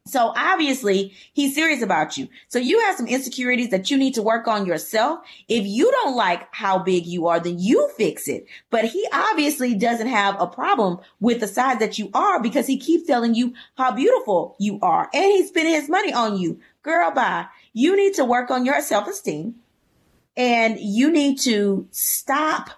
So 0.06 0.34
obviously 0.36 1.14
he's 1.32 1.56
serious 1.56 1.82
about 1.82 2.18
you. 2.18 2.28
So 2.50 2.60
you 2.60 2.82
have 2.82 2.98
some 2.98 3.08
insecurities 3.08 3.70
that 3.70 3.90
you 3.90 3.98
need 3.98 4.16
to 4.16 4.22
work 4.22 4.50
on 4.50 4.66
yourself. 4.66 5.20
If 5.48 5.66
you 5.66 5.90
don't 5.92 6.18
like 6.18 6.54
how 6.54 6.78
big 6.80 7.06
you 7.06 7.28
are, 7.28 7.40
then 7.40 7.58
you 7.58 7.90
fix 7.96 8.28
it. 8.28 8.46
But 8.70 8.84
he 8.84 9.08
obviously 9.14 9.76
doesn't 9.76 10.08
have 10.08 10.40
a 10.42 10.48
problem 10.48 11.00
with 11.22 11.40
the 11.40 11.48
size 11.48 11.80
that 11.80 11.98
you 11.98 12.10
are 12.14 12.42
because 12.42 12.68
he 12.68 12.78
keeps 12.78 13.08
telling 13.08 13.34
you 13.34 13.54
how 13.78 13.94
beautiful 13.94 14.58
you 14.60 14.78
are 14.82 15.10
and 15.14 15.26
he's 15.26 15.48
spending 15.48 15.74
his 15.74 15.88
money 15.88 16.12
on 16.12 16.38
you. 16.38 16.60
Girl, 16.82 17.12
bye. 17.12 17.46
You 17.72 17.96
need 17.96 18.16
to 18.16 18.26
work 18.26 18.52
on 18.52 18.66
your 18.66 18.82
self 18.82 19.08
esteem 19.08 19.56
and 20.36 20.78
you 20.80 21.12
need 21.12 21.40
to 21.40 21.88
stop 21.92 22.72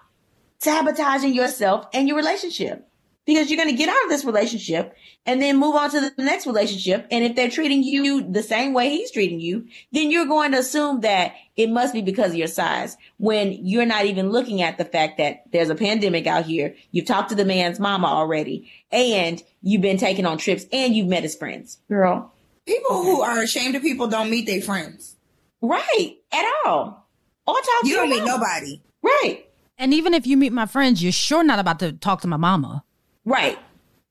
sabotaging 0.60 1.34
yourself 1.34 1.88
and 1.92 2.06
your 2.06 2.16
relationship 2.16 2.88
because 3.26 3.50
you're 3.50 3.56
going 3.62 3.68
to 3.68 3.76
get 3.76 3.88
out 3.88 4.02
of 4.04 4.08
this 4.08 4.24
relationship 4.24 4.96
and 5.26 5.42
then 5.42 5.58
move 5.58 5.74
on 5.74 5.90
to 5.90 6.00
the 6.16 6.22
next 6.22 6.46
relationship. 6.46 7.06
And 7.10 7.24
if 7.24 7.34
they're 7.36 7.50
treating 7.50 7.82
you 7.82 8.22
the 8.30 8.42
same 8.42 8.72
way 8.72 8.88
he's 8.88 9.10
treating 9.10 9.40
you, 9.40 9.66
then 9.92 10.10
you're 10.10 10.26
going 10.26 10.52
to 10.52 10.58
assume 10.58 11.00
that 11.00 11.34
it 11.56 11.68
must 11.68 11.92
be 11.92 12.00
because 12.02 12.30
of 12.30 12.36
your 12.36 12.46
size 12.46 12.96
when 13.18 13.52
you're 13.52 13.84
not 13.86 14.04
even 14.06 14.30
looking 14.30 14.62
at 14.62 14.78
the 14.78 14.84
fact 14.84 15.18
that 15.18 15.42
there's 15.52 15.68
a 15.70 15.74
pandemic 15.74 16.26
out 16.26 16.44
here. 16.46 16.74
You've 16.92 17.06
talked 17.06 17.30
to 17.30 17.34
the 17.34 17.44
man's 17.44 17.80
mama 17.80 18.06
already 18.06 18.70
and 18.92 19.42
you've 19.60 19.82
been 19.82 19.98
taken 19.98 20.24
on 20.24 20.38
trips 20.38 20.64
and 20.72 20.94
you've 20.94 21.08
met 21.08 21.24
his 21.24 21.34
friends. 21.36 21.78
Girl, 21.88 22.32
People 22.66 23.02
who 23.04 23.22
are 23.22 23.42
ashamed 23.42 23.74
of 23.76 23.82
people 23.82 24.08
don't 24.08 24.28
meet 24.30 24.46
their 24.46 24.60
friends. 24.60 25.16
Right. 25.62 26.16
At 26.32 26.44
all. 26.64 27.08
Or 27.46 27.54
talk 27.54 27.64
You 27.84 27.94
don't 27.96 28.10
meet 28.10 28.24
mama. 28.24 28.38
nobody. 28.38 28.82
Right. 29.02 29.44
And 29.78 29.94
even 29.94 30.14
if 30.14 30.26
you 30.26 30.36
meet 30.36 30.52
my 30.52 30.66
friends, 30.66 31.02
you're 31.02 31.12
sure 31.12 31.44
not 31.44 31.58
about 31.60 31.78
to 31.80 31.92
talk 31.92 32.22
to 32.22 32.28
my 32.28 32.36
mama. 32.36 32.82
Right. 33.26 33.58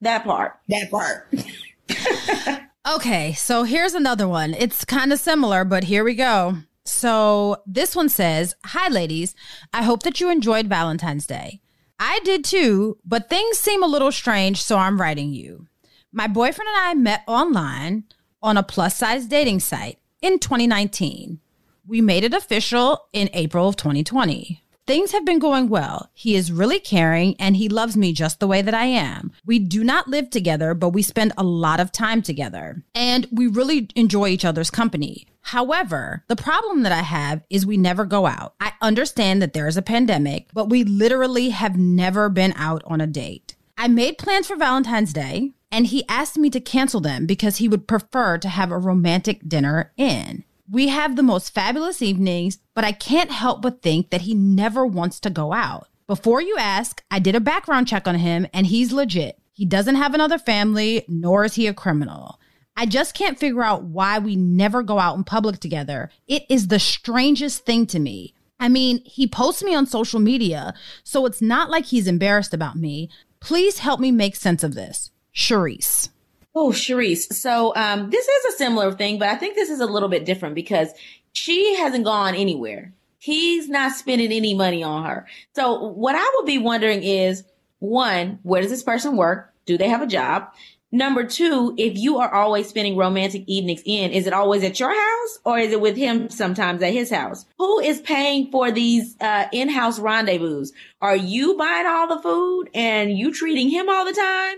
That 0.02 0.22
part. 0.24 0.60
That 0.68 0.90
part. 0.90 2.62
Okay, 2.88 3.32
so 3.32 3.64
here's 3.64 3.94
another 3.94 4.28
one. 4.28 4.54
It's 4.54 4.84
kind 4.84 5.12
of 5.12 5.18
similar, 5.18 5.64
but 5.64 5.84
here 5.84 6.04
we 6.04 6.14
go. 6.14 6.58
So 6.84 7.56
this 7.66 7.96
one 7.96 8.08
says 8.08 8.54
Hi, 8.66 8.88
ladies. 8.88 9.34
I 9.72 9.82
hope 9.82 10.04
that 10.04 10.20
you 10.20 10.30
enjoyed 10.30 10.68
Valentine's 10.68 11.26
Day. 11.26 11.60
I 11.98 12.20
did 12.22 12.44
too, 12.44 12.98
but 13.04 13.28
things 13.28 13.58
seem 13.58 13.82
a 13.82 13.88
little 13.88 14.12
strange, 14.12 14.62
so 14.62 14.78
I'm 14.78 15.00
writing 15.00 15.32
you. 15.32 15.66
My 16.12 16.28
boyfriend 16.28 16.68
and 16.68 16.86
I 16.86 16.94
met 16.94 17.24
online 17.26 18.04
on 18.40 18.56
a 18.56 18.62
plus 18.62 18.96
size 18.96 19.26
dating 19.26 19.60
site 19.60 19.98
in 20.22 20.38
2019. 20.38 21.40
We 21.88 22.00
made 22.00 22.22
it 22.22 22.34
official 22.34 23.08
in 23.12 23.30
April 23.32 23.68
of 23.68 23.74
2020. 23.74 24.62
Things 24.86 25.10
have 25.10 25.24
been 25.24 25.40
going 25.40 25.68
well. 25.68 26.10
He 26.14 26.36
is 26.36 26.52
really 26.52 26.78
caring 26.78 27.34
and 27.40 27.56
he 27.56 27.68
loves 27.68 27.96
me 27.96 28.12
just 28.12 28.38
the 28.38 28.46
way 28.46 28.62
that 28.62 28.72
I 28.72 28.84
am. 28.84 29.32
We 29.44 29.58
do 29.58 29.82
not 29.82 30.06
live 30.06 30.30
together, 30.30 30.74
but 30.74 30.90
we 30.90 31.02
spend 31.02 31.32
a 31.36 31.42
lot 31.42 31.80
of 31.80 31.90
time 31.90 32.22
together 32.22 32.84
and 32.94 33.26
we 33.32 33.48
really 33.48 33.88
enjoy 33.96 34.28
each 34.28 34.44
other's 34.44 34.70
company. 34.70 35.26
However, 35.40 36.22
the 36.28 36.36
problem 36.36 36.84
that 36.84 36.92
I 36.92 37.02
have 37.02 37.42
is 37.50 37.66
we 37.66 37.76
never 37.76 38.04
go 38.04 38.26
out. 38.26 38.54
I 38.60 38.74
understand 38.80 39.42
that 39.42 39.54
there 39.54 39.66
is 39.66 39.76
a 39.76 39.82
pandemic, 39.82 40.50
but 40.54 40.70
we 40.70 40.84
literally 40.84 41.50
have 41.50 41.76
never 41.76 42.28
been 42.28 42.52
out 42.54 42.84
on 42.86 43.00
a 43.00 43.08
date. 43.08 43.56
I 43.76 43.88
made 43.88 44.18
plans 44.18 44.46
for 44.46 44.54
Valentine's 44.54 45.12
Day 45.12 45.50
and 45.72 45.88
he 45.88 46.06
asked 46.08 46.38
me 46.38 46.48
to 46.50 46.60
cancel 46.60 47.00
them 47.00 47.26
because 47.26 47.56
he 47.56 47.66
would 47.66 47.88
prefer 47.88 48.38
to 48.38 48.48
have 48.48 48.70
a 48.70 48.78
romantic 48.78 49.48
dinner 49.48 49.92
in. 49.96 50.44
We 50.70 50.88
have 50.88 51.14
the 51.14 51.22
most 51.22 51.54
fabulous 51.54 52.02
evenings, 52.02 52.58
but 52.74 52.84
I 52.84 52.92
can't 52.92 53.30
help 53.30 53.62
but 53.62 53.82
think 53.82 54.10
that 54.10 54.22
he 54.22 54.34
never 54.34 54.84
wants 54.84 55.20
to 55.20 55.30
go 55.30 55.52
out. 55.52 55.88
Before 56.06 56.40
you 56.40 56.56
ask, 56.58 57.02
I 57.10 57.18
did 57.18 57.34
a 57.34 57.40
background 57.40 57.88
check 57.88 58.08
on 58.08 58.16
him 58.16 58.46
and 58.52 58.66
he's 58.66 58.92
legit. 58.92 59.38
He 59.52 59.64
doesn't 59.64 59.94
have 59.94 60.14
another 60.14 60.38
family, 60.38 61.04
nor 61.08 61.44
is 61.44 61.54
he 61.54 61.66
a 61.66 61.74
criminal. 61.74 62.38
I 62.76 62.84
just 62.86 63.14
can't 63.14 63.38
figure 63.38 63.62
out 63.62 63.84
why 63.84 64.18
we 64.18 64.36
never 64.36 64.82
go 64.82 64.98
out 64.98 65.16
in 65.16 65.24
public 65.24 65.60
together. 65.60 66.10
It 66.28 66.44
is 66.48 66.68
the 66.68 66.78
strangest 66.78 67.64
thing 67.64 67.86
to 67.86 67.98
me. 67.98 68.34
I 68.60 68.68
mean, 68.68 69.02
he 69.04 69.26
posts 69.26 69.62
me 69.62 69.74
on 69.74 69.86
social 69.86 70.20
media, 70.20 70.74
so 71.02 71.26
it's 71.26 71.40
not 71.40 71.70
like 71.70 71.86
he's 71.86 72.06
embarrassed 72.06 72.54
about 72.54 72.76
me. 72.76 73.08
Please 73.40 73.78
help 73.78 74.00
me 74.00 74.10
make 74.10 74.36
sense 74.36 74.62
of 74.62 74.74
this. 74.74 75.10
Charisse. 75.34 76.10
Oh, 76.58 76.70
Sharice. 76.70 77.30
So 77.34 77.76
um, 77.76 78.08
this 78.08 78.26
is 78.26 78.54
a 78.54 78.56
similar 78.56 78.90
thing, 78.90 79.18
but 79.18 79.28
I 79.28 79.36
think 79.36 79.56
this 79.56 79.68
is 79.68 79.80
a 79.80 79.86
little 79.86 80.08
bit 80.08 80.24
different 80.24 80.54
because 80.54 80.88
she 81.34 81.76
hasn't 81.76 82.06
gone 82.06 82.34
anywhere. 82.34 82.94
He's 83.18 83.68
not 83.68 83.92
spending 83.92 84.32
any 84.32 84.54
money 84.54 84.82
on 84.82 85.04
her. 85.04 85.26
So 85.54 85.90
what 85.90 86.14
I 86.16 86.26
would 86.34 86.46
be 86.46 86.56
wondering 86.56 87.02
is 87.02 87.44
one, 87.80 88.38
where 88.42 88.62
does 88.62 88.70
this 88.70 88.82
person 88.82 89.18
work? 89.18 89.52
Do 89.66 89.76
they 89.76 89.90
have 89.90 90.00
a 90.00 90.06
job? 90.06 90.50
Number 90.90 91.24
two, 91.24 91.74
if 91.76 91.98
you 91.98 92.20
are 92.20 92.32
always 92.32 92.68
spending 92.70 92.96
romantic 92.96 93.44
evenings 93.46 93.82
in, 93.84 94.12
is 94.12 94.26
it 94.26 94.32
always 94.32 94.64
at 94.64 94.80
your 94.80 94.94
house 94.94 95.38
or 95.44 95.58
is 95.58 95.72
it 95.72 95.80
with 95.82 95.96
him 95.96 96.30
sometimes 96.30 96.80
at 96.80 96.94
his 96.94 97.10
house? 97.10 97.44
Who 97.58 97.80
is 97.80 98.00
paying 98.00 98.50
for 98.50 98.70
these 98.70 99.14
uh, 99.20 99.46
in-house 99.52 99.98
rendezvous? 99.98 100.66
Are 101.02 101.16
you 101.16 101.54
buying 101.58 101.86
all 101.86 102.08
the 102.08 102.22
food 102.22 102.70
and 102.72 103.18
you 103.18 103.34
treating 103.34 103.68
him 103.68 103.90
all 103.90 104.06
the 104.06 104.14
time? 104.14 104.56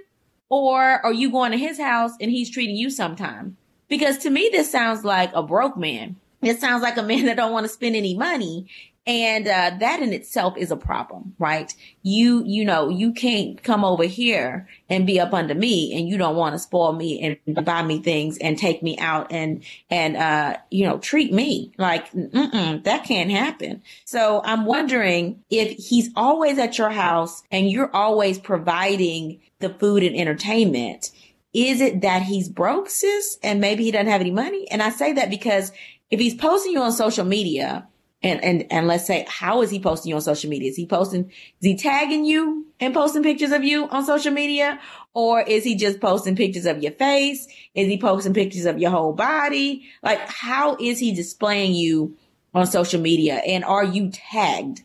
Or 0.48 1.04
are 1.04 1.12
you 1.12 1.30
going 1.30 1.52
to 1.52 1.58
his 1.58 1.78
house 1.78 2.12
and 2.20 2.30
he's 2.30 2.50
treating 2.50 2.76
you 2.76 2.90
sometime? 2.90 3.56
Because 3.88 4.18
to 4.18 4.30
me, 4.30 4.48
this 4.52 4.70
sounds 4.70 5.04
like 5.04 5.32
a 5.34 5.42
broke 5.42 5.76
man. 5.76 6.16
It 6.42 6.60
sounds 6.60 6.82
like 6.82 6.96
a 6.96 7.02
man 7.02 7.24
that 7.26 7.36
don't 7.36 7.52
want 7.52 7.64
to 7.64 7.72
spend 7.72 7.96
any 7.96 8.16
money. 8.16 8.66
And 9.08 9.48
uh, 9.48 9.70
that 9.80 10.02
in 10.02 10.12
itself 10.12 10.58
is 10.58 10.70
a 10.70 10.76
problem, 10.76 11.34
right? 11.38 11.74
You, 12.02 12.44
you 12.44 12.62
know, 12.62 12.90
you 12.90 13.14
can't 13.14 13.60
come 13.62 13.82
over 13.82 14.04
here 14.04 14.68
and 14.90 15.06
be 15.06 15.18
up 15.18 15.32
under 15.32 15.54
me 15.54 15.96
and 15.96 16.06
you 16.06 16.18
don't 16.18 16.36
want 16.36 16.54
to 16.54 16.58
spoil 16.58 16.92
me 16.92 17.38
and 17.46 17.64
buy 17.64 17.82
me 17.82 18.02
things 18.02 18.36
and 18.36 18.58
take 18.58 18.82
me 18.82 18.98
out 18.98 19.32
and, 19.32 19.64
and, 19.88 20.14
uh, 20.18 20.58
you 20.70 20.84
know, 20.84 20.98
treat 20.98 21.32
me 21.32 21.72
like, 21.78 22.12
that 22.12 23.04
can't 23.06 23.30
happen. 23.30 23.82
So 24.04 24.42
I'm 24.44 24.66
wondering 24.66 25.42
if 25.48 25.78
he's 25.78 26.10
always 26.14 26.58
at 26.58 26.76
your 26.76 26.90
house 26.90 27.42
and 27.50 27.70
you're 27.70 27.94
always 27.96 28.38
providing 28.38 29.40
the 29.60 29.70
food 29.70 30.02
and 30.02 30.14
entertainment. 30.14 31.12
Is 31.54 31.80
it 31.80 32.02
that 32.02 32.20
he's 32.24 32.50
broke, 32.50 32.90
sis, 32.90 33.38
and 33.42 33.58
maybe 33.58 33.84
he 33.84 33.90
doesn't 33.90 34.08
have 34.08 34.20
any 34.20 34.32
money? 34.32 34.70
And 34.70 34.82
I 34.82 34.90
say 34.90 35.14
that 35.14 35.30
because 35.30 35.72
if 36.10 36.20
he's 36.20 36.34
posting 36.34 36.72
you 36.72 36.82
on 36.82 36.92
social 36.92 37.24
media, 37.24 37.88
and, 38.22 38.42
and, 38.42 38.66
and 38.70 38.88
let's 38.88 39.06
say, 39.06 39.24
how 39.28 39.62
is 39.62 39.70
he 39.70 39.78
posting 39.78 40.10
you 40.10 40.16
on 40.16 40.22
social 40.22 40.50
media? 40.50 40.70
Is 40.70 40.76
he 40.76 40.86
posting, 40.86 41.30
is 41.30 41.32
he 41.60 41.76
tagging 41.76 42.24
you 42.24 42.66
and 42.80 42.92
posting 42.92 43.22
pictures 43.22 43.52
of 43.52 43.62
you 43.62 43.88
on 43.88 44.04
social 44.04 44.32
media? 44.32 44.80
Or 45.14 45.40
is 45.40 45.62
he 45.62 45.76
just 45.76 46.00
posting 46.00 46.34
pictures 46.34 46.66
of 46.66 46.82
your 46.82 46.92
face? 46.92 47.46
Is 47.74 47.86
he 47.86 47.98
posting 47.98 48.34
pictures 48.34 48.66
of 48.66 48.78
your 48.78 48.90
whole 48.90 49.12
body? 49.12 49.88
Like, 50.02 50.18
how 50.20 50.76
is 50.80 50.98
he 50.98 51.14
displaying 51.14 51.74
you 51.74 52.16
on 52.54 52.66
social 52.66 53.00
media? 53.00 53.34
And 53.46 53.64
are 53.64 53.84
you 53.84 54.10
tagged? 54.10 54.82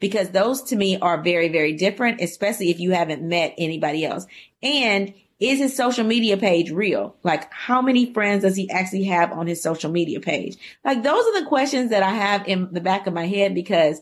Because 0.00 0.30
those 0.30 0.62
to 0.64 0.76
me 0.76 0.98
are 0.98 1.22
very, 1.22 1.48
very 1.48 1.74
different, 1.74 2.20
especially 2.20 2.70
if 2.70 2.80
you 2.80 2.90
haven't 2.90 3.22
met 3.22 3.54
anybody 3.58 4.04
else. 4.04 4.26
And 4.60 5.14
is 5.42 5.58
his 5.58 5.76
social 5.76 6.04
media 6.04 6.36
page 6.36 6.70
real? 6.70 7.16
Like, 7.24 7.52
how 7.52 7.82
many 7.82 8.12
friends 8.12 8.42
does 8.42 8.56
he 8.56 8.70
actually 8.70 9.04
have 9.04 9.32
on 9.32 9.48
his 9.48 9.60
social 9.60 9.90
media 9.90 10.20
page? 10.20 10.56
Like, 10.84 11.02
those 11.02 11.26
are 11.26 11.40
the 11.40 11.46
questions 11.46 11.90
that 11.90 12.02
I 12.02 12.10
have 12.10 12.46
in 12.46 12.72
the 12.72 12.80
back 12.80 13.06
of 13.08 13.14
my 13.14 13.26
head 13.26 13.54
because 13.54 14.00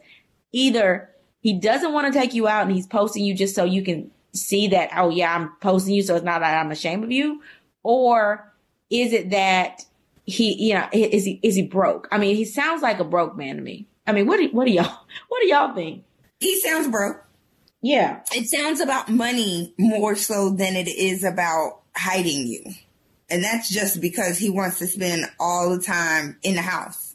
either 0.53 1.09
he 1.41 1.55
doesn't 1.55 1.95
want 1.95 2.13
to 2.13 2.19
take 2.19 2.35
you 2.35 2.47
out 2.47 2.67
and 2.67 2.73
he's 2.73 2.87
posting 2.87 3.25
you 3.25 3.35
just 3.35 3.55
so 3.55 3.65
you 3.65 3.83
can 3.83 4.11
see 4.35 4.69
that, 4.69 4.91
oh 4.97 5.09
yeah, 5.09 5.35
I'm 5.35 5.51
posting 5.61 5.95
you. 5.95 6.03
So 6.03 6.15
it's 6.15 6.25
not 6.25 6.41
that 6.41 6.61
I'm 6.61 6.71
ashamed 6.71 7.05
of 7.05 7.11
you. 7.11 7.43
Or 7.83 8.53
is 8.91 9.15
it 9.15 9.31
that 9.31 9.85
he, 10.27 10.69
you 10.69 10.75
know, 10.75 10.89
is 10.93 11.25
he, 11.25 11.41
is 11.43 11.55
he 11.57 11.63
broke? 11.63 12.07
I 12.13 12.19
mean, 12.19 12.37
he 12.37 12.45
sounds 12.45 12.83
like 12.83 13.01
a 13.01 13.05
broke 13.05 13.37
man 13.37 13.57
to 13.57 13.63
me. 13.63 13.87
I 14.07 14.13
mean, 14.13 14.27
what 14.27 14.37
do, 14.37 14.49
what 14.53 14.67
do 14.67 14.73
y'all, 14.73 14.85
what 15.29 15.41
do 15.41 15.49
y'all 15.49 15.75
think? 15.75 16.05
He 16.39 16.61
sounds 16.61 16.89
broke. 16.89 17.25
Yeah. 17.83 18.21
It 18.35 18.47
sounds 18.49 18.81
about 18.81 19.09
money 19.09 19.75
more 19.79 20.15
so 20.15 20.51
than 20.51 20.77
it 20.77 20.89
is 20.89 21.25
about 21.25 21.81
hiding 21.97 22.47
you. 22.47 22.65
And 23.31 23.43
that's 23.43 23.73
just 23.73 24.01
because 24.01 24.39
he 24.39 24.51
wants 24.51 24.79
to 24.81 24.87
spend 24.87 25.25
all 25.39 25.71
the 25.71 25.83
time 25.83 26.37
in 26.43 26.57
the 26.57 26.63
house. 26.63 27.15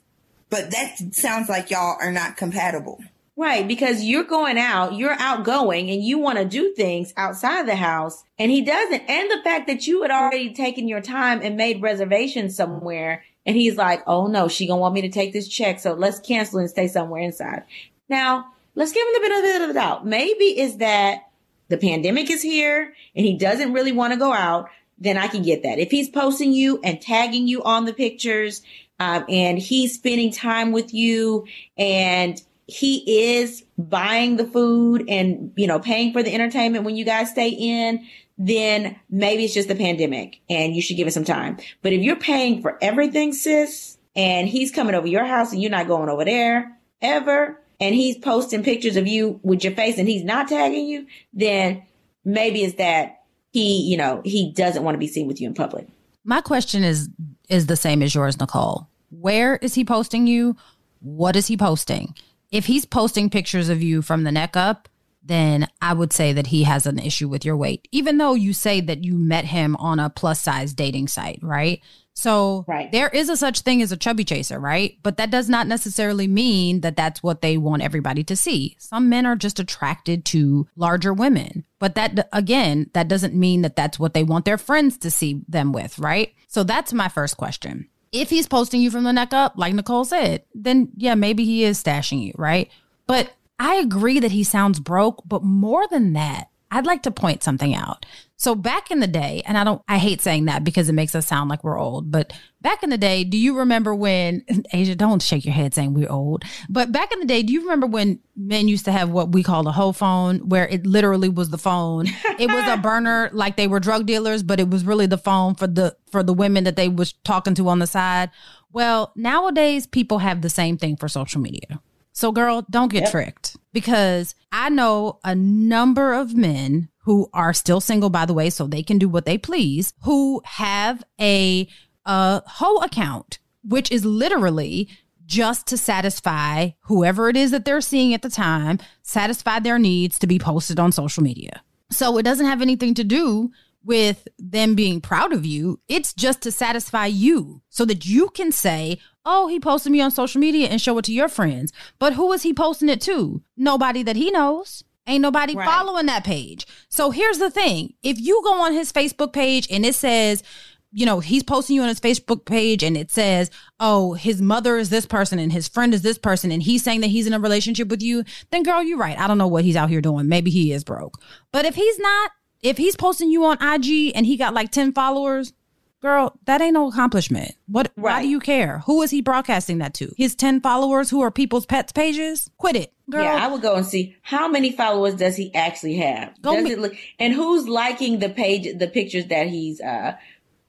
But 0.49 0.71
that 0.71 0.97
sounds 1.11 1.49
like 1.49 1.69
y'all 1.69 1.97
are 1.99 2.11
not 2.11 2.37
compatible. 2.37 2.99
Right, 3.37 3.67
because 3.67 4.01
you're 4.01 4.23
going 4.23 4.57
out, 4.57 4.95
you're 4.95 5.17
outgoing, 5.19 5.89
and 5.89 6.01
you 6.01 6.17
want 6.17 6.37
to 6.37 6.45
do 6.45 6.73
things 6.73 7.13
outside 7.17 7.67
the 7.67 7.75
house, 7.75 8.23
and 8.39 8.49
he 8.49 8.61
doesn't. 8.61 9.09
And 9.09 9.29
the 9.29 9.43
fact 9.43 9.67
that 9.67 9.85
you 9.85 10.03
had 10.03 10.11
already 10.11 10.53
taken 10.53 10.87
your 10.87 11.01
time 11.01 11.41
and 11.43 11.57
made 11.57 11.81
reservations 11.81 12.55
somewhere, 12.55 13.25
and 13.45 13.57
he's 13.57 13.75
like, 13.75 14.03
"Oh 14.07 14.27
no, 14.27 14.47
she 14.47 14.67
gonna 14.67 14.79
want 14.79 14.93
me 14.93 15.01
to 15.01 15.09
take 15.09 15.33
this 15.33 15.49
check, 15.49 15.81
so 15.81 15.93
let's 15.93 16.21
cancel 16.21 16.59
and 16.59 16.69
stay 16.69 16.87
somewhere 16.87 17.21
inside." 17.21 17.63
Now, 18.07 18.53
let's 18.75 18.91
give 18.91 19.07
him 19.07 19.13
the 19.13 19.29
benefit 19.29 19.61
of 19.61 19.67
the 19.69 19.73
doubt. 19.73 20.05
Maybe 20.05 20.59
is 20.59 20.77
that 20.77 21.29
the 21.69 21.77
pandemic 21.77 22.29
is 22.29 22.41
here 22.41 22.93
and 23.15 23.25
he 23.25 23.37
doesn't 23.37 23.73
really 23.73 23.91
want 23.91 24.13
to 24.13 24.19
go 24.19 24.31
out. 24.31 24.69
Then 24.97 25.17
I 25.17 25.27
can 25.27 25.41
get 25.41 25.63
that. 25.63 25.79
If 25.79 25.91
he's 25.91 26.09
posting 26.09 26.53
you 26.53 26.79
and 26.83 27.01
tagging 27.01 27.47
you 27.47 27.63
on 27.63 27.85
the 27.85 27.93
pictures, 27.93 28.61
um, 28.99 29.25
and 29.27 29.59
he's 29.59 29.95
spending 29.95 30.31
time 30.31 30.71
with 30.71 30.93
you 30.93 31.45
and 31.77 32.41
he 32.67 33.33
is 33.35 33.63
buying 33.77 34.37
the 34.37 34.45
food 34.45 35.05
and, 35.07 35.51
you 35.55 35.67
know, 35.67 35.79
paying 35.79 36.13
for 36.13 36.23
the 36.23 36.33
entertainment 36.33 36.85
when 36.85 36.95
you 36.95 37.05
guys 37.05 37.29
stay 37.29 37.49
in, 37.49 38.05
then 38.37 38.95
maybe 39.09 39.45
it's 39.45 39.53
just 39.53 39.67
the 39.67 39.75
pandemic 39.75 40.39
and 40.49 40.75
you 40.75 40.81
should 40.81 40.97
give 40.97 41.07
it 41.07 41.13
some 41.13 41.23
time. 41.25 41.57
But 41.81 41.93
if 41.93 42.01
you're 42.01 42.15
paying 42.15 42.61
for 42.61 42.77
everything, 42.81 43.33
sis, 43.33 43.97
and 44.15 44.47
he's 44.47 44.71
coming 44.71 44.95
over 44.95 45.07
your 45.07 45.25
house 45.25 45.51
and 45.51 45.61
you're 45.61 45.71
not 45.71 45.87
going 45.87 46.09
over 46.09 46.25
there 46.25 46.77
ever, 47.01 47.61
and 47.79 47.95
he's 47.95 48.17
posting 48.17 48.63
pictures 48.63 48.95
of 48.95 49.07
you 49.07 49.39
with 49.43 49.63
your 49.63 49.73
face 49.73 49.97
and 49.97 50.07
he's 50.07 50.23
not 50.23 50.47
tagging 50.47 50.87
you, 50.87 51.07
then 51.33 51.83
maybe 52.23 52.63
it's 52.63 52.75
that 52.75 53.23
he, 53.51 53.81
you 53.89 53.97
know, 53.97 54.21
he 54.25 54.51
doesn't 54.51 54.83
want 54.83 54.95
to 54.95 54.99
be 54.99 55.07
seen 55.07 55.27
with 55.27 55.39
you 55.39 55.47
in 55.47 55.53
public. 55.53 55.87
My 56.23 56.41
question 56.41 56.83
is 56.83 57.09
is 57.47 57.67
the 57.67 57.75
same 57.75 58.01
as 58.01 58.15
yours, 58.15 58.39
Nicole. 58.39 58.87
Where 59.09 59.57
is 59.57 59.75
he 59.75 59.85
posting 59.85 60.27
you? 60.27 60.55
What 60.99 61.35
is 61.35 61.47
he 61.47 61.55
posting? 61.55 62.15
If 62.51 62.65
he's 62.65 62.85
posting 62.85 63.29
pictures 63.29 63.69
of 63.69 63.83
you 63.83 64.01
from 64.01 64.23
the 64.23 64.31
neck 64.31 64.57
up, 64.57 64.89
then 65.23 65.67
I 65.81 65.93
would 65.93 66.13
say 66.13 66.33
that 66.33 66.47
he 66.47 66.63
has 66.63 66.85
an 66.85 66.99
issue 66.99 67.27
with 67.27 67.45
your 67.45 67.57
weight, 67.57 67.87
even 67.91 68.17
though 68.17 68.33
you 68.33 68.53
say 68.53 68.81
that 68.81 69.03
you 69.03 69.17
met 69.17 69.45
him 69.45 69.75
on 69.77 69.99
a 69.99 70.09
plus 70.09 70.41
size 70.41 70.73
dating 70.73 71.07
site, 71.07 71.39
right? 71.41 71.81
So 72.15 72.63
right. 72.67 72.91
there 72.91 73.09
is 73.09 73.27
a 73.29 73.35
such 73.35 73.61
thing 73.61 73.81
as 73.81 73.91
a 73.91 73.97
chubby 73.97 74.23
chaser, 74.23 74.57
right? 74.57 74.97
But 75.03 75.17
that 75.17 75.29
does 75.29 75.49
not 75.49 75.67
necessarily 75.67 76.27
mean 76.27 76.81
that 76.81 76.95
that's 76.95 77.21
what 77.21 77.41
they 77.41 77.57
want 77.57 77.83
everybody 77.83 78.23
to 78.23 78.35
see. 78.35 78.75
Some 78.79 79.09
men 79.09 79.25
are 79.25 79.35
just 79.35 79.59
attracted 79.59 80.23
to 80.25 80.67
larger 80.77 81.13
women. 81.13 81.65
But 81.77 81.95
that 81.95 82.29
again, 82.31 82.89
that 82.93 83.09
doesn't 83.09 83.35
mean 83.35 83.61
that 83.63 83.75
that's 83.75 83.99
what 83.99 84.13
they 84.13 84.23
want 84.23 84.45
their 84.45 84.57
friends 84.57 84.97
to 84.99 85.11
see 85.11 85.41
them 85.47 85.73
with, 85.73 85.99
right? 85.99 86.33
So 86.47 86.63
that's 86.63 86.93
my 86.93 87.09
first 87.09 87.35
question. 87.35 87.89
If 88.13 88.29
he's 88.29 88.47
posting 88.47 88.79
you 88.79 88.89
from 88.91 89.03
the 89.03 89.11
neck 89.11 89.33
up, 89.33 89.53
like 89.57 89.73
Nicole 89.73 90.05
said, 90.05 90.43
then 90.53 90.89
yeah, 90.95 91.15
maybe 91.15 91.43
he 91.43 91.65
is 91.65 91.83
stashing 91.83 92.25
you, 92.25 92.33
right? 92.37 92.71
But 93.07 93.33
I 93.59 93.75
agree 93.75 94.19
that 94.21 94.31
he 94.31 94.45
sounds 94.45 94.79
broke, 94.79 95.21
but 95.25 95.43
more 95.43 95.85
than 95.89 96.13
that, 96.13 96.49
I'd 96.71 96.85
like 96.85 97.03
to 97.03 97.11
point 97.11 97.43
something 97.43 97.75
out. 97.75 98.05
So 98.37 98.53
back 98.53 98.91
in 98.91 98.99
the 98.99 99.07
day, 99.07 99.41
and 99.45 99.57
I 99.57 99.63
don't, 99.63 99.81
I 99.87 99.97
hate 99.97 100.21
saying 100.21 100.45
that 100.45 100.63
because 100.65 100.89
it 100.89 100.93
makes 100.93 101.15
us 101.15 101.25
sound 101.25 101.49
like 101.49 101.63
we're 101.63 101.79
old, 101.79 102.11
but 102.11 102.33
back 102.61 102.83
in 102.83 102.89
the 102.89 102.97
day, 102.97 103.23
do 103.23 103.37
you 103.37 103.57
remember 103.57 103.95
when, 103.95 104.43
Asia, 104.73 104.95
don't 104.95 105.21
shake 105.21 105.45
your 105.45 105.53
head 105.53 105.73
saying 105.73 105.93
we're 105.93 106.11
old, 106.11 106.43
but 106.69 106.91
back 106.91 107.13
in 107.13 107.19
the 107.19 107.25
day, 107.25 107.43
do 107.43 107.53
you 107.53 107.61
remember 107.61 107.87
when 107.87 108.19
men 108.35 108.67
used 108.67 108.85
to 108.85 108.91
have 108.91 109.09
what 109.09 109.31
we 109.31 109.41
call 109.41 109.65
a 109.67 109.71
hoe 109.71 109.93
phone, 109.93 110.49
where 110.49 110.67
it 110.67 110.85
literally 110.85 111.29
was 111.29 111.49
the 111.49 111.57
phone? 111.57 112.07
it 112.37 112.51
was 112.51 112.67
a 112.67 112.77
burner, 112.81 113.29
like 113.31 113.55
they 113.55 113.67
were 113.67 113.79
drug 113.79 114.05
dealers, 114.05 114.43
but 114.43 114.59
it 114.59 114.69
was 114.69 114.83
really 114.83 115.05
the 115.05 115.17
phone 115.17 115.55
for 115.55 115.67
the, 115.67 115.95
for 116.11 116.21
the 116.21 116.33
women 116.33 116.65
that 116.65 116.75
they 116.75 116.89
was 116.89 117.13
talking 117.23 117.55
to 117.55 117.69
on 117.69 117.79
the 117.79 117.87
side. 117.87 118.31
Well, 118.73 119.13
nowadays 119.15 119.87
people 119.87 120.17
have 120.19 120.41
the 120.41 120.49
same 120.49 120.77
thing 120.77 120.97
for 120.97 121.07
social 121.07 121.39
media. 121.39 121.79
So 122.15 122.31
girl, 122.31 122.65
don't 122.69 122.91
get 122.91 123.03
yep. 123.03 123.11
tricked 123.11 123.57
because 123.73 124.35
I 124.49 124.69
know 124.69 125.19
a 125.25 125.35
number 125.35 126.13
of 126.13 126.33
men 126.33 126.87
who 126.99 127.29
are 127.33 127.53
still 127.53 127.81
single, 127.81 128.09
by 128.09 128.25
the 128.25 128.33
way, 128.33 128.49
so 128.49 128.67
they 128.67 128.83
can 128.83 128.97
do 128.97 129.09
what 129.09 129.25
they 129.25 129.37
please, 129.37 129.93
who 130.03 130.41
have 130.45 131.03
a, 131.19 131.67
a 132.05 132.41
hoe 132.47 132.77
account, 132.77 133.39
which 133.65 133.91
is 133.91 134.05
literally 134.05 134.87
just 135.25 135.67
to 135.67 135.77
satisfy 135.77 136.69
whoever 136.83 137.27
it 137.27 137.35
is 137.35 137.51
that 137.51 137.65
they're 137.65 137.81
seeing 137.81 138.13
at 138.13 138.21
the 138.21 138.29
time, 138.29 138.79
satisfy 139.01 139.59
their 139.59 139.77
needs 139.77 140.17
to 140.19 140.27
be 140.27 140.39
posted 140.39 140.79
on 140.79 140.93
social 140.93 141.21
media. 141.21 141.63
So 141.91 142.17
it 142.17 142.23
doesn't 142.23 142.45
have 142.45 142.61
anything 142.61 142.93
to 142.93 143.03
do 143.03 143.51
with 143.83 144.27
them 144.39 144.73
being 144.73 145.01
proud 145.01 145.33
of 145.33 145.45
you. 145.45 145.81
It's 145.89 146.13
just 146.13 146.41
to 146.43 146.51
satisfy 146.51 147.07
you 147.07 147.61
so 147.69 147.83
that 147.85 148.05
you 148.05 148.29
can 148.29 148.53
say, 148.53 148.99
Oh, 149.25 149.47
he 149.47 149.59
posted 149.59 149.91
me 149.91 150.01
on 150.01 150.11
social 150.11 150.39
media 150.39 150.67
and 150.67 150.79
show 150.79 150.97
it 150.97 151.05
to 151.05 151.13
your 151.13 151.29
friends. 151.29 151.73
But 151.97 152.13
who 152.13 152.31
is 152.33 152.43
he 152.43 152.53
posting 152.53 152.89
it 152.89 153.01
to? 153.01 153.41
Nobody 153.57 154.03
that 154.03 154.15
he 154.15 154.29
knows. 154.31 154.83
Ain't 155.07 155.21
nobody 155.21 155.55
right. 155.55 155.67
following 155.67 156.07
that 156.07 156.23
page. 156.23 156.65
So 156.89 157.11
here's 157.11 157.37
the 157.37 157.51
thing. 157.51 157.93
If 158.01 158.19
you 158.19 158.41
go 158.43 158.61
on 158.61 158.73
his 158.73 158.91
Facebook 158.91 159.33
page 159.33 159.67
and 159.69 159.85
it 159.85 159.95
says, 159.95 160.43
you 160.91 161.05
know, 161.05 161.19
he's 161.19 161.43
posting 161.43 161.75
you 161.75 161.81
on 161.81 161.89
his 161.89 161.99
Facebook 161.99 162.45
page 162.45 162.81
and 162.81 162.95
it 162.95 163.11
says, 163.11 163.51
oh, 163.79 164.13
his 164.13 164.41
mother 164.41 164.77
is 164.77 164.89
this 164.89 165.05
person 165.05 165.37
and 165.39 165.51
his 165.51 165.67
friend 165.67 165.93
is 165.93 166.01
this 166.01 166.17
person 166.17 166.51
and 166.51 166.63
he's 166.63 166.83
saying 166.83 167.01
that 167.01 167.07
he's 167.07 167.27
in 167.27 167.33
a 167.33 167.39
relationship 167.39 167.89
with 167.89 168.01
you, 168.01 168.23
then 168.49 168.63
girl, 168.63 168.81
you're 168.81 168.97
right. 168.97 169.19
I 169.19 169.27
don't 169.27 169.37
know 169.37 169.47
what 169.47 169.65
he's 169.65 169.75
out 169.75 169.89
here 169.89 170.01
doing. 170.01 170.27
Maybe 170.27 170.51
he 170.51 170.71
is 170.71 170.83
broke. 170.83 171.21
But 171.51 171.65
if 171.65 171.75
he's 171.75 171.99
not, 171.99 172.31
if 172.63 172.77
he's 172.77 172.95
posting 172.95 173.29
you 173.29 173.43
on 173.45 173.57
IG 173.61 174.13
and 174.15 174.25
he 174.25 174.37
got 174.37 174.53
like 174.53 174.71
10 174.71 174.93
followers, 174.93 175.53
Girl, 176.01 176.37
that 176.45 176.61
ain't 176.61 176.73
no 176.73 176.89
accomplishment. 176.89 177.53
What 177.67 177.91
why 177.95 178.21
do 178.21 178.27
you 178.27 178.39
care? 178.39 178.79
Who 178.85 179.01
is 179.01 179.11
he 179.11 179.21
broadcasting 179.21 179.79
that 179.79 179.93
to? 179.95 180.13
His 180.17 180.35
10 180.35 180.61
followers 180.61 181.09
who 181.09 181.21
are 181.21 181.31
people's 181.31 181.65
pets 181.65 181.91
pages? 181.91 182.49
Quit 182.57 182.75
it. 182.75 182.93
Girl. 183.09 183.23
Yeah, 183.23 183.43
I 183.43 183.47
would 183.47 183.61
go 183.61 183.75
and 183.75 183.85
see 183.85 184.15
how 184.21 184.47
many 184.47 184.71
followers 184.71 185.15
does 185.15 185.35
he 185.35 185.53
actually 185.55 185.95
have. 185.95 186.39
Go 186.41 186.55
does 186.55 186.63
me- 186.63 186.71
it 186.73 186.79
look 186.79 186.95
and 187.19 187.33
who's 187.33 187.67
liking 187.67 188.19
the 188.19 188.29
page 188.29 188.77
the 188.77 188.87
pictures 188.87 189.27
that 189.27 189.47
he's 189.47 189.81
uh 189.81 190.15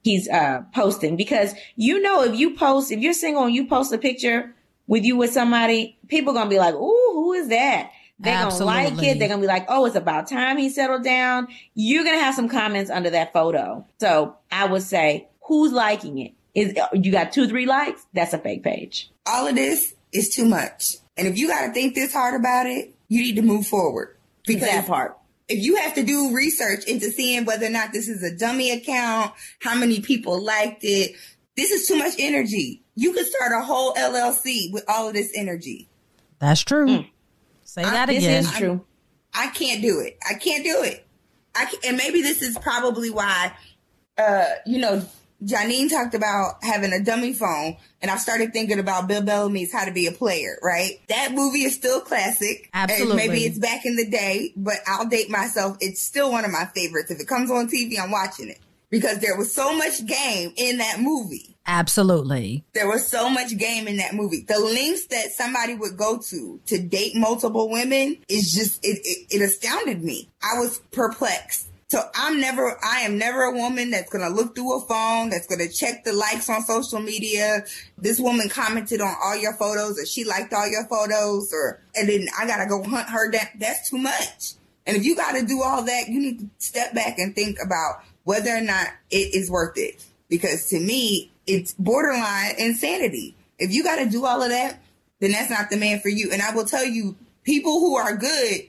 he's 0.02 0.28
uh 0.28 0.62
posting 0.74 1.16
because 1.16 1.54
you 1.76 2.00
know 2.00 2.22
if 2.22 2.38
you 2.38 2.54
post 2.54 2.90
if 2.92 3.00
you're 3.00 3.12
single 3.12 3.44
and 3.44 3.54
you 3.54 3.66
post 3.66 3.92
a 3.92 3.98
picture 3.98 4.54
with 4.86 5.04
you 5.04 5.16
with 5.16 5.32
somebody, 5.32 5.98
people 6.08 6.32
gonna 6.32 6.48
be 6.48 6.58
like, 6.58 6.74
"Ooh, 6.74 7.10
who 7.12 7.32
is 7.32 7.48
that?" 7.48 7.90
They're 8.18 8.48
gonna 8.48 8.64
like 8.64 9.02
it. 9.02 9.18
They're 9.18 9.28
gonna 9.28 9.42
be 9.42 9.46
like, 9.46 9.66
"Oh, 9.68 9.84
it's 9.84 9.96
about 9.96 10.28
time 10.28 10.56
he 10.56 10.70
settled 10.70 11.04
down." 11.04 11.48
You're 11.74 12.04
gonna 12.04 12.18
have 12.18 12.34
some 12.34 12.48
comments 12.48 12.90
under 12.90 13.10
that 13.10 13.32
photo. 13.32 13.86
So 14.00 14.36
I 14.50 14.66
would 14.66 14.82
say, 14.82 15.28
who's 15.42 15.72
liking 15.72 16.18
it? 16.18 16.32
Is 16.54 16.74
you 16.94 17.12
got 17.12 17.32
two, 17.32 17.46
three 17.46 17.66
likes? 17.66 18.06
That's 18.14 18.32
a 18.32 18.38
fake 18.38 18.62
page. 18.62 19.10
All 19.26 19.46
of 19.46 19.54
this 19.54 19.94
is 20.12 20.34
too 20.34 20.46
much. 20.46 20.96
And 21.18 21.28
if 21.28 21.36
you 21.36 21.48
got 21.48 21.66
to 21.66 21.72
think 21.72 21.94
this 21.94 22.14
hard 22.14 22.38
about 22.38 22.66
it, 22.66 22.94
you 23.08 23.22
need 23.22 23.36
to 23.36 23.42
move 23.42 23.66
forward. 23.66 24.16
Because 24.46 24.68
that 24.68 24.86
part. 24.86 25.18
if 25.48 25.62
you 25.62 25.76
have 25.76 25.94
to 25.94 26.02
do 26.02 26.34
research 26.34 26.84
into 26.84 27.10
seeing 27.10 27.44
whether 27.44 27.66
or 27.66 27.70
not 27.70 27.92
this 27.92 28.08
is 28.08 28.22
a 28.22 28.34
dummy 28.34 28.70
account, 28.70 29.32
how 29.60 29.74
many 29.74 30.00
people 30.00 30.42
liked 30.42 30.82
it, 30.84 31.12
this 31.56 31.70
is 31.70 31.86
too 31.86 31.96
much 31.96 32.14
energy. 32.18 32.82
You 32.94 33.12
could 33.12 33.26
start 33.26 33.52
a 33.52 33.62
whole 33.62 33.92
LLC 33.94 34.72
with 34.72 34.84
all 34.88 35.08
of 35.08 35.14
this 35.14 35.32
energy. 35.34 35.88
That's 36.38 36.62
true. 36.62 36.86
Mm. 36.86 37.10
Say 37.76 37.82
that 37.82 38.06
This 38.08 38.18
again. 38.24 38.44
is 38.44 38.52
true. 38.52 38.84
I 39.34 39.48
can't 39.48 39.82
do 39.82 40.00
it. 40.00 40.18
I 40.28 40.34
can't 40.34 40.64
do 40.64 40.82
it. 40.82 41.06
I 41.54 41.66
can, 41.66 41.78
and 41.84 41.96
maybe 41.98 42.22
this 42.22 42.40
is 42.42 42.56
probably 42.58 43.10
why, 43.10 43.52
uh, 44.16 44.46
you 44.64 44.78
know, 44.78 45.04
Janine 45.44 45.90
talked 45.90 46.14
about 46.14 46.64
having 46.64 46.94
a 46.94 47.02
dummy 47.04 47.34
phone, 47.34 47.76
and 48.00 48.10
I 48.10 48.16
started 48.16 48.54
thinking 48.54 48.78
about 48.78 49.06
Bill 49.08 49.20
Bellamy's 49.20 49.70
How 49.72 49.84
to 49.84 49.92
Be 49.92 50.06
a 50.06 50.12
Player. 50.12 50.56
Right? 50.62 50.98
That 51.10 51.32
movie 51.32 51.64
is 51.64 51.74
still 51.74 52.00
classic. 52.00 52.70
Absolutely. 52.72 53.16
maybe 53.16 53.44
it's 53.44 53.58
back 53.58 53.84
in 53.84 53.96
the 53.96 54.08
day, 54.08 54.54
but 54.56 54.76
I'll 54.86 55.06
date 55.06 55.28
myself. 55.28 55.76
It's 55.80 56.00
still 56.02 56.32
one 56.32 56.46
of 56.46 56.50
my 56.50 56.64
favorites. 56.74 57.10
If 57.10 57.20
it 57.20 57.28
comes 57.28 57.50
on 57.50 57.68
TV, 57.68 57.98
I'm 58.00 58.10
watching 58.10 58.48
it 58.48 58.58
because 58.88 59.18
there 59.18 59.36
was 59.36 59.52
so 59.52 59.76
much 59.76 60.04
game 60.06 60.54
in 60.56 60.78
that 60.78 61.00
movie. 61.00 61.55
Absolutely. 61.66 62.64
There 62.74 62.88
was 62.88 63.06
so 63.06 63.28
much 63.28 63.56
game 63.58 63.88
in 63.88 63.96
that 63.96 64.14
movie. 64.14 64.44
The 64.46 64.58
lengths 64.58 65.06
that 65.08 65.32
somebody 65.32 65.74
would 65.74 65.96
go 65.96 66.18
to 66.18 66.60
to 66.66 66.78
date 66.78 67.16
multiple 67.16 67.70
women 67.70 68.18
is 68.28 68.52
just 68.52 68.84
it, 68.84 69.00
it, 69.04 69.36
it 69.36 69.42
astounded 69.42 70.02
me. 70.02 70.28
I 70.42 70.58
was 70.60 70.78
perplexed. 70.92 71.68
So 71.88 72.02
I'm 72.14 72.40
never 72.40 72.76
I 72.84 73.00
am 73.00 73.18
never 73.18 73.42
a 73.42 73.52
woman 73.52 73.90
that's 73.90 74.10
gonna 74.10 74.28
look 74.28 74.54
through 74.54 74.76
a 74.78 74.86
phone, 74.86 75.30
that's 75.30 75.46
gonna 75.46 75.68
check 75.68 76.04
the 76.04 76.12
likes 76.12 76.48
on 76.48 76.62
social 76.62 77.00
media. 77.00 77.64
This 77.98 78.18
woman 78.20 78.48
commented 78.48 79.00
on 79.00 79.14
all 79.22 79.36
your 79.36 79.54
photos 79.54 79.98
or 79.98 80.06
she 80.06 80.24
liked 80.24 80.52
all 80.52 80.68
your 80.68 80.86
photos 80.86 81.52
or 81.52 81.80
and 81.94 82.08
then 82.08 82.26
I 82.38 82.46
gotta 82.46 82.68
go 82.68 82.82
hunt 82.82 83.08
her 83.08 83.30
down. 83.30 83.46
That's 83.58 83.90
too 83.90 83.98
much. 83.98 84.54
And 84.86 84.96
if 84.96 85.04
you 85.04 85.16
gotta 85.16 85.44
do 85.44 85.62
all 85.62 85.84
that, 85.84 86.08
you 86.08 86.20
need 86.20 86.38
to 86.40 86.46
step 86.58 86.94
back 86.94 87.18
and 87.18 87.34
think 87.34 87.58
about 87.64 88.02
whether 88.24 88.50
or 88.50 88.60
not 88.60 88.88
it 89.10 89.34
is 89.34 89.50
worth 89.50 89.76
it. 89.76 90.04
Because 90.28 90.68
to 90.70 90.80
me, 90.80 91.30
it's 91.46 91.72
borderline 91.74 92.54
insanity. 92.58 93.36
If 93.58 93.72
you 93.72 93.82
got 93.82 93.96
to 93.96 94.08
do 94.08 94.24
all 94.26 94.42
of 94.42 94.50
that, 94.50 94.82
then 95.20 95.32
that's 95.32 95.50
not 95.50 95.70
the 95.70 95.76
man 95.76 96.00
for 96.00 96.08
you. 96.08 96.30
And 96.32 96.42
I 96.42 96.54
will 96.54 96.64
tell 96.66 96.84
you, 96.84 97.16
people 97.44 97.80
who 97.80 97.96
are 97.96 98.16
good, 98.16 98.62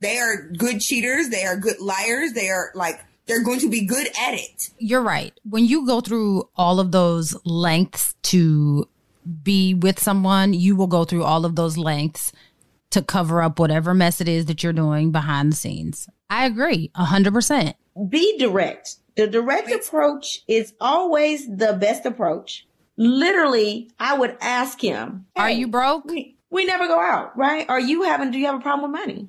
they 0.00 0.18
are 0.18 0.42
good 0.42 0.80
cheaters. 0.80 1.30
They 1.30 1.44
are 1.44 1.56
good 1.56 1.80
liars. 1.80 2.32
They 2.32 2.48
are 2.50 2.70
like, 2.74 3.00
they're 3.26 3.42
going 3.42 3.60
to 3.60 3.70
be 3.70 3.86
good 3.86 4.06
at 4.06 4.34
it. 4.34 4.70
You're 4.78 5.00
right. 5.00 5.32
When 5.48 5.64
you 5.64 5.86
go 5.86 6.00
through 6.00 6.48
all 6.56 6.78
of 6.78 6.92
those 6.92 7.34
lengths 7.46 8.14
to 8.24 8.86
be 9.42 9.72
with 9.72 9.98
someone, 9.98 10.52
you 10.52 10.76
will 10.76 10.86
go 10.86 11.04
through 11.04 11.24
all 11.24 11.46
of 11.46 11.56
those 11.56 11.78
lengths 11.78 12.32
to 12.90 13.02
cover 13.02 13.40
up 13.40 13.58
whatever 13.58 13.94
mess 13.94 14.20
it 14.20 14.28
is 14.28 14.46
that 14.46 14.62
you're 14.62 14.72
doing 14.72 15.10
behind 15.10 15.52
the 15.52 15.56
scenes. 15.56 16.08
I 16.28 16.46
agree, 16.46 16.90
a 16.94 17.04
hundred 17.04 17.32
percent. 17.32 17.76
be 18.08 18.38
direct. 18.38 18.96
The 19.16 19.26
direct 19.26 19.70
approach 19.70 20.40
is 20.48 20.74
always 20.80 21.46
the 21.46 21.72
best 21.80 22.04
approach. 22.04 22.66
Literally, 22.96 23.90
I 23.98 24.16
would 24.16 24.36
ask 24.40 24.80
him, 24.80 25.26
Are 25.36 25.50
you 25.50 25.68
broke? 25.68 26.04
We, 26.06 26.36
we 26.50 26.64
never 26.64 26.86
go 26.86 27.00
out, 27.00 27.36
right? 27.36 27.68
Are 27.68 27.80
you 27.80 28.02
having, 28.04 28.30
do 28.30 28.38
you 28.38 28.46
have 28.46 28.56
a 28.56 28.60
problem 28.60 28.90
with 28.90 29.00
money? 29.00 29.28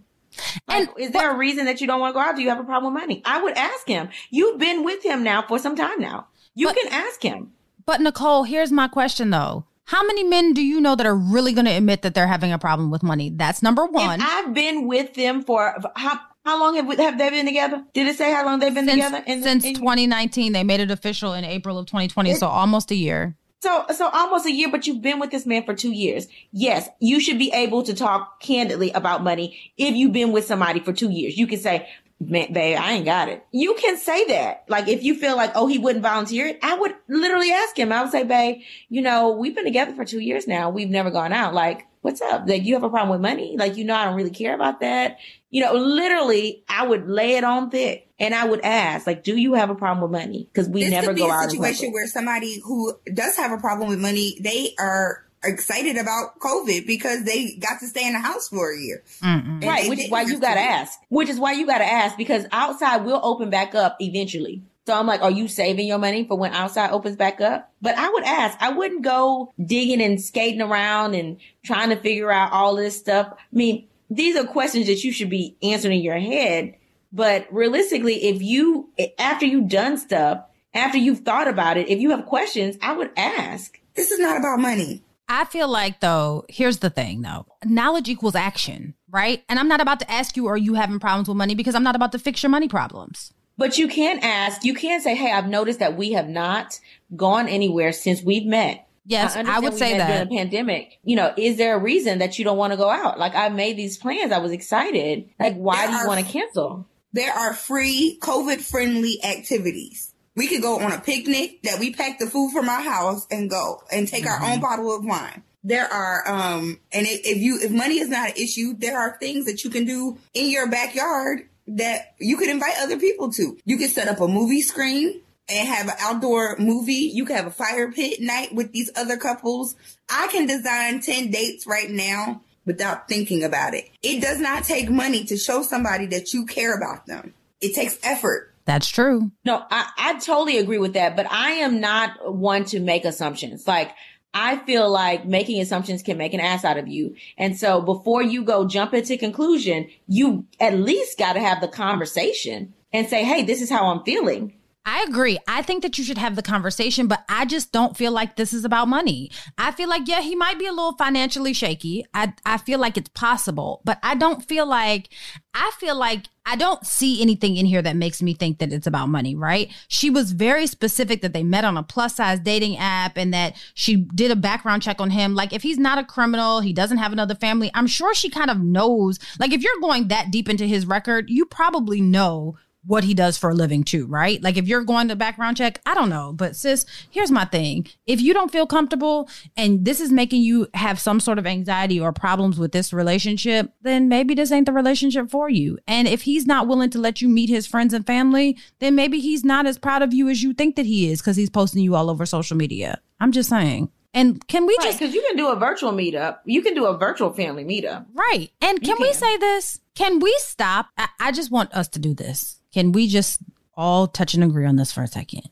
Like, 0.67 0.89
And 0.89 0.99
is 0.99 1.11
there 1.11 1.31
a 1.31 1.37
reason 1.37 1.65
that 1.65 1.81
you 1.81 1.87
don't 1.87 1.99
want 1.99 2.13
to 2.13 2.19
go 2.19 2.19
out? 2.27 2.35
Do 2.35 2.41
you 2.41 2.49
have 2.49 2.59
a 2.59 2.63
problem 2.63 2.93
with 2.93 3.01
money? 3.01 3.21
I 3.25 3.41
would 3.41 3.53
ask 3.57 3.87
him. 3.87 4.09
You've 4.29 4.59
been 4.59 4.83
with 4.83 5.03
him 5.03 5.23
now 5.23 5.43
for 5.47 5.59
some 5.59 5.75
time 5.75 5.99
now. 5.99 6.27
You 6.55 6.67
But- 6.67 6.75
can 6.77 6.91
ask 6.93 7.21
him. 7.21 7.51
But 7.85 8.01
Nicole, 8.01 8.43
here's 8.43 8.71
my 8.71 8.87
question 8.87 9.29
though. 9.29 9.65
How 9.85 10.03
many 10.03 10.23
men 10.23 10.53
do 10.53 10.63
you 10.63 10.81
know 10.81 10.95
that 10.95 11.05
are 11.05 11.15
really 11.15 11.53
going 11.53 11.65
to 11.65 11.71
admit 11.71 12.01
that 12.01 12.15
they're 12.15 12.25
having 12.25 12.51
a 12.51 12.57
problem 12.57 12.89
with 12.89 13.03
money? 13.03 13.29
That's 13.29 13.61
number 13.61 13.85
one. 13.85 14.13
And 14.13 14.23
I've 14.23 14.51
been 14.55 14.87
with 14.87 15.13
them 15.13 15.43
for 15.43 15.75
how 15.95 16.19
how 16.45 16.59
long 16.59 16.75
have 16.75 16.85
we, 16.85 16.95
have 16.97 17.17
they 17.17 17.29
been 17.31 17.45
together? 17.45 17.83
Did 17.93 18.07
it 18.07 18.17
say 18.17 18.31
how 18.31 18.45
long 18.45 18.59
they've 18.59 18.73
been 18.73 18.87
since, 18.87 19.03
together? 19.03 19.23
In- 19.25 19.41
since 19.41 19.65
in- 19.65 19.73
2019, 19.73 20.53
they 20.53 20.63
made 20.63 20.79
it 20.79 20.91
official 20.91 21.33
in 21.33 21.43
April 21.43 21.77
of 21.77 21.87
2020, 21.87 22.35
so 22.35 22.47
almost 22.47 22.91
a 22.91 22.95
year. 22.95 23.35
So, 23.61 23.85
so 23.95 24.09
almost 24.09 24.45
a 24.45 24.51
year, 24.51 24.69
but 24.69 24.85
you've 24.85 25.01
been 25.01 25.19
with 25.19 25.31
this 25.31 25.47
man 25.47 25.63
for 25.63 25.73
two 25.73 25.91
years. 25.91 26.27
Yes, 26.51 26.87
you 26.99 27.19
should 27.19 27.39
be 27.39 27.51
able 27.51 27.81
to 27.83 27.95
talk 27.95 28.39
candidly 28.39 28.91
about 28.91 29.23
money 29.23 29.57
if 29.75 29.95
you've 29.95 30.13
been 30.13 30.31
with 30.31 30.45
somebody 30.45 30.79
for 30.81 30.93
two 30.93 31.09
years. 31.09 31.35
You 31.35 31.47
can 31.47 31.57
say, 31.57 31.89
man, 32.19 32.53
babe, 32.53 32.77
I 32.79 32.93
ain't 32.93 33.05
got 33.05 33.27
it. 33.27 33.43
You 33.51 33.73
can 33.73 33.97
say 33.97 34.25
that. 34.27 34.65
Like, 34.69 34.87
if 34.87 35.01
you 35.01 35.15
feel 35.15 35.35
like, 35.35 35.53
oh, 35.55 35.65
he 35.65 35.79
wouldn't 35.79 36.03
volunteer 36.03 36.45
it, 36.45 36.59
I 36.61 36.77
would 36.77 36.93
literally 37.07 37.51
ask 37.51 37.75
him. 37.75 37.91
I 37.91 38.03
would 38.03 38.11
say, 38.11 38.23
babe, 38.23 38.61
you 38.89 39.01
know, 39.01 39.31
we've 39.31 39.55
been 39.55 39.65
together 39.65 39.95
for 39.95 40.05
two 40.05 40.19
years 40.19 40.47
now. 40.47 40.69
We've 40.69 40.89
never 40.89 41.09
gone 41.09 41.33
out. 41.33 41.55
Like, 41.55 41.87
what's 42.05 42.21
up? 42.21 42.47
Like, 42.47 42.63
you 42.63 42.75
have 42.75 42.83
a 42.83 42.89
problem 42.89 43.09
with 43.09 43.21
money? 43.21 43.57
Like, 43.57 43.77
you 43.77 43.83
know, 43.83 43.95
I 43.95 44.05
don't 44.05 44.15
really 44.15 44.29
care 44.29 44.53
about 44.53 44.79
that. 44.81 45.17
You 45.49 45.63
know, 45.63 45.73
literally, 45.73 46.63
I 46.69 46.85
would 46.85 47.09
lay 47.09 47.35
it 47.35 47.43
on 47.43 47.71
thick 47.71 48.07
and 48.19 48.35
I 48.35 48.45
would 48.47 48.61
ask, 48.61 49.07
like, 49.07 49.23
do 49.23 49.35
you 49.35 49.55
have 49.55 49.71
a 49.71 49.75
problem 49.75 50.03
with 50.03 50.11
money? 50.11 50.47
Because 50.53 50.69
we 50.69 50.83
this 50.83 50.91
never 50.91 51.07
could 51.07 51.15
be 51.15 51.21
go 51.23 51.29
a 51.29 51.33
out 51.33 51.43
in 51.45 51.49
situation 51.49 51.91
where 51.91 52.05
somebody 52.07 52.61
who 52.63 52.93
does 53.11 53.35
have 53.37 53.51
a 53.51 53.57
problem 53.57 53.89
with 53.89 53.99
money, 53.99 54.37
they 54.39 54.75
are 54.77 55.25
excited 55.43 55.97
about 55.97 56.39
COVID 56.39 56.85
because 56.85 57.23
they 57.23 57.55
got 57.55 57.79
to 57.79 57.87
stay 57.87 58.05
in 58.05 58.13
the 58.13 58.19
house 58.19 58.49
for 58.49 58.71
a 58.71 58.79
year. 58.79 59.03
Right, 59.23 59.89
which 59.89 59.99
is 59.99 60.11
why 60.11 60.21
you 60.21 60.39
gotta 60.39 60.59
ask. 60.59 60.99
Which 61.09 61.29
is 61.29 61.39
why 61.39 61.53
you 61.53 61.65
gotta 61.65 61.85
ask 61.85 62.17
because 62.17 62.45
outside 62.51 62.97
will 62.97 63.19
open 63.23 63.49
back 63.49 63.73
up 63.73 63.97
eventually. 63.99 64.61
So 64.87 64.93
I'm 64.93 65.07
like, 65.07 65.21
are 65.21 65.31
you 65.31 65.47
saving 65.47 65.87
your 65.87 65.97
money 65.97 66.25
for 66.27 66.37
when 66.37 66.53
outside 66.53 66.91
opens 66.91 67.15
back 67.15 67.41
up? 67.41 67.73
But 67.81 67.97
I 67.97 68.07
would 68.09 68.23
ask. 68.23 68.57
I 68.61 68.69
wouldn't 68.69 69.01
go 69.01 69.51
digging 69.63 70.01
and 70.01 70.21
skating 70.21 70.61
around 70.61 71.15
and 71.15 71.37
trying 71.63 71.89
to 71.89 71.95
figure 71.95 72.31
out 72.31 72.51
all 72.51 72.75
this 72.75 72.97
stuff. 72.97 73.29
I 73.31 73.41
mean, 73.51 73.87
these 74.11 74.35
are 74.35 74.45
questions 74.45 74.85
that 74.87 75.03
you 75.03 75.11
should 75.11 75.29
be 75.29 75.57
answering 75.63 75.97
in 75.97 76.03
your 76.03 76.19
head. 76.19 76.75
But 77.11 77.47
realistically, 77.51 78.25
if 78.25 78.41
you, 78.43 78.89
after 79.17 79.45
you've 79.45 79.69
done 79.69 79.97
stuff, 79.97 80.43
after 80.73 80.97
you've 80.97 81.19
thought 81.19 81.47
about 81.47 81.77
it, 81.77 81.89
if 81.89 81.99
you 81.99 82.11
have 82.11 82.25
questions, 82.25 82.77
I 82.81 82.93
would 82.93 83.09
ask. 83.17 83.79
This 83.95 84.11
is 84.11 84.19
not 84.19 84.37
about 84.37 84.59
money. 84.59 85.03
I 85.27 85.45
feel 85.45 85.67
like 85.67 86.01
though, 86.01 86.45
here's 86.49 86.79
the 86.79 86.91
thing 86.91 87.21
though. 87.21 87.47
Knowledge 87.63 88.09
equals 88.09 88.35
action, 88.35 88.93
right? 89.09 89.43
And 89.49 89.57
I'm 89.57 89.67
not 89.67 89.81
about 89.81 89.99
to 90.01 90.11
ask 90.11 90.37
you 90.37 90.45
are 90.47 90.57
you 90.57 90.75
having 90.75 90.99
problems 90.99 91.27
with 91.27 91.37
money 91.37 91.55
because 91.55 91.73
I'm 91.73 91.83
not 91.83 91.95
about 91.95 92.11
to 92.11 92.19
fix 92.19 92.43
your 92.43 92.51
money 92.51 92.67
problems. 92.67 93.33
But 93.57 93.77
you 93.77 93.87
can 93.87 94.19
ask, 94.21 94.63
you 94.63 94.73
can 94.73 95.01
say, 95.01 95.15
Hey, 95.15 95.31
I've 95.31 95.47
noticed 95.47 95.79
that 95.79 95.95
we 95.97 96.11
have 96.13 96.27
not 96.27 96.79
gone 97.15 97.47
anywhere 97.47 97.91
since 97.91 98.21
we've 98.21 98.45
met. 98.45 98.87
Yes, 99.07 99.35
I, 99.35 99.39
understand 99.39 99.63
would 99.63 99.73
say 99.77 99.97
that. 99.97 100.07
during 100.07 100.29
the 100.29 100.35
pandemic. 100.35 100.99
You 101.03 101.15
know, 101.15 101.33
is 101.37 101.57
there 101.57 101.75
a 101.75 101.79
reason 101.79 102.19
that 102.19 102.39
you 102.39 102.45
don't 102.45 102.57
want 102.57 102.73
to 102.73 102.77
go 102.77 102.89
out? 102.89 103.19
Like 103.19 103.35
I 103.35 103.49
made 103.49 103.77
these 103.77 103.97
plans. 103.97 104.31
I 104.31 104.39
was 104.39 104.51
excited. 104.51 105.29
Like, 105.39 105.55
why 105.55 105.77
There 105.77 105.87
do 105.87 105.93
you 105.93 105.99
are- 105.99 106.07
want 106.07 106.25
to 106.25 106.31
cancel? 106.31 106.87
There 107.13 107.31
are 107.31 107.53
free 107.53 108.17
COVID 108.21 108.59
friendly 108.59 109.23
activities. 109.23 110.13
We 110.35 110.47
could 110.47 110.61
go 110.61 110.79
on 110.79 110.91
a 110.91 110.99
picnic 110.99 111.61
that 111.63 111.79
we 111.79 111.93
pack 111.93 112.19
the 112.19 112.25
food 112.27 112.51
from 112.51 112.67
our 112.67 112.81
house 112.81 113.25
and 113.31 113.49
go 113.49 113.81
and 113.89 114.05
take 114.05 114.25
our 114.25 114.43
own 114.43 114.59
bottle 114.59 114.93
of 114.93 115.05
wine. 115.05 115.43
There 115.63 115.85
are, 115.91 116.27
um, 116.27 116.79
and 116.91 117.07
if, 117.07 117.21
if 117.25 117.37
you, 117.37 117.57
if 117.61 117.71
money 117.71 117.99
is 117.99 118.09
not 118.09 118.31
an 118.31 118.35
issue, 118.35 118.73
there 118.77 118.99
are 118.99 119.17
things 119.17 119.45
that 119.45 119.63
you 119.63 119.69
can 119.69 119.85
do 119.85 120.17
in 120.33 120.49
your 120.49 120.67
backyard 120.69 121.47
that 121.67 122.15
you 122.19 122.37
could 122.37 122.49
invite 122.49 122.75
other 122.79 122.99
people 122.99 123.31
to. 123.33 123.57
You 123.65 123.77
could 123.77 123.89
set 123.89 124.07
up 124.07 124.21
a 124.21 124.27
movie 124.27 124.61
screen 124.61 125.21
and 125.47 125.67
have 125.67 125.87
an 125.87 125.95
outdoor 125.99 126.57
movie. 126.57 127.11
You 127.13 127.25
could 127.25 127.35
have 127.35 127.47
a 127.47 127.51
fire 127.51 127.91
pit 127.91 128.19
night 128.19 128.53
with 128.53 128.71
these 128.71 128.91
other 128.95 129.17
couples. 129.17 129.75
I 130.09 130.27
can 130.31 130.47
design 130.47 131.01
10 131.01 131.31
dates 131.31 131.67
right 131.67 131.89
now 131.89 132.41
without 132.65 133.07
thinking 133.07 133.43
about 133.43 133.73
it. 133.73 133.89
It 134.01 134.21
does 134.21 134.39
not 134.39 134.63
take 134.63 134.89
money 134.89 135.23
to 135.25 135.37
show 135.37 135.61
somebody 135.61 136.07
that 136.07 136.33
you 136.33 136.45
care 136.45 136.75
about 136.75 137.05
them. 137.05 137.33
It 137.61 137.75
takes 137.75 137.97
effort. 138.03 138.53
That's 138.65 138.89
true. 138.89 139.31
No, 139.45 139.63
I, 139.69 139.89
I 139.97 140.13
totally 140.19 140.57
agree 140.57 140.79
with 140.79 140.93
that, 140.93 141.15
but 141.15 141.31
I 141.31 141.51
am 141.51 141.79
not 141.79 142.33
one 142.33 142.65
to 142.65 142.79
make 142.79 143.05
assumptions. 143.05 143.67
Like, 143.67 143.91
I 144.35 144.57
feel 144.57 144.91
like 144.91 145.25
making 145.25 145.61
assumptions 145.61 146.03
can 146.03 146.17
make 146.17 146.33
an 146.33 146.41
ass 146.41 146.65
out 146.65 146.77
of 146.77 146.89
you. 146.89 147.15
And 147.37 147.57
so 147.57 147.81
before 147.81 148.21
you 148.21 148.43
go 148.43 148.67
jump 148.67 148.93
into 148.93 149.17
conclusion, 149.17 149.87
you 150.07 150.45
at 150.59 150.77
least 150.77 151.17
got 151.17 151.33
to 151.33 151.39
have 151.39 151.61
the 151.61 151.69
conversation 151.69 152.73
and 152.91 153.07
say, 153.07 153.23
Hey, 153.23 153.43
this 153.43 153.61
is 153.61 153.69
how 153.69 153.87
I'm 153.87 154.03
feeling. 154.03 154.53
I 154.87 155.03
agree. 155.09 155.39
I 155.47 155.63
think 155.63 155.81
that 155.81 155.97
you 155.97 156.03
should 156.03 156.19
have 156.19 156.35
the 156.35 156.43
conversation, 156.43 157.07
but 157.07 157.25
I 157.27 157.45
just 157.45 157.71
don't 157.71 157.97
feel 157.97 158.11
like 158.11 158.35
this 158.35 158.53
is 158.53 158.65
about 158.65 158.87
money. 158.87 159.31
I 159.57 159.71
feel 159.71 159.89
like, 159.89 160.07
yeah, 160.07 160.21
he 160.21 160.35
might 160.35 160.59
be 160.59 160.67
a 160.67 160.71
little 160.71 160.95
financially 160.95 161.53
shaky. 161.53 162.05
I, 162.13 162.33
I 162.45 162.59
feel 162.59 162.77
like 162.77 162.95
it's 162.95 163.09
possible, 163.09 163.81
but 163.83 163.97
I 164.03 164.13
don't 164.13 164.45
feel 164.45 164.67
like, 164.67 165.09
I 165.55 165.71
feel 165.79 165.95
like 165.95 166.27
I 166.45 166.55
don't 166.55 166.85
see 166.85 167.19
anything 167.19 167.57
in 167.57 167.65
here 167.65 167.81
that 167.81 167.95
makes 167.95 168.21
me 168.21 168.35
think 168.35 168.59
that 168.59 168.71
it's 168.71 168.85
about 168.85 169.09
money, 169.09 169.35
right? 169.35 169.71
She 169.87 170.11
was 170.11 170.33
very 170.33 170.67
specific 170.67 171.23
that 171.23 171.33
they 171.33 171.43
met 171.43 171.65
on 171.65 171.77
a 171.77 171.81
plus 171.83 172.17
size 172.17 172.39
dating 172.39 172.77
app 172.77 173.17
and 173.17 173.33
that 173.33 173.55
she 173.73 173.95
did 174.13 174.29
a 174.29 174.35
background 174.35 174.83
check 174.83 175.01
on 175.01 175.09
him. 175.09 175.33
Like, 175.33 175.51
if 175.51 175.63
he's 175.63 175.79
not 175.79 175.97
a 175.97 176.03
criminal, 176.03 176.59
he 176.59 176.73
doesn't 176.73 176.99
have 176.99 177.11
another 177.11 177.33
family, 177.33 177.71
I'm 177.73 177.87
sure 177.87 178.13
she 178.13 178.29
kind 178.29 178.51
of 178.51 178.61
knows. 178.61 179.17
Like, 179.39 179.51
if 179.51 179.63
you're 179.63 179.81
going 179.81 180.09
that 180.09 180.29
deep 180.29 180.47
into 180.47 180.67
his 180.67 180.85
record, 180.85 181.31
you 181.31 181.45
probably 181.45 182.01
know 182.01 182.57
what 182.85 183.03
he 183.03 183.13
does 183.13 183.37
for 183.37 183.49
a 183.49 183.53
living 183.53 183.83
too, 183.83 184.05
right? 184.07 184.41
Like 184.41 184.57
if 184.57 184.67
you're 184.67 184.83
going 184.83 185.07
to 185.07 185.15
background 185.15 185.57
check, 185.57 185.81
I 185.85 185.93
don't 185.93 186.09
know, 186.09 186.33
but 186.33 186.55
sis, 186.55 186.85
here's 187.09 187.31
my 187.31 187.45
thing. 187.45 187.87
If 188.05 188.21
you 188.21 188.33
don't 188.33 188.51
feel 188.51 188.67
comfortable 188.67 189.29
and 189.57 189.85
this 189.85 189.99
is 189.99 190.11
making 190.11 190.41
you 190.41 190.67
have 190.73 190.99
some 190.99 191.19
sort 191.19 191.39
of 191.39 191.47
anxiety 191.47 191.99
or 191.99 192.11
problems 192.11 192.59
with 192.59 192.71
this 192.71 192.93
relationship, 192.93 193.71
then 193.81 194.07
maybe 194.07 194.35
this 194.35 194.51
ain't 194.51 194.65
the 194.65 194.73
relationship 194.73 195.29
for 195.29 195.49
you. 195.49 195.77
And 195.87 196.07
if 196.07 196.23
he's 196.23 196.45
not 196.45 196.67
willing 196.67 196.89
to 196.91 196.99
let 196.99 197.21
you 197.21 197.29
meet 197.29 197.49
his 197.49 197.67
friends 197.67 197.93
and 197.93 198.05
family, 198.05 198.57
then 198.79 198.95
maybe 198.95 199.19
he's 199.19 199.43
not 199.43 199.65
as 199.65 199.77
proud 199.77 200.01
of 200.01 200.13
you 200.13 200.29
as 200.29 200.43
you 200.43 200.53
think 200.53 200.75
that 200.75 200.85
he 200.85 201.11
is 201.11 201.21
cuz 201.21 201.35
he's 201.35 201.49
posting 201.49 201.83
you 201.83 201.95
all 201.95 202.09
over 202.09 202.25
social 202.25 202.57
media. 202.57 202.99
I'm 203.19 203.31
just 203.31 203.49
saying. 203.49 203.89
And 204.13 204.47
can 204.47 204.65
we 204.65 204.77
right, 204.79 204.85
just 204.85 204.99
because 204.99 205.13
you 205.13 205.21
can 205.27 205.35
do 205.35 205.49
a 205.49 205.57
virtual 205.57 205.91
meetup, 205.91 206.37
you 206.45 206.61
can 206.61 206.73
do 206.73 206.85
a 206.85 206.97
virtual 206.97 207.33
family 207.33 207.65
meetup, 207.65 208.05
right? 208.13 208.49
And 208.61 208.81
can, 208.81 208.95
can. 208.95 209.01
we 209.01 209.11
say 209.11 209.35
this? 209.35 209.81
Can 209.93 210.19
we 210.19 210.33
stop? 210.39 210.87
I, 210.97 211.09
I 211.19 211.31
just 211.33 211.51
want 211.51 211.73
us 211.73 211.89
to 211.89 211.99
do 211.99 212.13
this 212.13 212.61
can 212.75 212.91
we 212.91 213.07
just 213.07 213.39
all 213.77 214.05
touch 214.05 214.33
and 214.33 214.43
agree 214.43 214.65
on 214.65 214.75
this 214.75 214.91
for 214.91 215.01
a 215.01 215.07
second? 215.07 215.49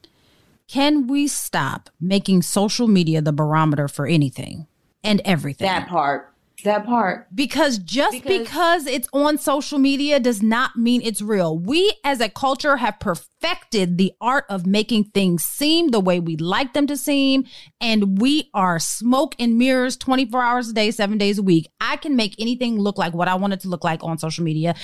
Can 0.67 1.07
we 1.07 1.25
stop 1.25 1.89
making 2.01 2.41
social 2.41 2.85
media 2.85 3.21
the 3.21 3.31
barometer 3.31 3.87
for 3.87 4.05
anything 4.05 4.67
and 5.05 5.21
everything? 5.23 5.67
That 5.67 5.87
part. 5.87 6.32
That 6.63 6.85
part. 6.85 7.27
Because 7.33 7.77
just 7.77 8.23
because, 8.23 8.39
because, 8.39 8.87
it's 8.87 9.07
on 9.13 9.37
social 9.37 9.79
media 9.79 10.19
does 10.19 10.41
not 10.41 10.75
mean 10.75 11.01
it's 11.03 11.21
real. 11.21 11.57
We 11.57 11.93
as 12.03 12.21
a 12.21 12.29
culture 12.29 12.77
have 12.77 12.99
perfected 12.99 13.97
the 13.97 14.13
art 14.21 14.45
of 14.49 14.65
making 14.65 15.05
things 15.05 15.43
seem 15.43 15.89
the 15.89 15.99
way 15.99 16.19
we 16.19 16.37
like 16.37 16.73
them 16.73 16.87
to 16.87 16.95
seem. 16.95 17.45
And 17.81 18.19
we 18.19 18.49
are 18.53 18.79
smoke 18.79 19.35
and 19.39 19.57
mirrors 19.57 19.97
24 19.97 20.41
hours 20.41 20.69
a 20.69 20.73
day, 20.73 20.91
seven 20.91 21.17
days 21.17 21.37
a 21.37 21.43
week. 21.43 21.67
I 21.81 21.97
can 21.97 22.15
make 22.15 22.35
anything 22.39 22.79
look 22.79 22.97
like 22.97 23.13
what 23.13 23.27
I 23.27 23.35
want 23.35 23.53
it 23.53 23.59
to 23.61 23.67
look 23.67 23.83
like 23.83 24.03
on 24.03 24.17
social 24.17 24.43
media, 24.43 24.75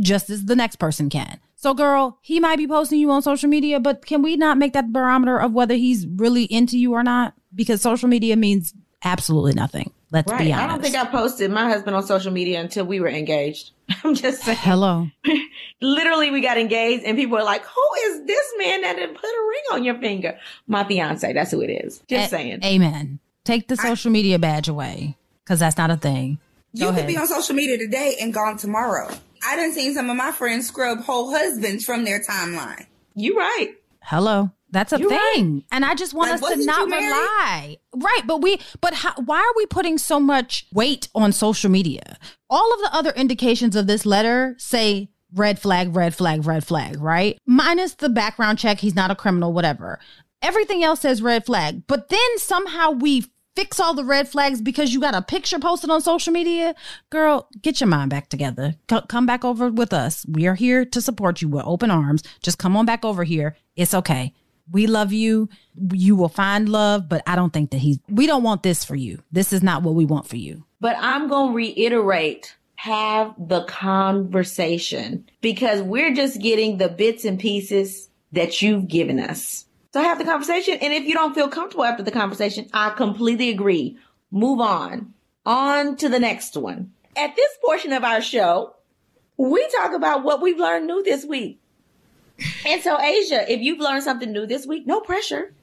just 0.00 0.30
as 0.30 0.46
the 0.46 0.56
next 0.56 0.76
person 0.76 1.10
can. 1.10 1.38
So, 1.56 1.74
girl, 1.74 2.18
he 2.22 2.38
might 2.38 2.56
be 2.56 2.68
posting 2.68 3.00
you 3.00 3.10
on 3.10 3.22
social 3.22 3.48
media, 3.48 3.80
but 3.80 4.04
can 4.06 4.22
we 4.22 4.36
not 4.36 4.58
make 4.58 4.72
that 4.74 4.92
barometer 4.92 5.38
of 5.38 5.52
whether 5.52 5.74
he's 5.74 6.06
really 6.06 6.44
into 6.44 6.78
you 6.78 6.92
or 6.92 7.02
not? 7.02 7.34
Because 7.54 7.80
social 7.80 8.08
media 8.08 8.36
means 8.36 8.74
absolutely 9.02 9.54
nothing. 9.54 9.90
Let's 10.12 10.30
right. 10.30 10.38
be 10.38 10.52
honest. 10.52 10.64
I 10.64 10.72
don't 10.72 10.82
think 10.82 10.94
I 10.96 11.04
posted 11.06 11.50
my 11.50 11.68
husband 11.68 11.96
on 11.96 12.02
social 12.06 12.32
media 12.32 12.60
until 12.60 12.84
we 12.84 13.00
were 13.00 13.08
engaged. 13.08 13.72
I'm 14.04 14.14
just 14.14 14.42
saying. 14.42 14.58
Hello. 14.60 15.08
Literally, 15.80 16.30
we 16.30 16.40
got 16.40 16.58
engaged, 16.58 17.04
and 17.04 17.16
people 17.16 17.36
were 17.36 17.44
like, 17.44 17.64
"Who 17.64 17.86
is 18.06 18.24
this 18.26 18.52
man 18.58 18.82
that 18.82 18.96
didn't 18.96 19.16
put 19.16 19.24
a 19.24 19.46
ring 19.48 19.62
on 19.72 19.84
your 19.84 19.98
finger?" 19.98 20.38
My 20.66 20.84
fiance. 20.84 21.32
That's 21.32 21.50
who 21.50 21.60
it 21.60 21.70
is. 21.70 22.02
Just 22.08 22.26
a- 22.26 22.30
saying. 22.30 22.64
Amen. 22.64 23.18
Take 23.44 23.68
the 23.68 23.76
social 23.76 24.10
I- 24.10 24.12
media 24.12 24.38
badge 24.38 24.68
away 24.68 25.16
because 25.44 25.58
that's 25.60 25.76
not 25.76 25.90
a 25.90 25.96
thing. 25.96 26.38
Go 26.76 26.84
you 26.84 26.88
ahead. 26.90 27.02
could 27.02 27.08
be 27.08 27.16
on 27.16 27.26
social 27.26 27.54
media 27.54 27.78
today 27.78 28.16
and 28.20 28.32
gone 28.32 28.58
tomorrow. 28.58 29.08
I 29.46 29.56
done 29.56 29.72
seen 29.72 29.94
some 29.94 30.10
of 30.10 30.16
my 30.16 30.32
friends 30.32 30.66
scrub 30.68 31.00
whole 31.00 31.30
husbands 31.30 31.84
from 31.84 32.04
their 32.04 32.20
timeline. 32.20 32.86
You 33.14 33.36
right. 33.38 33.74
Hello. 34.02 34.50
That's 34.70 34.92
a 34.92 34.98
You're 34.98 35.10
thing. 35.10 35.54
Right. 35.54 35.64
And 35.72 35.84
I 35.84 35.94
just 35.94 36.12
want 36.12 36.30
like, 36.30 36.42
us 36.42 36.58
to 36.58 36.64
not 36.64 36.86
rely. 36.86 37.76
Right. 37.94 38.22
But 38.26 38.42
we, 38.42 38.60
but 38.80 38.94
how, 38.94 39.14
why 39.24 39.38
are 39.38 39.56
we 39.56 39.66
putting 39.66 39.96
so 39.98 40.18
much 40.18 40.66
weight 40.72 41.08
on 41.14 41.32
social 41.32 41.70
media? 41.70 42.18
All 42.50 42.72
of 42.74 42.80
the 42.80 42.90
other 42.92 43.10
indications 43.10 43.76
of 43.76 43.86
this 43.86 44.04
letter 44.04 44.54
say 44.58 45.08
red 45.34 45.58
flag, 45.58 45.94
red 45.94 46.14
flag, 46.14 46.46
red 46.46 46.66
flag, 46.66 47.00
right? 47.00 47.38
Minus 47.46 47.94
the 47.94 48.08
background 48.08 48.58
check. 48.58 48.80
He's 48.80 48.96
not 48.96 49.10
a 49.10 49.14
criminal, 49.14 49.52
whatever. 49.52 49.98
Everything 50.42 50.82
else 50.82 51.00
says 51.00 51.22
red 51.22 51.46
flag. 51.46 51.86
But 51.86 52.08
then 52.08 52.38
somehow 52.38 52.90
we 52.90 53.24
fix 53.54 53.80
all 53.80 53.94
the 53.94 54.04
red 54.04 54.28
flags 54.28 54.60
because 54.60 54.92
you 54.92 55.00
got 55.00 55.14
a 55.14 55.22
picture 55.22 55.58
posted 55.58 55.90
on 55.90 56.02
social 56.02 56.32
media, 56.32 56.74
girl, 57.10 57.48
get 57.62 57.80
your 57.80 57.88
mind 57.88 58.10
back 58.10 58.28
together. 58.28 58.74
C- 58.90 59.00
come 59.08 59.24
back 59.24 59.44
over 59.44 59.70
with 59.70 59.92
us. 59.92 60.26
We 60.28 60.46
are 60.46 60.54
here 60.54 60.84
to 60.84 61.00
support 61.00 61.40
you 61.40 61.48
with 61.48 61.64
open 61.64 61.90
arms. 61.90 62.22
Just 62.42 62.58
come 62.58 62.76
on 62.76 62.84
back 62.84 63.04
over 63.04 63.24
here. 63.24 63.56
It's 63.74 63.94
okay. 63.94 64.34
We 64.70 64.86
love 64.86 65.12
you. 65.12 65.48
You 65.92 66.16
will 66.16 66.28
find 66.28 66.68
love, 66.68 67.08
but 67.08 67.22
I 67.26 67.36
don't 67.36 67.52
think 67.52 67.70
that 67.70 67.78
he's, 67.78 67.98
we 68.08 68.26
don't 68.26 68.42
want 68.42 68.62
this 68.62 68.84
for 68.84 68.96
you. 68.96 69.22
This 69.32 69.52
is 69.52 69.62
not 69.62 69.82
what 69.82 69.94
we 69.94 70.04
want 70.04 70.28
for 70.28 70.36
you. 70.36 70.64
But 70.80 70.96
I'm 70.98 71.28
going 71.28 71.50
to 71.50 71.56
reiterate 71.56 72.56
have 72.76 73.34
the 73.38 73.64
conversation 73.64 75.24
because 75.40 75.82
we're 75.82 76.14
just 76.14 76.40
getting 76.40 76.78
the 76.78 76.88
bits 76.88 77.24
and 77.24 77.38
pieces 77.38 78.08
that 78.32 78.60
you've 78.60 78.86
given 78.86 79.18
us. 79.18 79.64
So 79.92 80.02
have 80.02 80.18
the 80.18 80.24
conversation. 80.24 80.74
And 80.80 80.92
if 80.92 81.04
you 81.04 81.14
don't 81.14 81.34
feel 81.34 81.48
comfortable 81.48 81.84
after 81.84 82.02
the 82.02 82.10
conversation, 82.10 82.68
I 82.72 82.90
completely 82.90 83.48
agree. 83.50 83.96
Move 84.30 84.60
on. 84.60 85.14
On 85.46 85.96
to 85.96 86.08
the 86.08 86.18
next 86.18 86.56
one. 86.56 86.92
At 87.16 87.34
this 87.34 87.48
portion 87.64 87.92
of 87.92 88.04
our 88.04 88.20
show, 88.20 88.74
we 89.38 89.66
talk 89.68 89.94
about 89.94 90.22
what 90.22 90.42
we've 90.42 90.58
learned 90.58 90.86
new 90.86 91.02
this 91.02 91.24
week. 91.24 91.60
And 92.66 92.82
so, 92.82 93.00
Asia, 93.00 93.50
if 93.50 93.60
you've 93.60 93.78
learned 93.78 94.02
something 94.02 94.32
new 94.32 94.46
this 94.46 94.66
week, 94.66 94.86
no 94.86 95.00
pressure. 95.00 95.54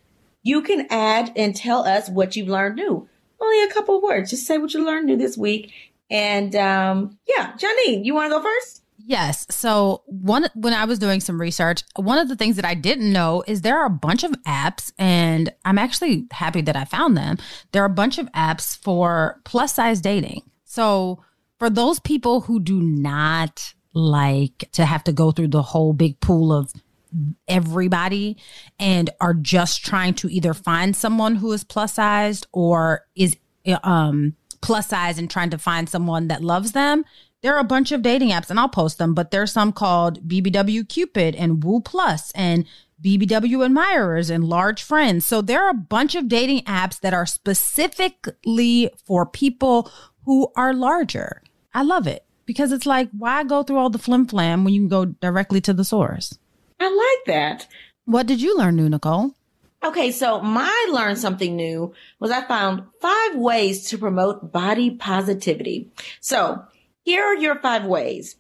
You 0.42 0.62
can 0.62 0.88
add 0.90 1.32
and 1.36 1.56
tell 1.56 1.86
us 1.86 2.10
what 2.10 2.36
you've 2.36 2.50
learned 2.50 2.76
new. 2.76 3.08
Only 3.40 3.64
a 3.64 3.74
couple 3.74 4.02
words. 4.02 4.30
Just 4.30 4.46
say 4.46 4.58
what 4.58 4.74
you 4.74 4.86
learned 4.86 5.06
new 5.06 5.18
this 5.18 5.38
week. 5.38 5.72
And 6.10 6.56
um, 6.56 7.18
yeah, 7.28 7.54
Janine, 7.54 8.06
you 8.06 8.14
want 8.14 8.32
to 8.32 8.38
go 8.38 8.44
first? 8.44 8.84
Yes. 9.06 9.46
So 9.50 10.04
one 10.06 10.48
when 10.54 10.74
I 10.74 10.86
was 10.86 11.00
doing 11.00 11.20
some 11.20 11.40
research, 11.40 11.84
one 11.96 12.18
of 12.18 12.30
the 12.30 12.36
things 12.36 12.56
that 12.56 12.66
I 12.66 12.74
didn't 12.74 13.12
know 13.12 13.44
is 13.48 13.62
there 13.62 13.78
are 13.78 13.86
a 13.86 13.90
bunch 13.90 14.24
of 14.24 14.32
apps 14.44 14.94
and 14.98 15.52
I'm 15.66 15.78
actually 15.78 16.28
happy 16.32 16.62
that 16.62 16.76
I 16.76 16.86
found 16.86 17.18
them. 17.18 17.38
There 17.72 17.82
are 17.82 17.88
a 17.88 17.90
bunch 17.90 18.18
of 18.18 18.32
apps 18.32 18.78
for 18.78 19.42
plus 19.44 19.76
size 19.76 20.00
dating. 20.00 20.44
So 20.64 21.22
for 21.60 21.70
those 21.70 22.00
people 22.00 22.42
who 22.42 22.60
do 22.60 22.82
not 22.82 23.74
like 23.94 24.70
to 24.74 24.86
have 24.86 25.04
to 25.06 25.12
go 25.12 25.32
through 25.32 25.50
the 25.50 25.62
whole 25.62 25.94
big 25.94 26.20
pool 26.20 26.52
of 26.52 26.74
everybody 27.48 28.38
and 28.80 29.10
are 29.22 29.36
just 29.36 29.86
trying 29.86 30.14
to 30.16 30.28
either 30.30 30.54
find 30.54 30.96
someone 30.96 31.36
who 31.36 31.52
is 31.52 31.64
plus 31.64 31.94
sized 31.94 32.48
or 32.52 33.06
is 33.16 33.38
um 33.84 34.36
plus 34.62 34.88
size 34.88 35.20
and 35.20 35.30
trying 35.30 35.52
to 35.52 35.58
find 35.58 35.88
someone 35.88 36.28
that 36.28 36.44
loves 36.44 36.72
them 36.72 37.06
there 37.44 37.54
are 37.54 37.60
a 37.60 37.66
bunch 37.66 37.92
of 37.92 38.02
dating 38.02 38.30
apps 38.30 38.50
and 38.50 38.58
I'll 38.58 38.70
post 38.70 38.98
them, 38.98 39.14
but 39.14 39.30
there's 39.30 39.52
some 39.52 39.74
called 39.74 40.28
BBW 40.28 40.88
Cupid 40.88 41.36
and 41.36 41.62
Woo 41.62 41.82
Plus 41.82 42.32
and 42.32 42.66
BBW 43.04 43.66
Admirers 43.66 44.30
and 44.30 44.46
Large 44.46 44.82
Friends. 44.82 45.26
So 45.26 45.42
there 45.42 45.62
are 45.62 45.72
a 45.72 45.74
bunch 45.74 46.16
of 46.16 46.30
dating 46.30 46.62
apps 46.62 47.02
that 47.02 47.14
are 47.14 47.26
specifically 47.26 48.90
for 49.06 49.26
people 49.26 49.92
who 50.24 50.54
are 50.56 50.74
larger. 50.74 51.44
I 51.74 51.84
love 51.84 52.08
it 52.08 52.23
because 52.46 52.72
it's 52.72 52.86
like, 52.86 53.10
why 53.18 53.44
go 53.44 53.64
through 53.64 53.78
all 53.78 53.90
the 53.90 54.00
flim 54.00 54.26
flam 54.26 54.64
when 54.64 54.74
you 54.74 54.82
can 54.82 54.90
go 54.90 55.06
directly 55.06 55.62
to 55.62 55.74
the 55.74 55.84
source? 55.84 56.38
I 56.80 56.90
like 56.90 57.26
that. 57.36 57.68
What 58.06 58.28
did 58.28 58.42
you 58.42 58.58
learn 58.58 58.76
new, 58.76 58.90
Nicole? 58.90 59.34
Okay, 59.84 60.12
so 60.12 60.42
my 60.42 60.90
learn 60.92 61.16
something 61.16 61.56
new 61.56 61.94
was 62.20 62.32
I 62.32 62.42
found 62.44 62.84
five 63.02 63.36
ways 63.36 63.90
to 63.90 63.98
promote 63.98 64.52
body 64.52 64.92
positivity. 64.92 65.92
So 66.22 66.64
here 67.04 67.24
are 67.24 67.36
your 67.36 67.60
five 67.60 67.86
ways. 67.86 68.38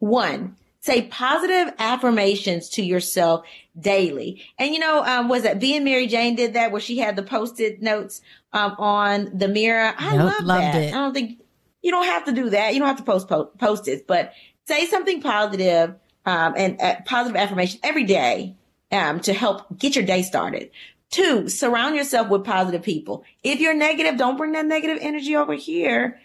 One, 0.00 0.56
say 0.80 1.02
positive 1.02 1.72
affirmations 1.78 2.68
to 2.70 2.82
yourself 2.82 3.46
daily. 3.78 4.42
And 4.58 4.74
you 4.74 4.80
know, 4.80 5.02
um, 5.02 5.28
was 5.28 5.44
that 5.44 5.60
being 5.60 5.84
Mary 5.84 6.06
Jane 6.06 6.34
did 6.34 6.54
that 6.54 6.72
where 6.72 6.80
she 6.80 6.98
had 6.98 7.16
the 7.16 7.22
post-it 7.22 7.80
notes 7.80 8.20
um, 8.52 8.74
on 8.78 9.30
the 9.32 9.48
mirror? 9.48 9.94
I 9.96 10.14
yep, 10.14 10.24
love 10.24 10.44
loved 10.44 10.62
that. 10.62 10.74
It. 10.74 10.88
I 10.94 10.98
don't 10.98 11.14
think 11.14 11.41
you 11.82 11.90
don't 11.90 12.06
have 12.06 12.24
to 12.26 12.32
do 12.32 12.50
that. 12.50 12.72
You 12.72 12.78
don't 12.78 12.88
have 12.88 12.98
to 12.98 13.02
post 13.02 13.28
po- 13.28 13.52
post 13.58 13.88
it, 13.88 14.06
but 14.06 14.32
say 14.66 14.86
something 14.86 15.20
positive, 15.20 15.94
um, 16.24 16.54
and 16.56 16.80
uh, 16.80 16.96
positive 17.04 17.36
affirmation 17.36 17.80
every 17.82 18.04
day 18.04 18.56
um, 18.90 19.20
to 19.20 19.32
help 19.32 19.78
get 19.78 19.96
your 19.96 20.04
day 20.04 20.22
started. 20.22 20.70
Two, 21.10 21.48
surround 21.48 21.96
yourself 21.96 22.28
with 22.28 22.44
positive 22.44 22.82
people. 22.82 23.24
If 23.42 23.60
you're 23.60 23.74
negative, 23.74 24.16
don't 24.16 24.38
bring 24.38 24.52
that 24.52 24.64
negative 24.64 24.98
energy 25.00 25.36
over 25.36 25.52
here. 25.52 26.20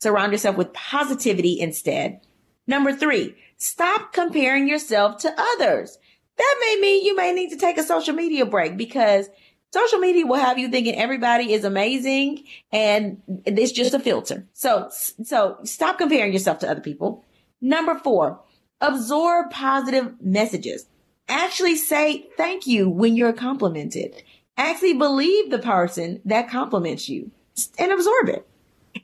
Surround 0.00 0.32
yourself 0.32 0.56
with 0.56 0.72
positivity 0.72 1.60
instead. 1.60 2.20
Number 2.66 2.92
three, 2.92 3.36
stop 3.56 4.12
comparing 4.12 4.66
yourself 4.66 5.18
to 5.18 5.32
others. 5.38 5.96
That 6.38 6.56
may 6.60 6.80
mean 6.80 7.04
you 7.04 7.14
may 7.14 7.32
need 7.32 7.50
to 7.50 7.56
take 7.56 7.78
a 7.78 7.84
social 7.84 8.14
media 8.14 8.44
break 8.44 8.76
because 8.76 9.28
social 9.72 9.98
media 9.98 10.26
will 10.26 10.38
have 10.38 10.58
you 10.58 10.68
thinking 10.68 10.94
everybody 10.94 11.52
is 11.52 11.64
amazing 11.64 12.44
and 12.70 13.20
it's 13.46 13.72
just 13.72 13.94
a 13.94 13.98
filter. 13.98 14.46
So, 14.52 14.90
so 14.90 15.58
stop 15.64 15.98
comparing 15.98 16.32
yourself 16.32 16.58
to 16.60 16.70
other 16.70 16.80
people. 16.80 17.24
Number 17.60 17.98
four, 17.98 18.40
absorb 18.80 19.50
positive 19.50 20.14
messages. 20.20 20.86
Actually 21.28 21.76
say 21.76 22.28
thank 22.36 22.66
you 22.66 22.88
when 22.90 23.16
you're 23.16 23.32
complimented. 23.32 24.22
Actually 24.56 24.94
believe 24.94 25.50
the 25.50 25.58
person 25.58 26.20
that 26.24 26.50
compliments 26.50 27.08
you 27.08 27.30
and 27.78 27.92
absorb 27.92 28.28
it. 28.28 28.46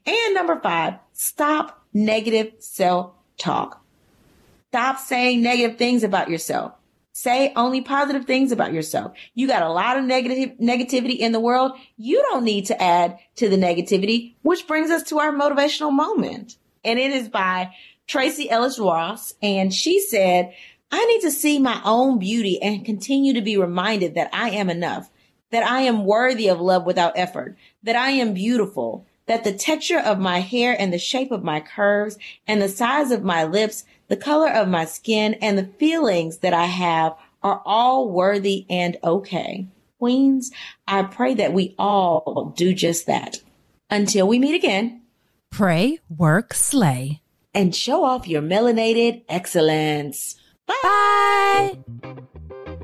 And 0.05 0.35
number 0.35 0.61
five, 0.61 0.95
stop 1.15 1.83
negative 1.95 2.53
self 2.59 3.13
talk. 3.39 3.83
Stop 4.69 4.99
saying 4.99 5.41
negative 5.41 5.79
things 5.79 6.03
about 6.03 6.29
yourself. 6.29 6.73
Say 7.21 7.53
only 7.57 7.81
positive 7.81 8.27
things 8.27 8.53
about 8.53 8.73
yourself. 8.73 9.11
You 9.35 9.49
got 9.49 9.65
a 9.65 9.73
lot 9.73 9.97
of 9.97 10.05
negative 10.05 10.57
negativity 10.61 11.19
in 11.19 11.33
the 11.33 11.41
world. 11.41 11.73
You 11.97 12.23
don't 12.23 12.45
need 12.45 12.67
to 12.67 12.81
add 12.81 13.19
to 13.35 13.49
the 13.49 13.57
negativity, 13.57 14.37
which 14.43 14.69
brings 14.69 14.89
us 14.93 15.03
to 15.09 15.19
our 15.19 15.33
motivational 15.33 15.91
moment. 15.91 16.59
And 16.85 16.97
it 16.97 17.11
is 17.11 17.29
by 17.29 17.75
Tracee 18.07 18.49
Ellis 18.49 18.79
Ross. 18.79 19.35
And 19.43 19.75
she 19.75 20.01
said, 20.01 20.55
I 20.93 21.05
need 21.07 21.23
to 21.23 21.33
see 21.33 21.59
my 21.59 21.81
own 21.85 22.21
beauty 22.21 22.63
and 22.63 22.85
continue 22.85 23.33
to 23.33 23.43
be 23.43 23.57
reminded 23.57 24.15
that 24.15 24.31
I 24.33 24.51
am 24.51 24.71
enough, 24.71 25.11
that 25.51 25.69
I 25.69 25.81
am 25.81 26.05
worthy 26.05 26.47
of 26.47 26.61
love 26.61 26.87
without 26.87 27.19
effort, 27.19 27.57
that 27.83 27.97
I 27.97 28.11
am 28.11 28.33
beautiful, 28.33 29.09
that 29.29 29.45
the 29.45 29.53
texture 29.53 30.01
of 30.01 30.19
my 30.19 30.41
hair 30.41 30.75
and 30.79 30.93
the 30.93 30.99
shape 30.99 31.31
of 31.31 31.45
my 31.45 31.61
curves 31.61 32.19
and 32.47 32.61
the 32.61 32.69
size 32.69 33.11
of 33.11 33.23
my 33.23 33.45
lips 33.45 33.85
the 34.09 34.17
color 34.17 34.51
of 34.51 34.69
my 34.69 34.85
skin, 34.85 35.35
and 35.35 35.57
the 35.57 35.71
feelings 35.79 36.39
that 36.39 36.55
I 36.55 36.65
have 36.65 37.15
are 37.43 37.63
all 37.65 38.11
worthy 38.11 38.67
and 38.69 38.97
okay. 39.05 39.69
Queens, 39.99 40.51
I 40.87 41.03
pray 41.03 41.35
that 41.35 41.53
we 41.53 41.75
all 41.79 42.53
do 42.57 42.73
just 42.73 43.07
that. 43.07 43.37
Until 43.91 44.27
we 44.27 44.39
meet 44.39 44.55
again, 44.55 45.03
pray, 45.51 45.99
work, 46.09 46.55
slay, 46.55 47.21
and 47.55 47.75
show 47.75 48.05
off 48.05 48.29
your 48.29 48.43
melanated 48.43 49.25
excellence. 49.29 50.37
Bye. 50.67 51.79
Bye. 52.03 52.17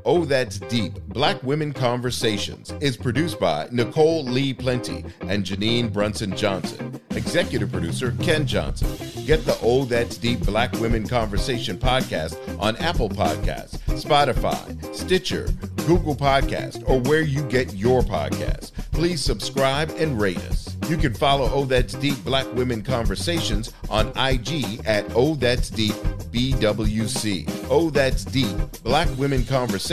Oh 0.07 0.23
That's 0.23 0.59
Deep 0.59 0.93
Black 1.07 1.41
Women 1.41 1.73
Conversations 1.73 2.71
is 2.79 2.95
produced 2.95 3.39
by 3.39 3.67
Nicole 3.71 4.23
Lee 4.23 4.53
Plenty 4.53 5.03
and 5.21 5.43
Janine 5.43 5.91
Brunson 5.91 6.35
Johnson. 6.37 7.01
Executive 7.11 7.71
producer 7.71 8.15
Ken 8.21 8.45
Johnson. 8.45 8.87
Get 9.25 9.43
the 9.45 9.57
Oh 9.63 9.83
That's 9.85 10.17
Deep 10.17 10.41
Black 10.45 10.71
Women 10.73 11.07
Conversation 11.07 11.77
podcast 11.77 12.37
on 12.59 12.75
Apple 12.77 13.09
Podcasts, 13.09 13.79
Spotify, 13.99 14.95
Stitcher, 14.95 15.47
Google 15.87 16.15
Podcast, 16.15 16.87
or 16.87 16.99
where 17.01 17.21
you 17.21 17.41
get 17.43 17.73
your 17.73 18.01
podcasts. 18.01 18.71
Please 18.91 19.23
subscribe 19.23 19.89
and 19.97 20.21
rate 20.21 20.37
us. 20.49 20.75
You 20.87 20.97
can 20.97 21.15
follow 21.15 21.49
Oh 21.51 21.65
That's 21.65 21.95
Deep 21.95 22.23
Black 22.23 22.45
Women 22.53 22.83
Conversations 22.83 23.73
on 23.89 24.09
IG 24.09 24.85
at 24.85 25.05
Oh 25.15 25.33
That's 25.33 25.71
Deep 25.71 25.95
BWC. 26.31 27.67
Oh 27.69 27.89
That's 27.89 28.23
Deep 28.23 28.55
Black 28.83 29.07
Women 29.17 29.45